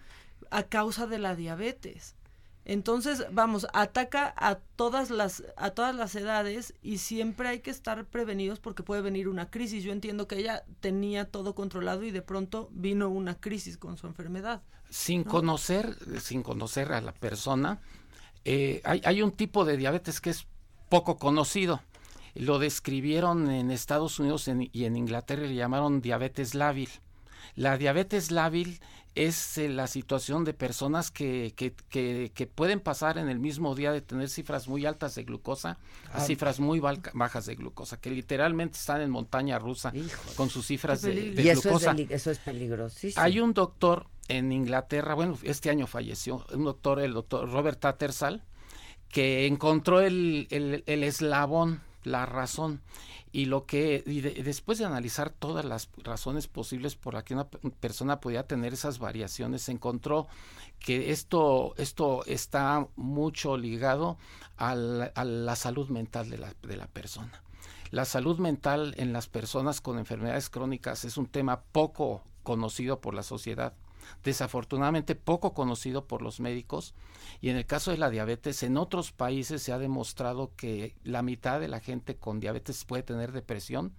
[0.51, 2.15] a causa de la diabetes.
[2.67, 8.07] Entonces, vamos, ataca a todas las a todas las edades y siempre hay que estar
[8.07, 9.85] prevenidos porque puede venir una crisis.
[9.85, 14.07] Yo entiendo que ella tenía todo controlado y de pronto vino una crisis con su
[14.07, 14.63] enfermedad.
[14.89, 15.31] Sin ¿no?
[15.31, 17.81] conocer, sin conocer a la persona,
[18.45, 20.47] eh, hay, hay un tipo de diabetes que es
[20.89, 21.83] poco conocido.
[22.35, 26.89] Lo describieron en Estados Unidos en- y en Inglaterra y le llamaron diabetes lábil.
[27.57, 28.81] La diabetes lábil
[29.15, 33.75] es eh, la situación de personas que, que, que- que pueden pasar en el mismo
[33.77, 35.79] día de tener cifras muy altas de glucosa
[36.13, 36.21] a Ah.
[36.21, 39.93] cifras muy bajas de glucosa, que literalmente están en montaña rusa
[40.37, 41.95] con sus cifras de, y eso es, glucosa.
[42.11, 43.23] eso es peligrosísimo.
[43.23, 48.43] Hay un doctor en Inglaterra, bueno, este año falleció, un doctor, el doctor Robert Tattersall,
[49.09, 52.81] que encontró el, el- el eslabón, la razón,
[53.33, 57.35] y lo que, y de- después de analizar todas las razones posibles por las que
[57.35, 60.29] una pe- persona podía tener esas variaciones, encontró
[60.79, 64.19] que esto, esto está mucho ligado
[64.57, 67.43] al- a la salud mental de la, de la persona.
[67.91, 73.15] La salud mental en las personas con enfermedades crónicas es un tema poco conocido por
[73.15, 73.75] la sociedad,
[74.23, 76.95] desafortunadamente poco conocido por los médicos
[77.41, 81.23] y en el caso de la diabetes en otros países se ha demostrado que la
[81.23, 83.93] mitad de la gente con diabetes puede tener depresión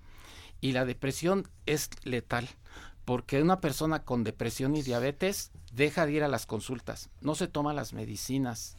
[0.61, 2.47] y la depresión es letal
[3.05, 7.47] porque una persona con depresión y diabetes deja de ir a las consultas, no se
[7.47, 8.77] toma las medicinas,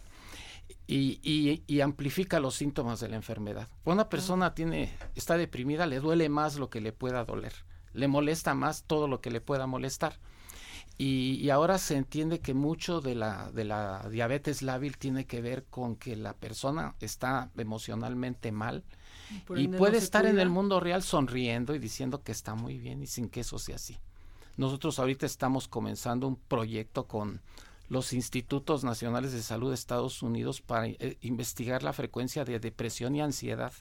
[0.89, 3.69] y, amplifica los síntomas de la enfermedad.
[3.85, 7.53] Cuando una persona tiene, está deprimida, le duele más lo que le pueda doler,
[7.93, 10.19] le molesta más todo lo que le pueda molestar.
[10.99, 15.43] Y, y ahora se entiende que mucho de la, de la diabetes lábil tiene que
[15.43, 18.83] ver con que la persona está emocionalmente mal
[19.55, 23.03] y no puede estar en el mundo real sonriendo y diciendo que está muy bien
[23.03, 23.99] y sin que eso sea así.
[24.57, 27.43] Nosotros ahorita estamos comenzando un proyecto con
[27.89, 33.15] los Institutos Nacionales de Salud de Estados Unidos para eh, investigar la frecuencia de depresión
[33.15, 33.73] y ansiedad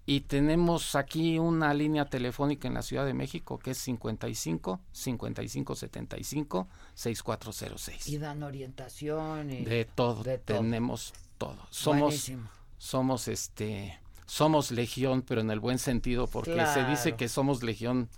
[0.10, 5.76] y tenemos aquí una línea telefónica en la Ciudad de México que es 55 55
[5.76, 8.08] 75 6406.
[8.08, 9.52] y dan orientación?
[9.52, 9.66] Y...
[9.66, 10.58] De todo, de todo.
[10.58, 11.60] tenemos todo.
[11.70, 12.50] Somos, Buenísimo.
[12.80, 18.10] somos este, somos legión, pero en el buen sentido, porque se dice que somos legión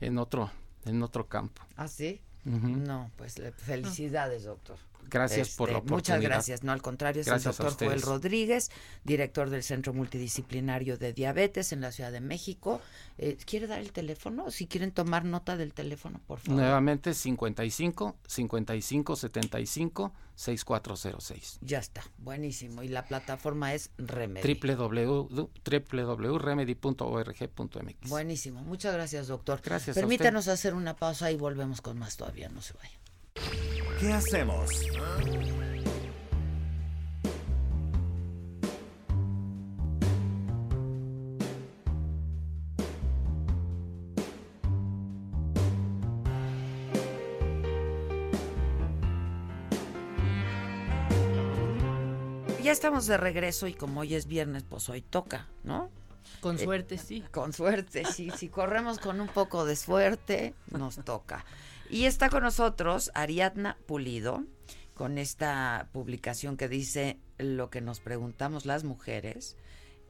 [0.00, 0.52] en otro,
[0.84, 1.62] en otro campo.
[1.76, 2.20] ¿Ah, sí?
[2.44, 4.78] No, pues felicidades, doctor.
[5.10, 6.30] Gracias por la Este, Muchas oportunidad.
[6.36, 6.62] gracias.
[6.62, 8.02] No, al contrario, es Gracias el doctor Joel.
[8.02, 8.70] Rodríguez,
[9.04, 12.80] director del Centro Multidisciplinario de Diabetes en la Ciudad de México.
[13.18, 14.50] Eh, ¿Quiere dar el teléfono?
[14.50, 16.60] Si quieren tomar nota del teléfono, por favor.
[16.60, 21.58] Nuevamente 55 55 75 6406.
[21.60, 22.82] Ya está, buenísimo.
[22.82, 24.54] Y la plataforma es Remedy.
[24.60, 28.08] www www.remedy.org.mx.
[28.10, 28.62] Buenísimo.
[28.62, 29.60] Muchas gracias, doctor.
[29.64, 32.48] Gracias a Permítanos hacer una pausa y volvemos con más todavía.
[32.48, 32.90] No se vaya.
[33.98, 34.70] ¿Qué hacemos?
[52.62, 55.90] Ya estamos de regreso y como hoy es viernes, pues hoy toca, ¿no?
[56.40, 57.22] Con Eh, suerte, sí.
[57.30, 58.30] Con suerte, sí.
[58.36, 61.44] Si corremos con un poco de suerte, nos toca.
[61.90, 64.44] Y está con nosotros Ariadna Pulido,
[64.94, 69.56] con esta publicación que dice lo que nos preguntamos las mujeres,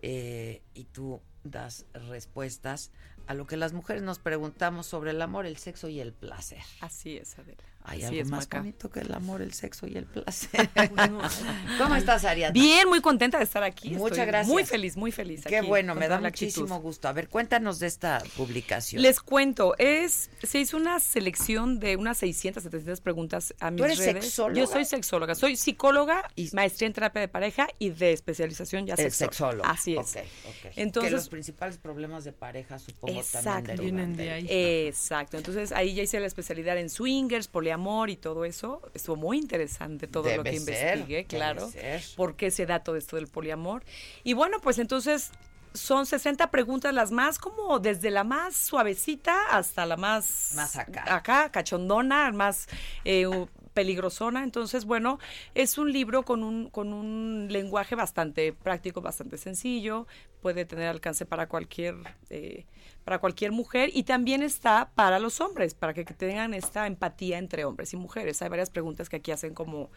[0.03, 2.91] eh, y tú das respuestas
[3.27, 6.63] a lo que las mujeres nos preguntamos sobre el amor, el sexo y el placer.
[6.81, 7.65] Así es, Adela.
[7.87, 8.59] Hay Así algo es, más Maca.
[8.61, 10.71] bonito que el amor, el sexo y el placer.
[11.79, 12.55] ¿Cómo estás, Ariadna?
[12.55, 13.91] Bien, muy contenta de estar aquí.
[13.91, 14.53] Muchas Estoy gracias.
[14.53, 15.43] Muy feliz, muy feliz.
[15.47, 16.31] Qué aquí, bueno, me da actitud.
[16.63, 17.09] muchísimo gusto.
[17.09, 19.03] A ver, cuéntanos de esta publicación.
[19.03, 23.99] Les cuento, es se hizo una selección de unas 600, 700 preguntas a mis eres
[23.99, 24.25] redes.
[24.25, 24.61] sexóloga?
[24.61, 29.33] Yo soy sexóloga, soy psicóloga, maestría en terapia de pareja y de especialización ya sexóloga.
[29.33, 29.65] sexólogo.
[29.69, 30.17] Así es.
[30.17, 30.23] Ok,
[30.67, 30.73] ok.
[30.77, 33.75] Entonces, que los principales problemas de pareja, supongo, Exacto.
[33.75, 34.47] también de ahí.
[34.49, 35.37] Exacto.
[35.37, 37.74] Entonces ahí ya hice la especialidad en swingers, poliamor
[38.11, 38.81] y todo eso.
[38.95, 41.71] Estuvo muy interesante todo lo que ser, investigué, claro.
[42.17, 43.85] ¿Por qué se da todo esto del poliamor?
[44.23, 45.31] Y bueno, pues entonces
[45.73, 51.15] son 60 preguntas las más como desde la más suavecita hasta la más Más acá.
[51.15, 52.69] acá cachondona, más
[53.05, 53.27] eh,
[53.75, 54.45] peligrosona.
[54.45, 55.19] Entonces, bueno,
[55.55, 60.07] es un libro con un, con un lenguaje bastante práctico, bastante sencillo,
[60.41, 61.97] puede tener alcance para cualquier,
[62.31, 62.67] eh,
[63.05, 67.65] para cualquier mujer y también está para los hombres, para que, tengan esta empatía entre
[67.65, 68.41] hombres y mujeres.
[68.43, 69.91] Hay varias preguntas que aquí hacen como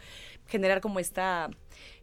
[0.48, 1.50] generar como esta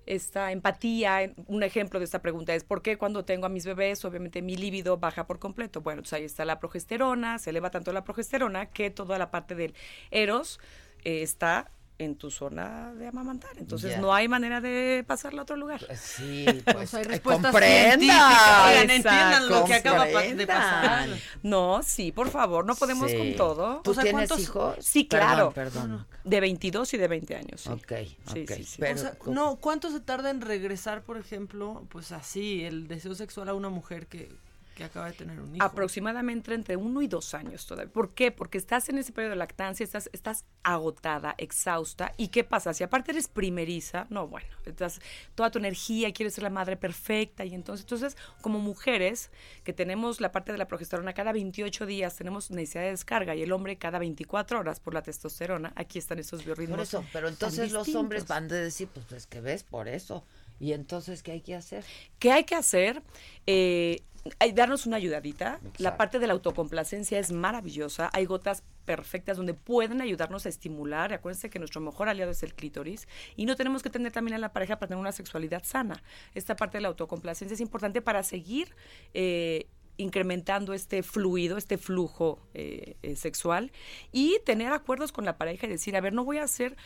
[0.06, 1.32] esta empatía.
[1.46, 4.56] Un ejemplo de esta pregunta es, ¿por qué cuando tengo a mis bebés, obviamente mi
[4.56, 5.80] líbido baja por completo?
[5.80, 9.54] Bueno, pues ahí está la progesterona, se eleva tanto la progesterona que toda la parte
[9.54, 9.74] del
[10.10, 10.60] eros
[11.04, 13.52] eh, está en tu zona de amamantar.
[13.56, 15.80] Entonces no hay manera de pasarla a otro lugar.
[15.96, 17.88] Sí, pues hay respuestas comprenda.
[17.88, 18.66] científicas.
[18.68, 20.46] Oigan, entiendan lo que acaba de Comprendan.
[20.46, 21.08] pasar.
[21.42, 23.16] No, sí, por favor, no podemos Sí.
[23.16, 23.80] con todo.
[23.82, 24.76] ¿Tú tienes hijos?
[24.80, 25.52] Sí, claro.
[25.52, 26.06] perdón.
[26.24, 27.60] De 22 y de 20 años.
[27.60, 27.68] sí.
[27.70, 27.92] Ok,
[28.32, 28.50] Sí, ok.
[28.56, 28.82] sí, sí.
[28.82, 33.48] O sea, no, ¿cuánto se tarda en regresar, por ejemplo, pues así, el deseo sexual
[33.48, 34.32] a una mujer que,
[34.74, 35.64] que acaba de tener un hijo?
[35.64, 37.92] Aproximadamente entre uno y dos años todavía.
[37.92, 38.30] ¿Por qué?
[38.30, 42.12] Porque estás en ese periodo de lactancia, estás, estás agotada, exhausta.
[42.16, 42.74] ¿Y qué pasa?
[42.74, 45.00] Si aparte eres primeriza, no, bueno, estás
[45.34, 47.44] toda tu energía, quieres ser la madre perfecta.
[47.44, 49.30] Y entonces, entonces, como mujeres
[49.62, 53.42] que tenemos la parte de la progesterona cada 28 días, tenemos necesidad de descarga y
[53.42, 56.76] el hombre cada 24 horas por la testosterona, aquí están esos biorritmos.
[56.76, 58.00] Por eso, pero entonces los distintos.
[58.00, 60.24] hombres van de decir, pues es que ves por eso.
[60.60, 61.84] Y entonces, ¿qué hay que hacer?
[62.18, 63.02] ¿Qué hay que hacer?
[63.46, 64.02] Eh,
[64.38, 65.60] hay- darnos una ayudadita.
[65.78, 68.08] La parte de la autocomplacencia es maravillosa.
[68.12, 71.12] Hay gotas perfectas donde pueden ayudarnos a estimular.
[71.12, 74.38] Acuérdense que nuestro mejor aliado es el clítoris y no tenemos que tener también a
[74.38, 76.02] la pareja para tener una sexualidad sana.
[76.34, 78.74] Esta parte de la autocomplacencia es importante para seguir
[79.14, 79.66] eh,
[79.96, 83.72] incrementando este fluido, este flujo eh, eh, sexual
[84.12, 86.76] y tener acuerdos con la pareja y decir, a ver, no voy a hacer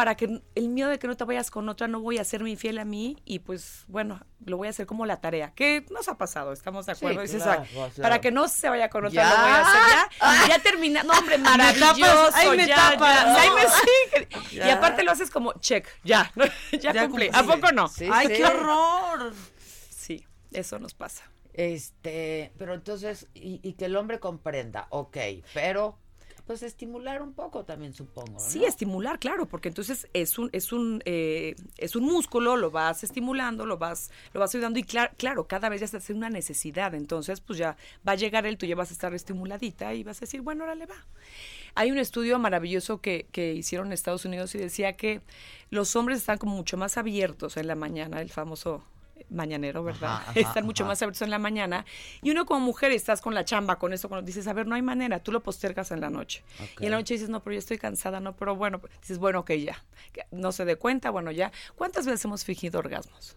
[0.00, 2.48] para que el miedo de que no te vayas con otra, no voy a hacerme
[2.48, 6.08] infiel a mí y pues bueno, lo voy a hacer como la tarea, que nos
[6.08, 7.20] ha pasado, estamos de Sí, acuerdo.
[7.20, 9.28] Dices, claro, "Ay, o sea, para que no se vaya con otra, ya.
[9.28, 10.48] lo voy a hacer ya.
[10.56, 13.36] Ya termina, no hombre, maravilloso, ahí me tapas, ¿no?
[13.36, 13.60] ahí me
[14.48, 14.64] sigue.
[14.66, 16.32] Y aparte lo haces como check, ya,
[16.72, 17.28] ya, Ya cumplí.
[17.28, 17.30] cumplí.
[17.34, 17.86] ¿A poco no?
[17.88, 18.32] Sí, ¡Ay, sí.
[18.38, 19.34] qué horror!
[19.90, 21.30] Sí, eso nos pasa.
[21.52, 25.18] Este, pero entonces, y, y que el hombre comprenda, ok,
[25.52, 25.98] pero
[26.50, 28.40] pues estimular un poco también supongo.
[28.40, 28.66] Sí, ¿no?
[28.66, 33.66] estimular, claro, porque entonces es un es un eh, es un músculo, lo vas estimulando,
[33.66, 36.92] lo vas lo vas ayudando y cla- claro, cada vez ya se hace una necesidad,
[36.96, 40.16] entonces pues ya va a llegar él, tú ya vas a estar estimuladita y vas
[40.16, 40.96] a decir, bueno, órale va.
[41.76, 45.20] Hay un estudio maravilloso que, que hicieron en Estados Unidos y decía que
[45.70, 48.82] los hombres están como mucho más abiertos en la mañana, el famoso
[49.28, 50.14] mañanero, ¿verdad?
[50.16, 50.88] Ajá, ajá, Están mucho ajá.
[50.92, 51.84] más abiertos en la mañana.
[52.22, 54.74] Y uno como mujer estás con la chamba, con eso, cuando dices, a ver, no
[54.74, 56.42] hay manera, tú lo postergas en la noche.
[56.80, 59.40] Y en la noche dices, no, pero yo estoy cansada, no, pero bueno, dices, bueno,
[59.40, 59.84] ok, ya.
[60.30, 61.52] No se dé cuenta, bueno, ya.
[61.76, 63.36] ¿Cuántas veces hemos fingido orgasmos?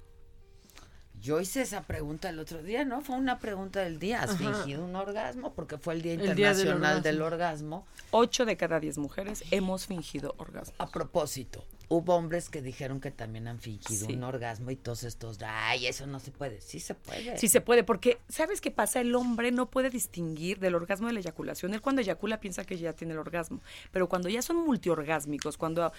[1.20, 3.00] Yo hice esa pregunta el otro día, ¿no?
[3.00, 4.22] Fue una pregunta del día.
[4.24, 4.40] ¿Has Ajá.
[4.40, 5.54] fingido un orgasmo?
[5.54, 7.88] Porque fue el Día El Día del Internacional del Orgasmo.
[8.12, 10.76] Ocho de cada diez mujeres hemos fingido orgasmo.
[10.80, 11.64] A propósito,
[11.95, 14.14] hubo hombres que dijeron que también han fingido Sí.
[14.14, 16.60] un orgasmo y todos estos, ay, eso no se puede.
[16.61, 17.38] Sí se puede.
[17.38, 18.99] Sí se puede, porque ¿sabes qué pasa?
[19.02, 21.74] El hombre no puede distinguir del orgasmo de la eyaculación.
[21.74, 23.61] Él cuando eyacula piensa que ya tiene el orgasmo,
[23.91, 25.91] pero cuando ya son multiorgásmicos, cuando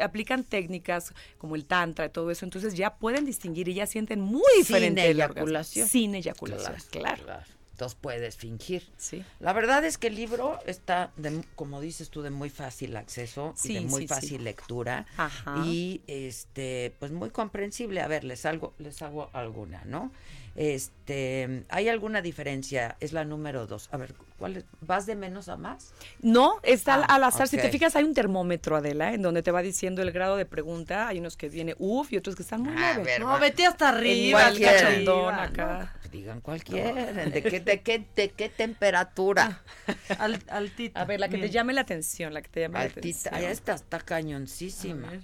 [0.00, 4.20] aplican técnicas como el tantra y todo eso, entonces ya pueden distinguir y ya sienten
[4.20, 5.34] muy Sin diferente el orgasmo.
[5.40, 5.88] eyaculación.
[5.88, 7.44] Sin eyaculación, Claro, claro.
[7.82, 8.88] Entonces puedes fingir.
[8.96, 9.24] Sí.
[9.40, 13.54] La verdad es que el libro está, de, como dices tú, de muy fácil acceso
[13.64, 15.04] y de muy sí, fácil lectura.
[15.16, 15.64] Ajá.
[15.66, 18.00] Y este, pues muy comprensible.
[18.00, 20.12] A ver, les hago, les hago alguna, ¿no?
[20.54, 22.96] Este, ¿hay alguna diferencia?
[23.00, 23.88] Es la número dos.
[23.92, 24.64] A ver, ¿cuál es?
[24.80, 25.92] ¿Vas de menos a más?
[26.20, 27.48] No, está al- Ah, al azar.
[27.48, 30.44] Si te fijas, hay un termómetro, Adela, en donde te va diciendo el grado de
[30.46, 31.08] pregunta.
[31.08, 33.04] Hay unos que viene uff y otros que están muy A leve.
[33.04, 33.38] ver, No, va.
[33.38, 34.40] vete hasta arriba.
[34.58, 35.96] Cachondón arriba, acá.
[36.10, 36.92] Digan cualquiera.
[37.24, 39.62] ¿De qué, de qué, de qué temperatura?
[40.08, 40.16] ¿no?
[40.18, 41.00] Al- altita.
[41.00, 43.00] A ver, la que te llame la atención, la que te llame la Altita.
[43.00, 43.34] atención.
[43.34, 45.10] Ay, esta está A cañoncísima.
[45.10, 45.20] ver.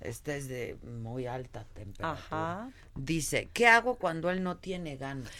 [0.00, 2.12] Esta es de muy alta temperatura.
[2.12, 2.70] Ajá.
[2.94, 5.30] Dice, ¿qué hago cuando él no tiene ganas?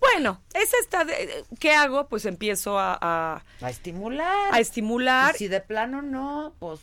[0.00, 2.08] Bueno, esa está de, ¿qué hago?
[2.08, 4.54] Pues empiezo a, a, A estimular.
[4.54, 5.34] a estimular.
[5.34, 6.80] Y si de plano no, pues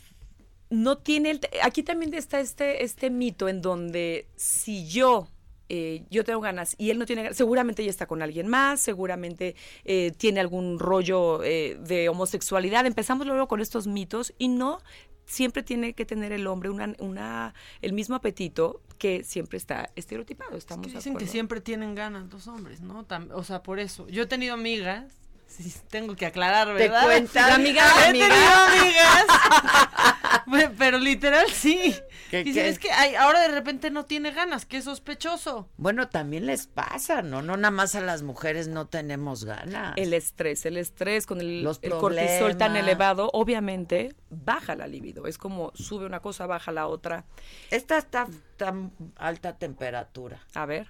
[0.70, 5.28] No tiene el, aquí también está este, este mito en donde si yo
[5.68, 8.80] eh, yo tengo ganas y él no tiene ganas, seguramente ya está con alguien más,
[8.80, 9.54] seguramente
[9.84, 12.84] eh, tiene algún rollo eh, de homosexualidad.
[12.84, 14.80] Empezamos luego con estos mitos y no
[15.26, 20.56] siempre tiene que tener el hombre una, una el mismo apetito que siempre está estereotipado.
[20.56, 23.06] Estamos Que de dicen que siempre tienen ganas los hombres, ¿no?
[23.06, 24.06] Tam- o sea, por eso.
[24.08, 25.12] Yo he tenido amigas
[25.46, 27.04] Sí, tengo que aclarar, ¿Te ¿verdad?
[27.04, 27.52] cuentan?
[27.52, 28.28] Amiga, He amiga.
[28.28, 29.24] tenido amigas.
[30.46, 31.94] Bueno, Pero literal sí.
[32.30, 35.68] ¿Qué, es que ay, ahora de repente no tiene ganas, qué sospechoso.
[35.76, 37.40] Bueno, también les pasa, ¿no?
[37.40, 39.94] No nada más a las mujeres no tenemos ganas.
[39.96, 45.26] El estrés, el estrés con el, Los el cortisol tan elevado, obviamente baja la libido.
[45.26, 47.24] Es como sube una cosa, baja la otra.
[47.70, 48.26] Esta está
[48.56, 50.40] tan alta temperatura.
[50.54, 50.88] A ver.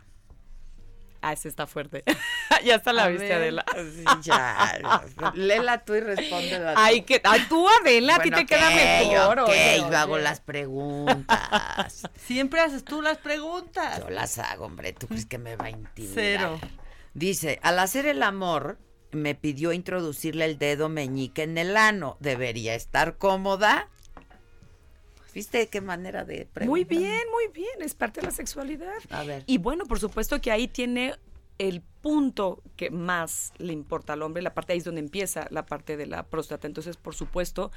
[1.27, 2.05] Ah, ese está fuerte.
[2.65, 3.65] ya está la A viste, ver, Adela.
[4.23, 5.03] ya.
[5.35, 6.81] Léela tú y respóndela tú.
[6.83, 9.41] Ay, que a tú, Adela, a ti Bueno, te queda mejor.
[9.41, 9.97] oye, yo oye.
[9.97, 12.03] hago las preguntas.
[12.27, 14.01] Siempre haces tú las preguntas.
[14.01, 14.93] Yo las hago, hombre.
[14.93, 16.15] ¿Tú crees que me va a intimidar?
[16.15, 16.61] Cero.
[17.15, 18.79] Dice, al hacer el amor,
[19.11, 22.17] me pidió introducirle el dedo meñique en el ano.
[22.21, 23.89] ¿Debería estar cómoda?
[25.35, 26.69] ¿Viste qué manera de preguntar?
[26.69, 28.95] Muy bien, muy bien, es parte de la sexualidad.
[29.11, 29.43] A ver.
[29.47, 31.15] Y bueno, por supuesto que ahí tiene
[31.59, 35.65] el punto que más le importa al hombre, la parte ahí es donde empieza la
[35.65, 36.67] parte de la próstata.
[36.67, 37.71] Entonces, por supuesto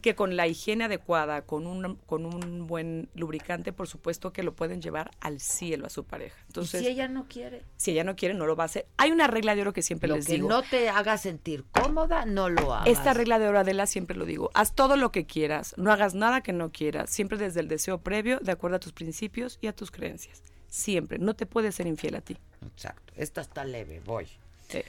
[0.00, 4.54] que con la higiene adecuada, con un, con un buen lubricante, por supuesto que lo
[4.54, 6.36] pueden llevar al cielo a su pareja.
[6.46, 7.62] Entonces, ¿Y si ella no quiere?
[7.76, 8.86] si ella no quiere, no lo va a hacer.
[8.96, 10.48] Hay una regla de oro que siempre Lo les que digo.
[10.48, 12.88] no te haga sentir cómoda, no lo hagas.
[12.88, 14.50] Esta regla de oro, Adela, siempre lo digo.
[14.54, 17.98] Haz todo lo que quieras, no hagas nada que no quieras, siempre desde el deseo
[17.98, 20.42] previo, de acuerdo a tus principios y a tus creencias.
[20.68, 22.36] Siempre, no te puedes ser infiel a ti.
[22.74, 23.12] Exacto.
[23.16, 24.26] Esta está leve, voy.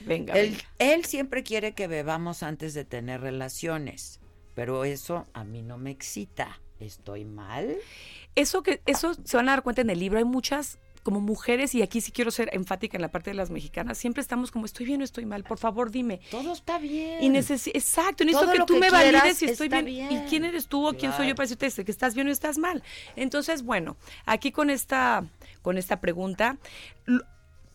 [0.06, 0.64] Venga, Él, venga.
[0.78, 4.20] él siempre quiere que bebamos antes de tener relaciones,
[4.54, 6.60] pero eso a mí no me excita.
[6.80, 7.76] ¿Estoy mal?
[8.34, 10.18] Eso que eso se van a dar cuenta en el libro.
[10.18, 13.48] Hay muchas como mujeres y aquí sí quiero ser enfática en la parte de las
[13.48, 13.96] mexicanas.
[13.96, 15.44] Siempre estamos como estoy bien o estoy mal.
[15.44, 16.20] Por favor, dime.
[16.32, 17.22] Todo está bien.
[17.22, 19.84] Y necesi exacto, necesito Todo que tú que me valides si estoy bien.
[19.84, 20.10] bien.
[20.10, 22.58] ¿Y quién eres tú o quién soy yo para decirte que estás bien o estás
[22.58, 22.82] mal?
[23.14, 25.24] Entonces, bueno, aquí con esta
[25.62, 26.58] con esta pregunta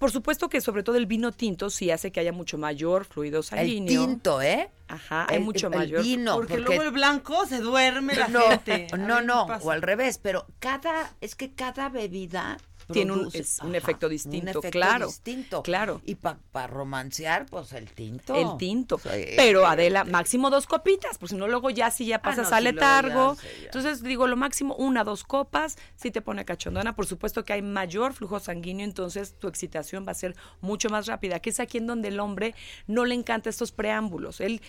[0.01, 3.43] por supuesto que sobre todo el vino tinto sí hace que haya mucho mayor fluido
[3.43, 4.01] sanguíneo.
[4.01, 4.71] El tinto, ¿eh?
[4.87, 6.01] Ajá, hay El- mucho el mayor.
[6.01, 8.87] vino, porque, porque- luego el blanco se duerme la no, gente.
[8.97, 12.57] No, no, o al revés, pero cada, es que cada bebida
[12.91, 15.63] Tiene un- es un ajá, efecto distinto, un efecto claro, distinto.
[15.63, 16.01] claro.
[16.05, 18.35] Y para romancear, pues el tinto.
[18.35, 18.97] El tinto.
[18.99, 19.09] Sí.
[19.35, 22.55] Pero Adela, máximo dos copitas, pues si no luego ya si ya pasas no, si
[22.55, 23.35] al luego letargo.
[23.35, 23.65] ya, sí, ya.
[23.65, 27.61] Entonces digo, lo máximo una, dos copas, si te pone cachondona, por supuesto que hay
[27.61, 31.77] mayor flujo sanguíneo, entonces tu excitación va a ser mucho más rápida, que es aquí
[31.77, 32.55] en donde el hombre
[32.87, 34.41] no le encanta estos preámbulos.
[34.41, 34.61] Él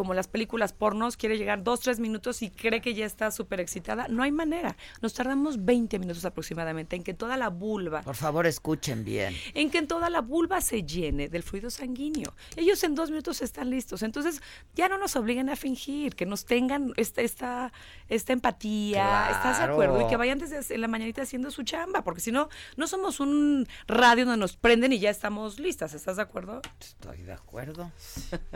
[0.00, 3.60] como las películas pornos, quiere llegar dos, tres minutos y cree que ya está súper
[3.60, 4.08] excitada.
[4.08, 4.74] No hay manera.
[5.02, 9.36] Nos tardamos 20 minutos aproximadamente en que toda la vulva Por favor, escuchen bien.
[9.52, 12.32] en que en toda la vulva se llene del fluido sanguíneo.
[12.56, 14.02] Ellos en dos minutos están listos.
[14.02, 14.40] Entonces,
[14.74, 17.70] ya no nos obliguen a fingir, que nos tengan esta, esta,
[18.08, 20.00] esta empatía, ¿estás de acuerdo?
[20.00, 22.48] Y que vayan desde la mañanita haciendo su chamba, porque si no,
[22.78, 26.62] no somos un radio donde nos prenden y ya estamos listas, ¿estás de acuerdo?
[26.80, 27.92] Estoy de acuerdo.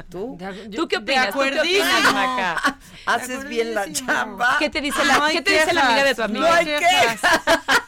[0.09, 0.39] ¿Tú?
[0.75, 1.34] ¿Tú qué opinas?
[1.35, 2.13] ¿Tú qué opinas, acuerdísimo.
[2.13, 2.79] Maca?
[3.07, 4.57] Haces bien la chamba.
[4.59, 6.49] ¿Qué te dice la, No hay ¿qué te dice la amiga de tu amiga?
[6.49, 7.21] No hay quejas.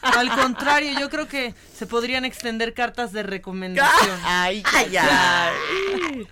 [0.01, 4.19] Al contrario, yo creo que se podrían extender cartas de recomendación.
[4.25, 6.27] Ay, ay, ay.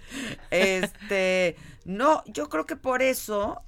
[0.51, 1.55] Este,
[1.85, 3.61] no, yo creo que por eso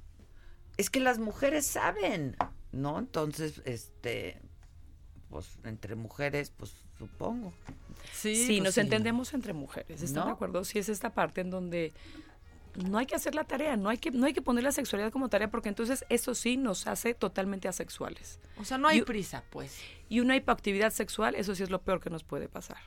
[0.76, 2.36] es que las mujeres saben,
[2.72, 2.98] ¿no?
[2.98, 4.40] Entonces, este,
[5.30, 7.52] pues entre mujeres, pues supongo.
[8.12, 8.80] Sí, pues nos sí.
[8.80, 10.26] entendemos entre mujeres, ¿están ¿No?
[10.26, 10.64] de acuerdo?
[10.64, 11.92] Sí, es esta parte en donde
[12.78, 15.10] no hay que hacer la tarea, no hay que, no hay que poner la sexualidad
[15.12, 18.38] como tarea, porque entonces eso sí nos hace totalmente asexuales.
[18.58, 19.78] O sea, no hay Y- prisa, pues.
[20.08, 22.78] Y una hipoactividad sexual, eso sí es lo peor que nos puede pasar.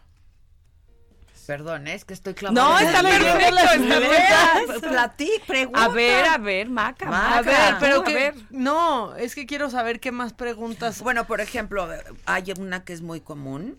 [1.47, 1.95] Perdón, ¿eh?
[1.95, 2.61] es que estoy clavada.
[2.61, 4.79] No, está perfecto.
[4.89, 5.83] Platí, pregunta.
[5.83, 7.37] A ver, a ver, Maca, Maca.
[7.37, 8.35] A ver, pero tú, a que ver.
[8.51, 11.01] no, es que quiero saber qué más preguntas.
[11.01, 11.89] Bueno, por ejemplo,
[12.25, 13.77] hay una que es muy común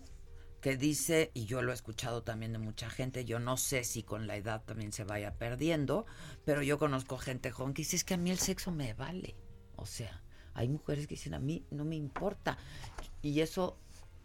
[0.63, 4.01] que dice, y yo lo he escuchado también de mucha gente, yo no sé si
[4.01, 6.05] con la edad también se vaya perdiendo,
[6.45, 9.35] pero yo conozco gente joven que dice, es que a mí el sexo me vale.
[9.75, 10.21] O sea,
[10.53, 12.57] hay mujeres que dicen, a mí no me importa.
[13.21, 13.77] Y eso,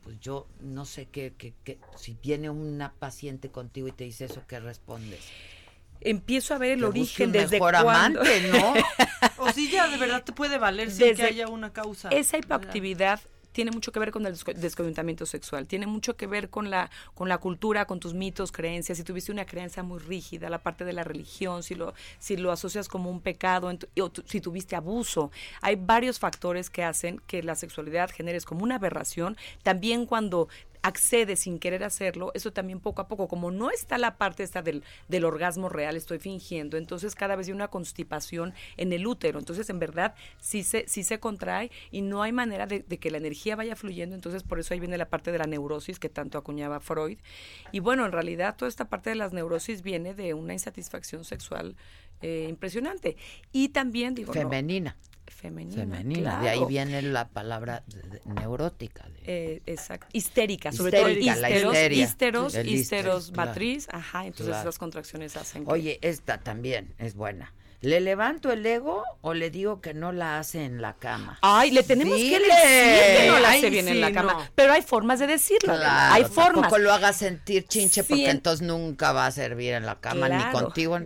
[0.05, 4.27] pues yo no sé qué, qué, qué- si viene una paciente contigo y te dice
[4.27, 5.20] eso, ¿qué respondes?
[6.01, 8.20] Empiezo a ver el Que busque origen un desde mejor cuándo.
[8.20, 8.74] amante, ¿no?
[9.39, 12.09] O si ya de verdad te puede valer sin Desde que haya una causa.
[12.10, 13.20] Esa hipoactividad
[13.53, 16.91] tiene mucho que ver con el desco- descontentamiento sexual, tiene mucho que ver con la,
[17.15, 18.99] con la cultura, con tus mitos, creencias.
[18.99, 22.53] Si tuviste una creencia muy rígida, la parte de la religión, si lo, si lo
[22.53, 23.70] asocias como un pecado,
[24.27, 25.31] si tuviste abuso,
[25.61, 29.37] hay varios factores que hacen que la sexualidad generes como una aberración.
[29.62, 30.49] También cuando
[30.89, 34.62] accede sin querer hacerlo, eso también poco a poco, como no está la parte esta
[34.62, 39.39] del, del orgasmo real, estoy fingiendo, entonces cada vez hay una constipación en el útero,
[39.39, 43.19] entonces en verdad sí se, sí se contrae y no hay manera de, que la
[43.19, 46.39] energía vaya fluyendo, entonces por eso ahí viene la parte de la neurosis que tanto
[46.39, 47.19] acuñaba Freud.
[47.73, 51.77] Y bueno, en realidad toda esta parte de las neurosis viene de una insatisfacción sexual
[52.20, 53.16] eh, impresionante.
[53.52, 54.48] Y también, digo, no,
[55.31, 55.83] Femenina.
[55.83, 56.41] femenina.
[56.41, 59.09] De ahí viene la palabra de- de- neurótica.
[59.09, 59.19] de-
[59.57, 60.07] Eh, exacto.
[60.13, 62.05] Histérica, sobre Histérica, todo la hísteros, histeria.
[62.05, 63.49] hísteros, El hísteros hísteris, claro.
[63.51, 64.63] matriz, ajá, entonces Claro.
[64.69, 67.53] esas contracciones hacen que- Oye, esta también es buena.
[67.81, 71.39] ¿Le levanto el ego o le digo que no la hace en la cama?
[71.43, 74.33] Ay, le tenemos que decir que no la hace Ay, bien en la cama.
[74.33, 74.45] no.
[74.57, 75.75] Pero hay formas de decirlo.
[75.77, 76.63] Claro, hay formas.
[76.63, 80.43] Tampoco lo hagas sentir chinche porque entonces nunca va a servir en la cama ni
[80.51, 80.99] contigo.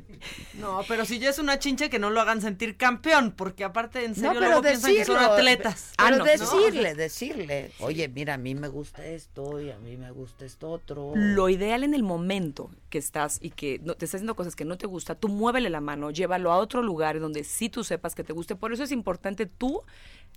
[0.54, 4.04] No, pero si ya es una chinche que no lo hagan sentir campeón, porque aparte
[4.06, 5.34] en serio No, pero luego piensan que son decirlo.
[5.34, 5.92] atletas.
[5.98, 7.70] Pero Ah, no, decirle, decirle.
[7.80, 11.12] Oye, mira, a mí me gusta esto y a mí me gusta esto otro.
[11.16, 14.66] Lo ideal en el momento que estás y que no, te estás haciendo cosas que
[14.66, 18.14] no te gusta, tú muévele la mano, llévalo a otro lugar donde sí tú sepas
[18.14, 18.54] que te guste.
[18.54, 19.80] Por eso es importante tú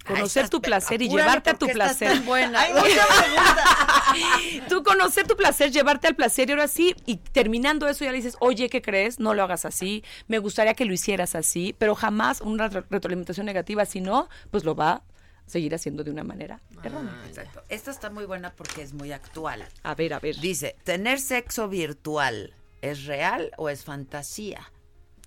[0.08, 2.14] conocer tu placer y llevarte a tu estás placer.
[2.14, 2.62] tan buena.
[2.62, 4.68] Ay, mucha pregunta.
[4.70, 8.18] tú conocer tu placer, llevarte al placer y ahora sí, y terminando eso ya le
[8.18, 9.20] dices, oye, ¿qué crees?
[9.20, 13.46] No lo hagas así, me gustaría que lo hicieras así, pero jamás una re- retroalimentación
[13.46, 15.04] negativa, si no, pues lo va
[15.46, 17.16] seguir haciendo de una manera errónea.
[17.28, 17.64] Exacto.
[17.70, 19.66] Esta está muy buena porque es muy actual.
[19.84, 20.36] A ver, a ver.
[20.38, 24.72] Dice, ¿tener sexo virtual es real o es fantasía?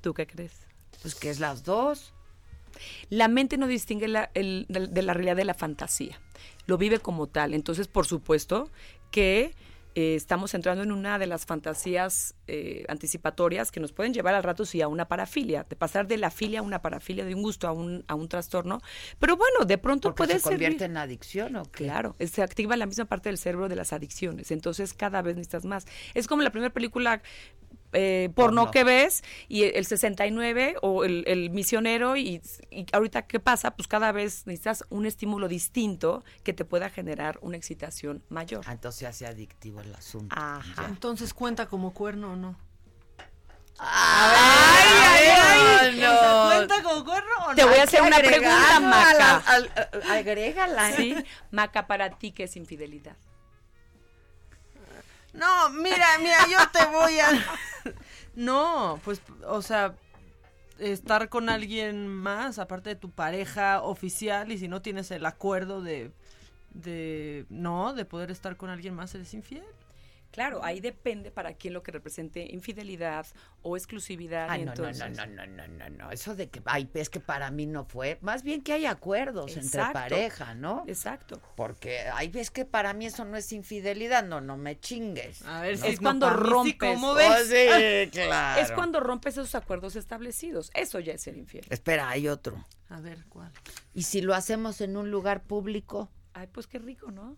[0.00, 0.52] ¿Tú qué crees?
[1.02, 2.12] Pues que es las dos.
[3.10, 6.20] La mente no distingue la- el- de, de la realidad de la fantasía,
[6.66, 7.54] lo vive como tal.
[7.54, 8.70] Entonces, por supuesto
[9.10, 9.54] que
[9.94, 14.43] eh, estamos entrando en una de las fantasías eh, anticipatorias que nos pueden llevar al
[14.43, 17.43] rato sí a una parafilia, de pasar de la filia a una parafilia, de un
[17.43, 18.81] gusto a un, a un trastorno.
[19.19, 20.90] Pero bueno, de pronto Porque puede se convierte servir.
[20.90, 21.85] en adicción o qué?
[21.85, 25.65] Claro, se activa la misma parte del cerebro de las adicciones, entonces cada vez necesitas
[25.65, 25.86] más.
[26.15, 27.23] Es como la primera película
[27.93, 28.70] eh, porno Porno.
[28.70, 33.89] que ves y el 69 o el, el misionero y, y ahorita qué pasa, pues
[33.89, 38.65] cada vez necesitas un estímulo distinto que te pueda generar una excitación mayor.
[38.66, 40.35] Ah, entonces se hace adictivo el asunto.
[40.39, 40.86] Ajá.
[40.89, 42.56] Entonces cuenta como cuerno o no.
[43.81, 46.47] ¡Ay, ay, no!
[46.47, 47.55] ¿Cuenta como cuerno o no?
[47.55, 49.36] Te voy a hacer una pregunta, Maca.
[49.47, 49.70] al-
[50.09, 50.90] a- agrégala.
[50.90, 50.94] ¿eh?
[50.97, 51.16] Sí,
[51.52, 53.16] Maca, para ti, ¿qué es infidelidad?
[55.39, 57.28] No, mira, mira, yo te voy a...
[58.35, 59.97] No, pues, o sea,
[60.78, 65.82] estar con alguien más, aparte de tu pareja oficial, y si no tienes el acuerdo
[65.82, 66.12] de,
[66.70, 69.65] de, no, de poder estar con alguien más, eres infiel.
[70.30, 73.26] Claro, ahí depende para quién lo que represente infidelidad
[73.62, 74.46] o exclusividad.
[74.50, 76.10] Ay, y no, no, entonces, no, no, no, no, no, no.
[76.10, 78.18] Eso de que, ay, es que para mí no fue.
[78.20, 80.84] Más bien que hay acuerdos entre pareja, ¿no?
[80.86, 81.40] Exacto.
[81.56, 84.22] Porque, ay, ves que para mí eso no es infidelidad.
[84.24, 85.42] No, no me chingues.
[85.42, 85.84] A ver ¿no?
[85.84, 86.76] si es cuando sí, rompes.
[86.78, 87.48] ¿cómo Oh, ves?
[87.48, 88.60] sí, claro.
[88.60, 90.70] Es cuando rompes esos acuerdos establecidos.
[90.74, 91.64] Eso ya es ser infiel.
[91.70, 92.64] Espera, hay otro.
[92.90, 93.50] A ver, ¿cuál?
[93.94, 96.10] ¿Y si lo hacemos en un lugar público?
[96.34, 97.36] Ay, pues qué rico, ¿no?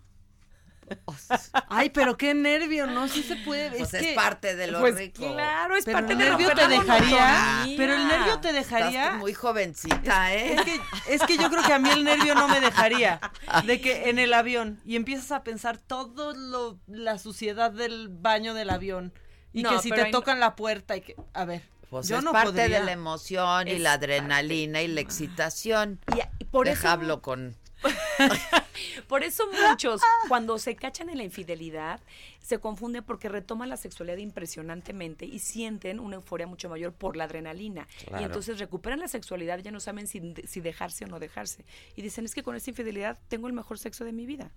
[1.68, 3.08] Ay, pero qué nervio, ¿no?
[3.08, 3.70] Sí se puede.
[3.78, 5.32] Pues es es que- parte de lo Pues rico.
[5.32, 9.12] claro, es Pero parte el de nervio te dejaría, pero el nervio te dejaría.
[9.12, 10.54] muy jovencita, ¿eh?
[10.54, 10.80] Es que,
[11.14, 13.20] es que yo creo que a mí el nervio no me dejaría.
[13.64, 18.54] De que en el avión y empiezas a pensar todo lo, la suciedad del baño
[18.54, 19.12] del avión.
[19.52, 21.16] Y No, que si te tocan la puerta y que.
[21.34, 21.62] A ver.
[21.90, 22.78] Pues yo es no parte podría.
[22.78, 25.98] de la emoción y Es la adrenalina y la excitación.
[26.16, 27.56] Y, y por Deja eso hablo con...
[29.08, 32.00] Por eso muchos, cuando se cachan en la infidelidad,
[32.40, 37.24] se confunden porque retoman la sexualidad impresionantemente y sienten una euforia mucho mayor por la
[37.24, 37.86] adrenalina.
[38.06, 38.22] Claro.
[38.22, 41.64] Y entonces recuperan la sexualidad ya no saben si, si dejarse o no dejarse.
[41.96, 44.50] Y dicen, es que con esta infidelidad tengo el mejor sexo de mi vida.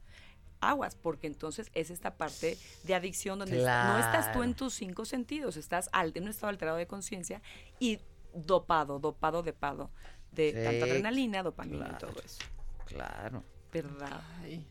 [0.61, 5.03] Aguas, porque entonces es esta parte de adicción donde no estás tú en tus cinco
[5.03, 7.41] sentidos, estás al- en un estado alterado de conciencia
[7.79, 7.99] y
[8.33, 9.89] dopado, dopado, depado
[10.31, 12.39] de Sí, tanta adrenalina, dopamina y todo eso.
[12.85, 13.43] Claro.
[13.71, 14.21] ¿Verdad?
[14.41, 14.67] Ay.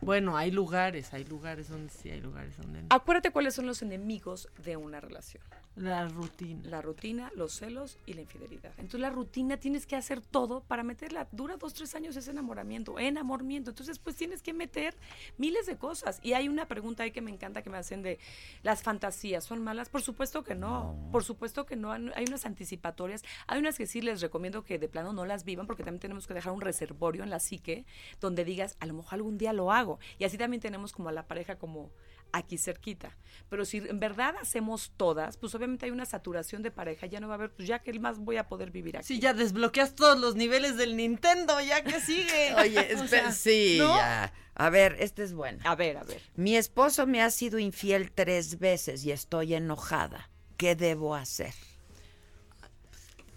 [0.00, 2.88] Bueno, hay lugares, hay lugares donde sí, hay lugares donde no.
[2.90, 5.42] Acuérdate cuáles son los enemigos de una relación.
[5.78, 6.60] La rutina.
[6.64, 8.72] La rutina, los celos y la infidelidad.
[8.78, 11.28] Entonces la rutina tienes que hacer todo para meterla.
[11.30, 13.70] Dura dos, tres años ese enamoramiento, enamoramiento.
[13.70, 14.96] Entonces pues tienes que meter
[15.36, 16.18] miles de cosas.
[16.22, 18.18] Y hay una pregunta ahí que me encanta que me hacen de
[18.64, 19.44] las fantasías.
[19.44, 19.88] ¿Son malas?
[19.88, 20.96] Por supuesto que no.
[21.12, 21.92] Por supuesto que no.
[21.92, 23.22] Hay unas anticipatorias.
[23.46, 26.26] Hay unas que sí les recomiendo que de plano no las vivan porque también tenemos
[26.26, 27.84] que dejar un reservorio en la psique
[28.20, 30.00] donde digas, a lo mejor algún día lo hago.
[30.18, 31.90] Y así también tenemos como a la pareja como
[32.32, 33.16] aquí cerquita.
[33.48, 37.28] Pero si en verdad hacemos todas, pues obviamente hay una saturación de pareja, ya no
[37.28, 39.06] va a haber, pues ya que más voy a poder vivir aquí.
[39.06, 42.54] Sí, ya desbloqueas todos los niveles del Nintendo, ya que sigue.
[42.58, 43.96] Oye, O sea, sí, ¿no?
[43.96, 44.32] ya.
[44.54, 45.60] A ver, este es bueno.
[45.64, 46.20] A ver, a ver.
[46.34, 50.30] Mi esposo me ha sido infiel tres veces y estoy enojada.
[50.56, 51.54] ¿Qué debo hacer?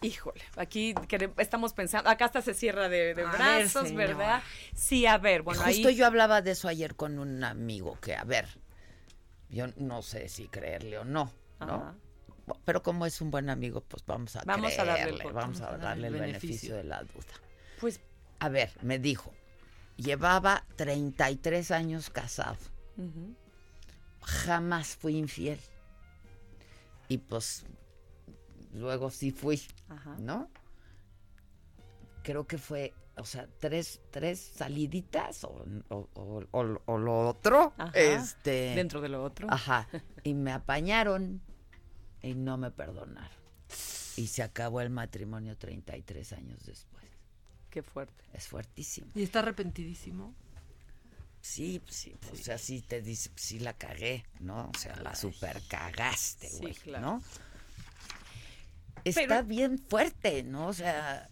[0.03, 0.95] Híjole, aquí
[1.37, 3.93] estamos pensando, acá hasta se cierra de, de A ver, brazos.
[3.93, 4.41] ¿verdad?
[4.75, 5.95] Sí, a ver, bueno, Justo ahí...
[5.95, 8.47] yo hablaba de eso ayer con un amigo que, a ver,
[9.51, 11.75] yo no sé si creerle o no, ¿no?
[11.75, 11.95] Ajá.
[12.65, 15.77] Pero como es un buen amigo, pues vamos a Vamos a darle el vamos a
[15.77, 17.33] darle el beneficio de la duda.
[17.79, 18.01] Pues,
[18.39, 19.31] A ver, me dijo,
[19.95, 22.57] llevaba 33 años casado,
[24.23, 25.59] jamás fui infiel.
[27.07, 27.65] Y pues
[28.73, 30.15] luego sí fui, Ajá.
[30.19, 30.49] ¿no?
[32.23, 37.73] Creo que fue, o sea, tres, tres saliditas o, o- o- o- o lo otro.
[37.77, 37.91] Ajá.
[37.93, 39.47] Este, Dentro de lo otro.
[39.51, 39.87] Ajá.
[40.23, 41.41] Y me apañaron
[42.21, 43.37] y no me perdonaron.
[44.17, 47.03] Y se acabó el matrimonio 33 años después.
[47.69, 48.23] Qué fuerte.
[48.33, 49.07] Es fuertísimo.
[49.15, 50.35] Y está arrepentidísimo.
[51.43, 54.69] Sí, sí, o sea, sí te dice, sí la cagué, ¿no?
[54.75, 57.05] O sea, la super cagaste, Sí, güey, claro.
[57.05, 57.23] ¿no?
[59.03, 60.67] Está Pero- bien fuerte, ¿no?
[60.67, 61.29] O sea,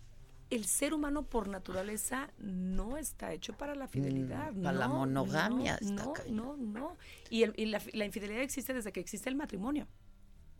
[0.49, 4.51] El ser humano por naturaleza no está hecho para la fidelidad.
[4.51, 6.97] Mm, para la no, monogamia No, está no, no, no.
[7.29, 9.87] Y, el- y la, la infidelidad existe desde que existe el matrimonio.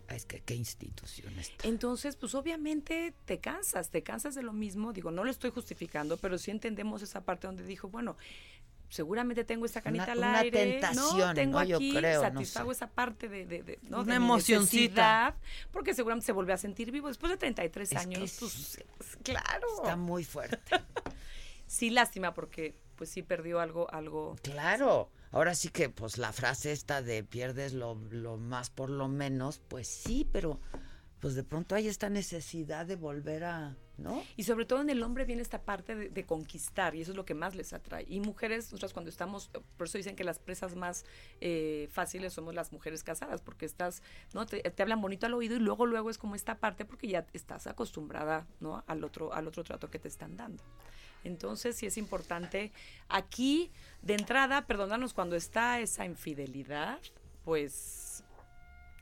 [0.10, 1.68] es que qué institución está.
[1.68, 4.91] Entonces, pues obviamente te cansas, te cansas de lo mismo.
[4.94, 8.16] Digo, no lo estoy justificando, pero sí entendemos esa parte donde dijo, bueno,
[8.90, 10.72] seguramente tengo esta canita Una- al una aire.
[10.80, 11.34] tentación, ¿no?
[11.34, 11.66] Tengo ¿no?
[11.66, 12.76] Yo aquí, creo, no satisfago sé.
[12.78, 14.02] esa parte de, de, de- ¿no?
[14.02, 15.36] Una de emocioncita.
[15.72, 17.07] porque seguramente se vuelve a sentir vivo.
[17.07, 19.68] Después de 33 Es que años, sí, pues claro.
[19.78, 20.60] Está muy fuerte.
[21.68, 24.36] Sí, lástima, porque pues sí perdió algo, algo.
[24.41, 25.11] Claro.
[25.32, 29.60] Ahora sí que, pues la frase esta de pierdes lo, lo más por lo menos,
[29.68, 30.60] pues sí, pero
[31.20, 33.78] pues de pronto hay esta necesidad de volver a,
[34.38, 37.17] Y sobre todo en el hombre viene esta parte de, de conquistar y eso es
[37.17, 38.05] lo que más les atrae.
[38.07, 41.05] Y mujeres, nosotras cuando estamos, por eso dicen que las presas más
[41.41, 44.01] eh, fáciles somos las mujeres casadas, porque estás,
[44.34, 44.45] ¿no?
[44.45, 47.26] Te, te hablan bonito al oído y luego, luego es como esta parte porque ya
[47.34, 48.84] estás acostumbrada, ¿no?
[48.88, 50.63] Al otro, al otro trato que te están dando.
[51.23, 52.71] Entonces sí es importante
[53.09, 53.71] aquí,
[54.01, 56.99] de entrada, perdonarnos cuando está esa infidelidad,
[57.43, 58.23] pues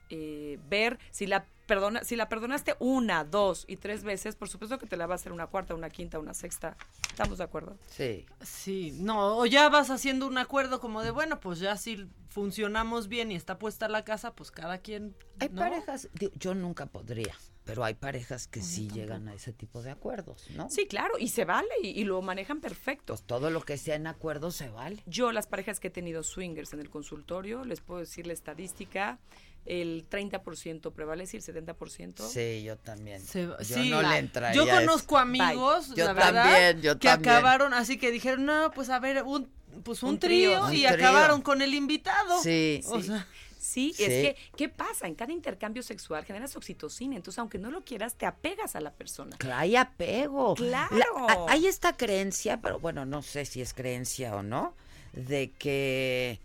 [0.09, 4.79] eh, ver si la perdona, si la perdonaste una, dos y tres veces, por supuesto
[4.79, 6.77] que te la va a hacer una cuarta, una quinta, una sexta.
[7.09, 7.77] ¿Estamos de acuerdo?
[7.87, 8.25] Sí.
[8.41, 13.07] Sí, no, o ya vas haciendo un acuerdo como de, bueno, pues ya si funcionamos
[13.07, 15.15] bien y está puesta la casa, pues cada quien...
[15.39, 15.61] Hay ¿no?
[15.61, 19.91] parejas, digo, yo nunca podría, pero hay parejas que sí llegan a ese tipo de
[19.91, 20.69] acuerdos, ¿no?
[20.69, 23.13] Sí, claro, y se vale y, y lo manejan perfecto.
[23.13, 25.03] Pues todo lo que sea en acuerdo se vale.
[25.07, 29.19] Yo, las parejas que he tenido swingers en el consultorio, les puedo decir la estadística,
[29.67, 32.27] el 30% prevalece y el 70%.
[32.27, 33.21] Sí, yo también.
[33.21, 34.55] Se- yo sí, no le entraría.
[34.55, 37.35] Yo conozco amigos, Yo la verdad, también, yo que también.
[37.35, 39.49] acabaron así que dijeron, no, pues a ver, un,
[39.83, 40.73] pues un, Un trío, trío.
[40.73, 41.07] y Un trío.
[41.07, 42.41] acabaron con el invitado.
[42.41, 42.81] Sí.
[42.87, 43.07] O Sí.
[43.07, 43.27] sea,
[43.59, 44.03] Sí, Sí.
[44.03, 45.07] es que, ¿qué pasa?
[45.07, 48.91] En cada intercambio sexual generas oxitocina, entonces aunque no lo quieras, te apegas a la
[48.93, 49.35] persona.
[49.37, 50.55] Claro, Hay apego.
[50.55, 50.95] Claro.
[50.95, 54.73] La- ha- hay esta creencia, pero bueno, no sé si es creencia o no,
[55.11, 56.39] de que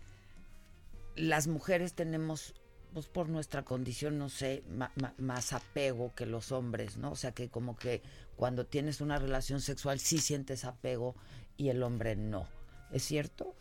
[1.15, 2.53] las mujeres tenemos,
[2.93, 4.63] pues por nuestra condición, no sé,
[5.17, 7.11] más apego que los hombres, ¿no?
[7.11, 8.01] O sea, que como que
[8.35, 11.15] cuando tienes una relación sexual sí sientes apego
[11.57, 12.47] y el hombre no.
[12.91, 13.55] ¿Es cierto?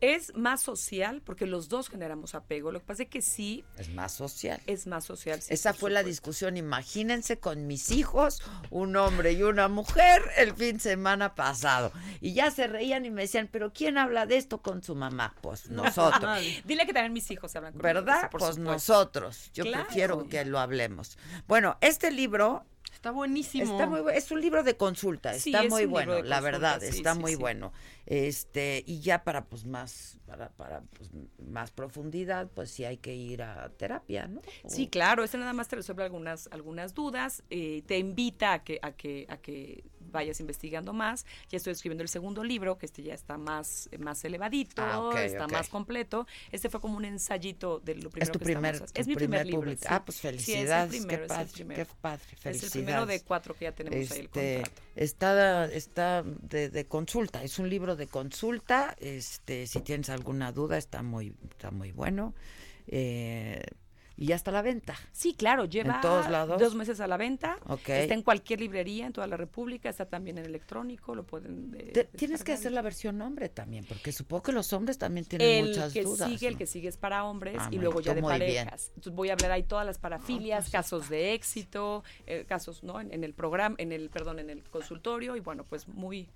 [0.00, 2.72] Es más social porque los dos generamos apego.
[2.72, 4.60] Lo que pasa es que sí Es más social.
[4.66, 5.40] es más social.
[5.40, 6.56] sí, Esa fue la discusión.
[6.56, 11.92] Imagínense con mis hijos, un hombre y una mujer, el fin de semana pasado.
[12.20, 15.34] Y ya se reían y me decían, ¿pero quién habla de esto con su mamá?
[15.40, 16.38] Pues nosotros.
[16.64, 18.20] Dile que también mis hijos hablan conmigo, ¿Verdad?
[18.22, 18.72] sí, por Pues supuesto.
[18.72, 19.50] nosotros.
[19.54, 19.84] Yo Claro.
[19.84, 21.16] prefiero que lo hablemos.
[21.46, 22.64] Bueno, este libro
[23.04, 23.64] está buenísimo.
[23.64, 26.80] Está muy es un libro de consulta, Sí, está es muy bueno, la consulta, verdad,
[26.80, 27.72] sí, está sí, muy bueno.
[28.06, 33.14] Este, y ya para pues más para para pues, más profundidad, pues sí hay que
[33.14, 34.40] ir a terapia, ¿no?
[34.66, 38.78] Sí, claro, este nada más te resuelve algunas, algunas dudas, eh, te invita a que,
[38.80, 39.84] a que, a que
[40.14, 41.26] vayas investigando más.
[41.50, 45.46] Ya estoy escribiendo el segundo libro, que este ya está más, más elevadito, Ah, está
[45.48, 46.26] más completo.
[46.50, 49.06] Este fue como un ensayito de lo primero Es tu que primer, estamos tu Es
[49.06, 49.78] mi primer, primer libro.
[49.78, 49.86] sí.
[49.90, 51.84] Ah, pues Sí, es el felicidades, primero, qué es el padre, primero.
[51.86, 52.56] qué padre, felicidades.
[52.56, 54.82] Es el primero de cuatro que ya tenemos ahí el Este, contrato.
[54.96, 58.94] Está, está de, de consulta, es un libro de consulta.
[59.00, 62.32] Este, si tienes alguna duda, está muy, está muy bueno.
[62.86, 63.62] Eh,
[64.16, 64.94] y ya está a la venta.
[65.12, 66.60] Sí, claro, lleva ¿En todos lados?
[66.60, 67.58] dos meses a la venta.
[67.66, 67.88] Ok.
[67.88, 71.74] Está en cualquier librería en toda la República, está también en electrónico, lo pueden...
[71.78, 75.48] eh, tienes que hacer la versión hombre también, porque supongo que los hombres también tienen
[75.48, 76.28] el muchas que dudas.
[76.30, 78.88] sigue, el que sigue es para hombres Ah, y luego ya de parejas.
[78.90, 83.00] Entonces voy a hablar ahí todas las parafilias, casos de éxito, eh, casos, ¿no?
[83.00, 86.28] En, en el programa, en el, perdón, en el consultorio y bueno, pues muy,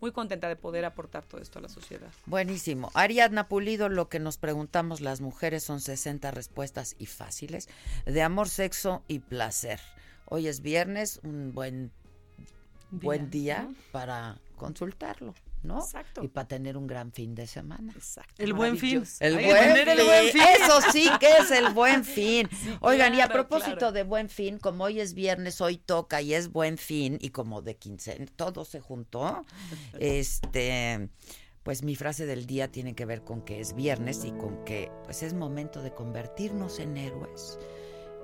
[0.00, 2.10] muy contenta de poder aportar todo esto a la sociedad.
[2.26, 2.90] Buenísimo.
[2.94, 7.68] Ariadna Pulido, lo que nos preguntamos las mujeres son 60 respuestas y fáciles
[8.04, 9.80] de amor, sexo y placer.
[10.26, 11.92] Hoy es viernes, un buen
[12.90, 15.34] buen día para consultarlo,
[15.66, 15.78] ¿no?
[15.78, 16.22] Exacto.
[16.22, 17.92] Y para tener un gran fin de semana.
[17.94, 18.42] Exacto.
[18.42, 19.04] El buen fin.
[19.20, 20.06] El buen, tener el fin.
[20.06, 20.42] buen fin.
[20.62, 22.48] Eso sí que es el buen fin.
[22.80, 23.92] Oigan, y a propósito claro.
[23.92, 27.62] de buen fin, como hoy es viernes, hoy toca y es buen fin, y como
[27.62, 29.44] de quincena, todo se juntó.
[29.98, 31.08] Este,
[31.62, 34.90] pues mi frase del día tiene que ver con que es viernes y con que
[35.04, 37.58] pues es momento de convertirnos en héroes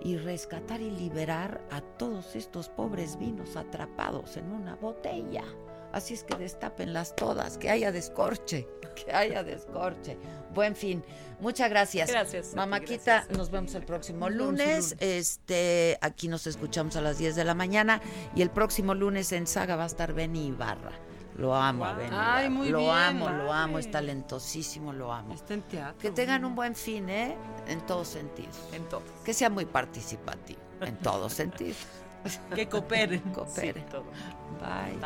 [0.05, 5.45] y rescatar y liberar a todos estos pobres vinos atrapados en una botella.
[5.93, 8.67] Así es que destápenlas todas, que haya descorche,
[8.97, 10.19] que haya descorche.
[10.55, 11.05] Buen fin.
[11.41, 12.11] Muchas gracias.
[12.11, 13.37] Gracias a ti, Mamáquita, gracias.
[13.39, 14.97] nos vemos el próximo lunes.
[15.01, 18.01] Este, aquí nos escuchamos a las 10 de la mañana
[18.35, 20.93] y el próximo lunes en Saga va a estar Benny Ibarra.
[21.37, 21.97] Lo amo Wow.
[21.97, 22.11] Benny.
[22.19, 25.33] Ay, muy lo bien, amo, lo amo, es talentosísimo, lo amo.
[25.35, 25.99] Está en teatro.
[25.99, 27.37] Que tengan un buen fin, ¿eh?
[27.67, 28.55] En todos sentidos.
[28.73, 29.05] En todos.
[29.25, 31.79] Que sea muy participativo, en todos sentidos.
[32.55, 33.21] Que cooperen.
[33.35, 33.75] Cooperen.
[33.75, 34.05] Sí, todo.
[34.61, 34.99] Bye.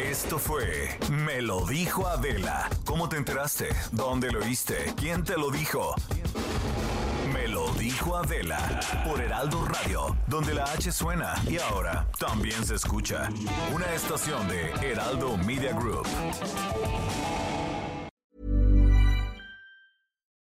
[0.00, 2.68] Esto fue Me lo dijo Adela.
[2.84, 3.68] ¿Cómo te enteraste?
[3.92, 4.92] ¿Dónde lo oíste?
[4.96, 5.94] ¿Quién te lo dijo?
[7.80, 8.58] Dijo Adela
[9.06, 13.30] por Heraldo Radio, donde la H suena y ahora también se escucha.
[13.74, 16.06] Una estación de Heraldo Media Group.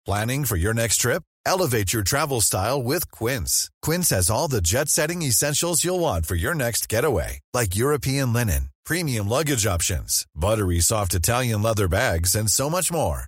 [0.06, 1.24] Planning for your next trip?
[1.46, 3.70] Elevate your travel style with Quince.
[3.82, 8.34] Quince has all the jet setting essentials you'll want for your next getaway, like European
[8.34, 13.28] linen, premium luggage options, buttery soft Italian leather bags, and so much more.